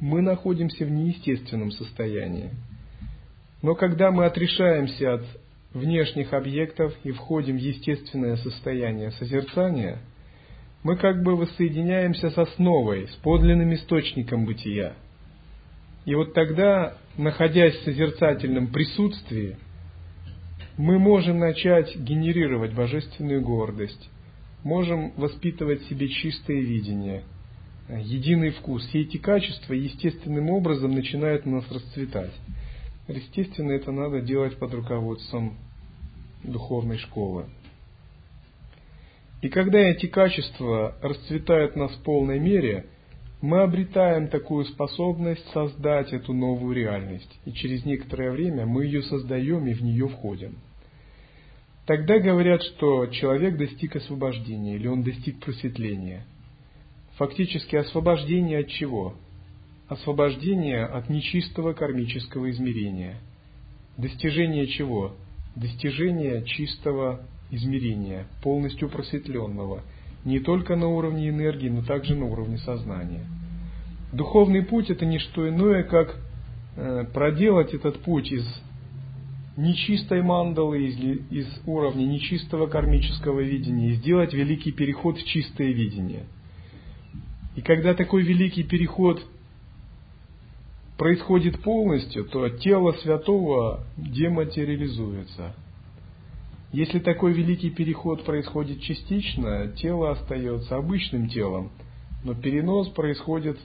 Мы 0.00 0.22
находимся 0.22 0.84
в 0.84 0.90
неестественном 0.90 1.70
состоянии. 1.70 2.50
Но 3.62 3.76
когда 3.76 4.10
мы 4.10 4.24
отрешаемся 4.24 5.14
от 5.14 5.22
внешних 5.72 6.32
объектов 6.32 6.92
и 7.04 7.12
входим 7.12 7.56
в 7.56 7.60
естественное 7.60 8.34
состояние 8.36 9.12
созерцания– 9.12 10.00
мы 10.82 10.96
как 10.96 11.22
бы 11.22 11.36
воссоединяемся 11.36 12.30
с 12.30 12.38
основой, 12.38 13.08
с 13.08 13.14
подлинным 13.16 13.74
источником 13.74 14.46
бытия. 14.46 14.94
И 16.04 16.14
вот 16.14 16.34
тогда, 16.34 16.94
находясь 17.16 17.74
в 17.74 17.84
созерцательном 17.84 18.68
присутствии, 18.68 19.56
мы 20.76 20.98
можем 20.98 21.40
начать 21.40 21.96
генерировать 21.96 22.74
божественную 22.74 23.42
гордость, 23.42 24.08
можем 24.64 25.12
воспитывать 25.16 25.82
в 25.82 25.88
себе 25.88 26.08
чистое 26.08 26.60
видение, 26.60 27.24
единый 27.88 28.50
вкус. 28.50 28.86
Все 28.88 29.02
эти 29.02 29.16
качества 29.16 29.74
естественным 29.74 30.50
образом 30.50 30.90
начинают 30.92 31.46
у 31.46 31.50
нас 31.50 31.70
расцветать. 31.70 32.32
Естественно, 33.08 33.72
это 33.72 33.90
надо 33.90 34.20
делать 34.20 34.58
под 34.58 34.74
руководством 34.74 35.56
духовной 36.44 36.98
школы. 36.98 37.46
И 39.40 39.48
когда 39.48 39.78
эти 39.78 40.06
качества 40.06 40.96
расцветают 41.00 41.76
нас 41.76 41.92
в 41.92 42.02
полной 42.02 42.38
мере, 42.38 42.86
мы 43.40 43.62
обретаем 43.62 44.28
такую 44.28 44.64
способность 44.64 45.48
создать 45.52 46.12
эту 46.12 46.32
новую 46.32 46.74
реальность. 46.74 47.38
И 47.44 47.52
через 47.52 47.84
некоторое 47.84 48.32
время 48.32 48.66
мы 48.66 48.84
ее 48.84 49.02
создаем 49.02 49.66
и 49.66 49.74
в 49.74 49.82
нее 49.82 50.08
входим. 50.08 50.56
Тогда 51.88 52.18
говорят, 52.18 52.62
что 52.64 53.06
человек 53.06 53.56
достиг 53.56 53.96
освобождения 53.96 54.76
или 54.76 54.86
он 54.88 55.02
достиг 55.02 55.40
просветления. 55.40 56.26
Фактически 57.16 57.76
освобождение 57.76 58.58
от 58.58 58.68
чего? 58.68 59.14
Освобождение 59.88 60.84
от 60.84 61.08
нечистого 61.08 61.72
кармического 61.72 62.50
измерения. 62.50 63.14
Достижение 63.96 64.66
чего? 64.66 65.16
Достижение 65.56 66.44
чистого 66.44 67.22
измерения, 67.50 68.26
полностью 68.42 68.90
просветленного, 68.90 69.82
не 70.26 70.40
только 70.40 70.76
на 70.76 70.88
уровне 70.88 71.30
энергии, 71.30 71.70
но 71.70 71.82
также 71.82 72.14
на 72.14 72.26
уровне 72.26 72.58
сознания. 72.58 73.24
Духовный 74.12 74.62
путь 74.62 74.90
это 74.90 75.06
не 75.06 75.18
что 75.18 75.48
иное, 75.48 75.84
как 75.84 76.16
э, 76.76 77.06
проделать 77.14 77.72
этот 77.72 78.00
путь 78.00 78.30
из 78.30 78.44
нечистой 79.58 80.22
мандалы, 80.22 80.86
из, 80.86 80.98
из 81.30 81.46
уровня 81.66 82.04
нечистого 82.04 82.66
кармического 82.66 83.40
видения 83.40 83.90
и 83.90 83.94
сделать 83.94 84.32
великий 84.32 84.72
переход 84.72 85.18
в 85.18 85.24
чистое 85.24 85.72
видение. 85.72 86.24
И 87.56 87.60
когда 87.60 87.94
такой 87.94 88.22
великий 88.22 88.62
переход 88.62 89.20
происходит 90.96 91.60
полностью, 91.62 92.24
то 92.24 92.48
тело 92.48 92.92
святого 92.92 93.84
дематериализуется– 93.96 95.54
если 96.72 96.98
такой 96.98 97.32
великий 97.32 97.70
переход 97.70 98.24
происходит 98.24 98.82
частично, 98.82 99.68
тело 99.68 100.10
остается 100.10 100.76
обычным 100.76 101.28
телом, 101.28 101.70
но 102.24 102.34
перенос 102.34 102.90
происходит 102.90 103.58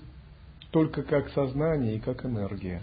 только 0.72 1.04
как 1.04 1.30
сознание 1.32 1.98
и 1.98 2.00
как 2.00 2.26
энергия. 2.26 2.82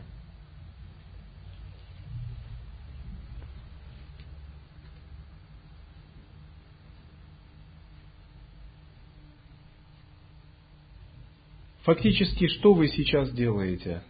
Фактически, 11.90 12.46
что 12.46 12.72
вы 12.72 12.86
сейчас 12.86 13.32
делаете? 13.32 14.04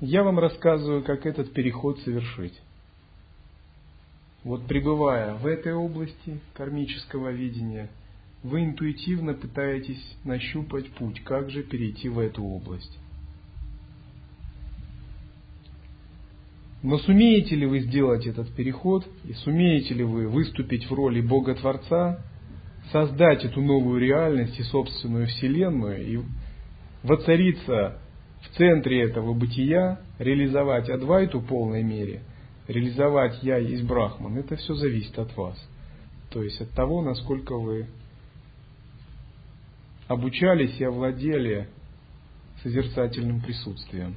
Я 0.00 0.22
вам 0.22 0.38
рассказываю, 0.38 1.02
как 1.02 1.26
этот 1.26 1.52
переход 1.52 1.98
совершить. 2.02 2.54
Вот 4.44 4.68
пребывая 4.68 5.34
в 5.34 5.48
этой 5.48 5.74
области 5.74 6.38
кармического 6.52 7.32
видения, 7.32 7.90
вы 8.44 8.62
интуитивно 8.62 9.34
пытаетесь 9.34 10.16
нащупать 10.22 10.88
путь, 10.92 11.24
как 11.24 11.50
же 11.50 11.64
перейти 11.64 12.08
в 12.08 12.20
эту 12.20 12.44
область. 12.44 12.96
Но 16.84 16.98
сумеете 16.98 17.56
ли 17.56 17.66
вы 17.66 17.80
сделать 17.80 18.28
этот 18.28 18.54
переход 18.54 19.04
и 19.24 19.32
сумеете 19.32 19.92
ли 19.94 20.04
вы 20.04 20.28
выступить 20.28 20.88
в 20.88 20.94
роли 20.94 21.20
Бога 21.20 21.56
Творца, 21.56 22.24
создать 22.92 23.44
эту 23.44 23.60
новую 23.60 24.00
реальность 24.00 24.58
и 24.58 24.62
собственную 24.62 25.26
Вселенную 25.26 26.06
и 26.06 26.20
воцариться 27.02 27.98
в 28.42 28.56
центре 28.56 29.02
этого 29.02 29.34
бытия, 29.34 30.00
реализовать 30.18 30.88
Адвайту 30.90 31.40
в 31.40 31.46
полной 31.46 31.82
мере, 31.82 32.22
реализовать 32.68 33.42
Я 33.42 33.58
есть 33.58 33.84
Брахман, 33.84 34.38
это 34.38 34.56
все 34.56 34.74
зависит 34.74 35.18
от 35.18 35.36
вас. 35.36 35.58
То 36.30 36.42
есть 36.42 36.60
от 36.60 36.70
того, 36.70 37.02
насколько 37.02 37.56
вы 37.56 37.86
обучались 40.08 40.78
и 40.80 40.84
овладели 40.84 41.68
созерцательным 42.62 43.40
присутствием. 43.40 44.16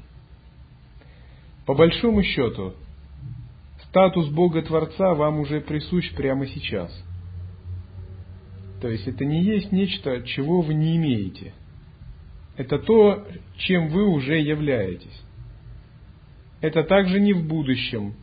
По 1.65 1.73
большому 1.73 2.23
счету, 2.23 2.73
статус 3.89 4.29
Бога 4.29 4.61
Творца 4.61 5.13
вам 5.13 5.39
уже 5.39 5.61
присущ 5.61 6.13
прямо 6.15 6.47
сейчас. 6.47 6.91
То 8.81 8.89
есть 8.89 9.07
это 9.07 9.25
не 9.25 9.43
есть 9.43 9.71
нечто, 9.71 10.21
чего 10.23 10.61
вы 10.61 10.73
не 10.73 10.97
имеете. 10.97 11.53
Это 12.55 12.79
то, 12.79 13.25
чем 13.57 13.89
вы 13.89 14.05
уже 14.05 14.39
являетесь. 14.39 15.23
Это 16.61 16.83
также 16.83 17.19
не 17.19 17.33
в 17.33 17.47
будущем, 17.47 18.15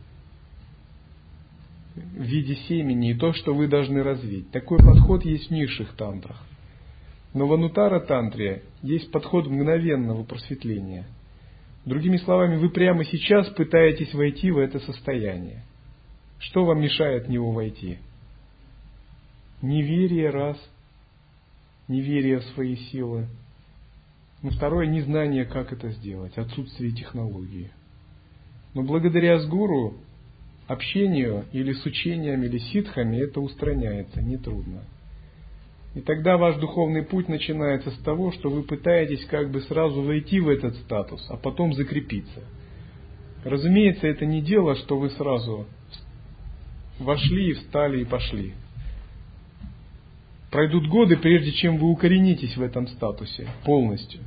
в 1.95 2.21
виде 2.21 2.55
семени 2.67 3.11
и 3.11 3.13
то, 3.13 3.33
что 3.33 3.53
вы 3.53 3.67
должны 3.67 4.03
развить. 4.03 4.51
Такой 4.51 4.79
подход 4.79 5.23
есть 5.23 5.47
в 5.47 5.51
низших 5.51 5.93
тантрах. 5.93 6.41
Но 7.33 7.47
в 7.47 7.53
Анутара 7.53 7.99
тантре 7.99 8.63
есть 8.81 9.11
подход 9.11 9.47
мгновенного 9.47 10.23
просветления– 10.23 11.05
Другими 11.85 12.17
словами, 12.17 12.55
вы 12.55 12.69
прямо 12.69 13.05
сейчас 13.05 13.47
пытаетесь 13.49 14.13
войти 14.13 14.49
в 14.49 14.57
это 14.57 14.79
состояние. 14.79 15.63
Что 16.39 16.65
вам 16.65 16.81
мешает 16.81 17.27
в 17.27 17.29
него 17.29 17.51
войти? 17.51 17.99
Неверие 19.65 20.29
раз, 20.29 20.57
неверие 21.87 22.37
в 22.37 22.43
свои 22.53 22.75
силы. 22.75 23.25
Но 24.43 24.51
второе, 24.51 24.85
незнание, 24.85 25.43
как 25.45 25.73
это 25.73 25.89
сделать, 25.89 26.37
отсутствие 26.37 26.91
технологии. 26.91 27.71
Но 28.75 28.83
благодаря 28.83 29.39
сгуру, 29.39 29.95
общению 30.67 31.45
или 31.51 31.73
с 31.73 31.83
учением, 31.83 32.43
или 32.43 32.59
ситхами 32.59 33.17
это 33.17 33.41
устраняется, 33.41 34.21
нетрудно. 34.21 34.83
И 35.95 36.01
тогда 36.01 36.37
ваш 36.37 36.57
духовный 36.57 37.01
путь 37.01 37.27
начинается 37.27 37.89
с 37.89 37.97
того, 38.03 38.31
что 38.33 38.51
вы 38.51 38.61
пытаетесь 38.61 39.25
как 39.25 39.49
бы 39.49 39.61
сразу 39.61 40.03
войти 40.03 40.39
в 40.39 40.47
этот 40.47 40.75
статус, 40.75 41.25
а 41.29 41.37
потом 41.37 41.73
закрепиться. 41.73 42.43
Разумеется, 43.43 44.05
это 44.05 44.27
не 44.27 44.43
дело, 44.43 44.75
что 44.75 44.99
вы 44.99 45.09
сразу 45.09 45.65
вошли, 46.99 47.53
встали 47.53 48.01
и 48.01 48.05
пошли. 48.05 48.53
Пройдут 50.55 50.87
годы, 50.87 51.17
прежде 51.17 51.51
чем 51.51 51.77
вы 51.79 51.89
укоренитесь 51.89 52.55
в 52.55 52.61
этом 52.61 52.87
статусе 52.87 53.45
полностью. 53.65 54.21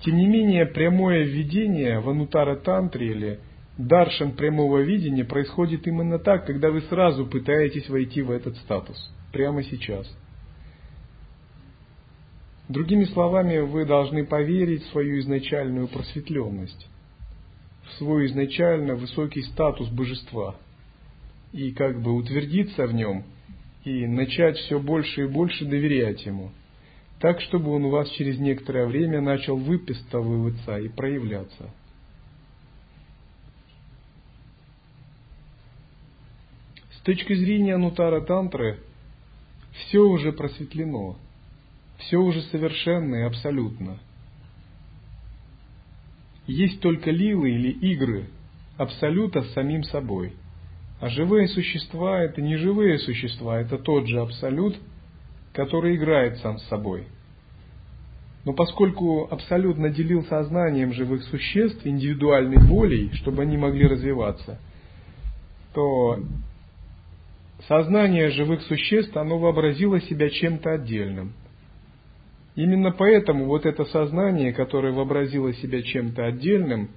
Тем 0.00 0.16
не 0.16 0.26
менее, 0.26 0.66
прямое 0.66 1.22
введение 1.22 2.00
в 2.00 2.10
Анутара 2.10 2.56
Тантре 2.56 3.12
или 3.12 3.38
даршан 3.78 4.32
прямого 4.32 4.78
видения 4.78 5.24
происходит 5.24 5.86
именно 5.86 6.18
так, 6.18 6.44
когда 6.44 6.72
вы 6.72 6.80
сразу 6.80 7.24
пытаетесь 7.24 7.88
войти 7.88 8.20
в 8.20 8.32
этот 8.32 8.56
статус, 8.56 8.96
прямо 9.32 9.62
сейчас– 9.62 10.12
Другими 12.68 13.04
словами, 13.04 13.58
вы 13.58 13.84
должны 13.84 14.24
поверить 14.24 14.82
в 14.82 14.90
свою 14.90 15.20
изначальную 15.20 15.86
просветленность, 15.86 16.88
в 17.84 17.92
свой 17.98 18.26
изначально 18.26 18.96
высокий 18.96 19.42
статус 19.42 19.88
божества 19.90 20.56
и 21.52 21.70
как 21.70 22.02
бы 22.02 22.14
утвердиться 22.14 22.86
в 22.86 22.94
нем 22.94 23.24
и 23.84 24.06
начать 24.06 24.56
все 24.58 24.78
больше 24.78 25.22
и 25.22 25.26
больше 25.26 25.64
доверять 25.64 26.24
ему, 26.24 26.50
так, 27.20 27.40
чтобы 27.40 27.70
он 27.72 27.84
у 27.84 27.90
вас 27.90 28.10
через 28.10 28.38
некоторое 28.38 28.86
время 28.86 29.20
начал 29.20 29.56
выпистываться 29.56 30.78
и 30.78 30.88
проявляться. 30.88 31.70
С 36.92 37.00
точки 37.04 37.34
зрения 37.34 37.76
Нутара 37.76 38.20
Тантры, 38.22 38.78
все 39.72 40.00
уже 40.00 40.32
просветлено– 40.32 41.18
все 41.98 42.18
уже 42.18 42.42
совершенно 42.42 43.16
и 43.16 43.22
абсолютно. 43.22 43.98
Есть 46.46 46.80
только 46.80 47.10
лилы 47.10 47.50
или 47.50 47.70
игры 47.70 48.28
абсолюта 48.76 49.42
с 49.42 49.52
самим 49.52 49.82
собой. 49.84 50.34
А 51.04 51.10
живые 51.10 51.48
существа– 51.48 52.22
это 52.24 52.40
не 52.40 52.56
живые 52.56 52.98
существа, 52.98 53.60
это 53.60 53.76
тот 53.76 54.08
же 54.08 54.20
абсолют, 54.20 54.74
который 55.52 55.96
играет 55.96 56.38
сам 56.38 56.56
с 56.56 56.64
собой. 56.68 57.08
Но 58.46 58.54
поскольку 58.54 59.28
абсолют 59.30 59.76
наделил 59.76 60.24
сознанием 60.24 60.94
живых 60.94 61.22
существ 61.24 61.86
индивидуальной 61.86 62.56
волей, 62.56 63.10
чтобы 63.16 63.42
они 63.42 63.58
могли 63.58 63.86
развиваться, 63.86 64.58
то 65.74 66.20
сознание 67.68 68.30
живых 68.30 68.62
существ, 68.62 69.14
оно 69.14 69.38
вообразило 69.38 70.00
себя 70.00 70.30
чем-то 70.30 70.70
отдельным– 70.72 71.34
Именно 72.56 72.92
поэтому 72.92 73.46
вот 73.46 73.66
это 73.66 73.84
сознание, 73.86 74.52
которое 74.52 74.92
вообразило 74.92 75.52
себя 75.54 75.82
чем-то 75.82 76.24
отдельным, 76.24 76.90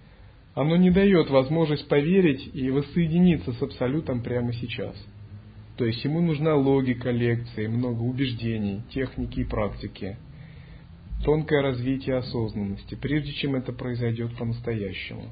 оно 0.58 0.76
не 0.76 0.90
дает 0.90 1.30
возможность 1.30 1.88
поверить 1.88 2.50
и 2.54 2.72
воссоединиться 2.72 3.54
с 3.54 3.62
Абсолютом 3.62 4.24
прямо 4.24 4.54
сейчас. 4.54 4.96
То 5.78 5.86
есть 5.86 6.04
ему 6.04 6.20
нужна 6.20 6.56
логика 6.56 7.12
лекции, 7.12 7.68
много 7.68 8.02
убеждений, 8.02 8.82
техники 8.90 9.42
и 9.42 9.44
практики, 9.44 10.18
тонкое 11.24 11.62
развитие 11.62 12.16
осознанности, 12.16 12.96
прежде 12.96 13.34
чем 13.34 13.54
это 13.54 13.72
произойдет 13.72 14.36
по-настоящему. 14.36 15.32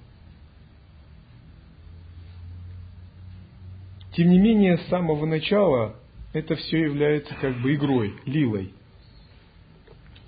Тем 4.15 4.29
не 4.29 4.37
менее, 4.37 4.77
с 4.77 4.87
самого 4.89 5.25
начала 5.25 5.95
это 6.33 6.55
все 6.55 6.81
является 6.81 7.33
как 7.41 7.59
бы 7.63 7.73
игрой, 7.73 8.13
лилой– 8.25 8.71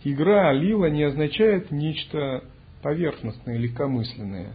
Игра 0.03 0.53
лила 0.53 0.89
не 0.89 1.03
означает 1.03 1.69
нечто 1.69 2.45
поверхностное, 2.81 3.57
легкомысленное. 3.57 4.53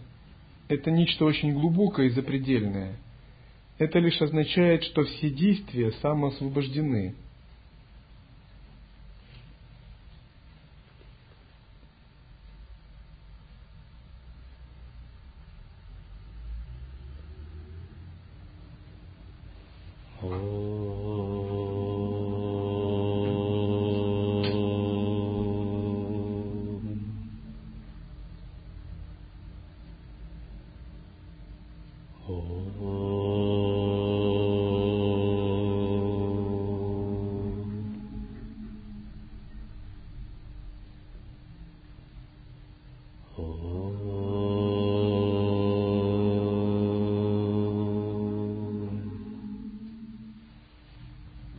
Это 0.73 0.89
нечто 0.89 1.25
очень 1.25 1.53
глубокое 1.53 2.07
и 2.07 2.09
запредельное. 2.09 2.95
Это 3.77 3.99
лишь 3.99 4.19
означает, 4.19 4.83
что 4.83 5.03
все 5.03 5.29
действия 5.29 5.91
самоосвобождены, 6.01 7.13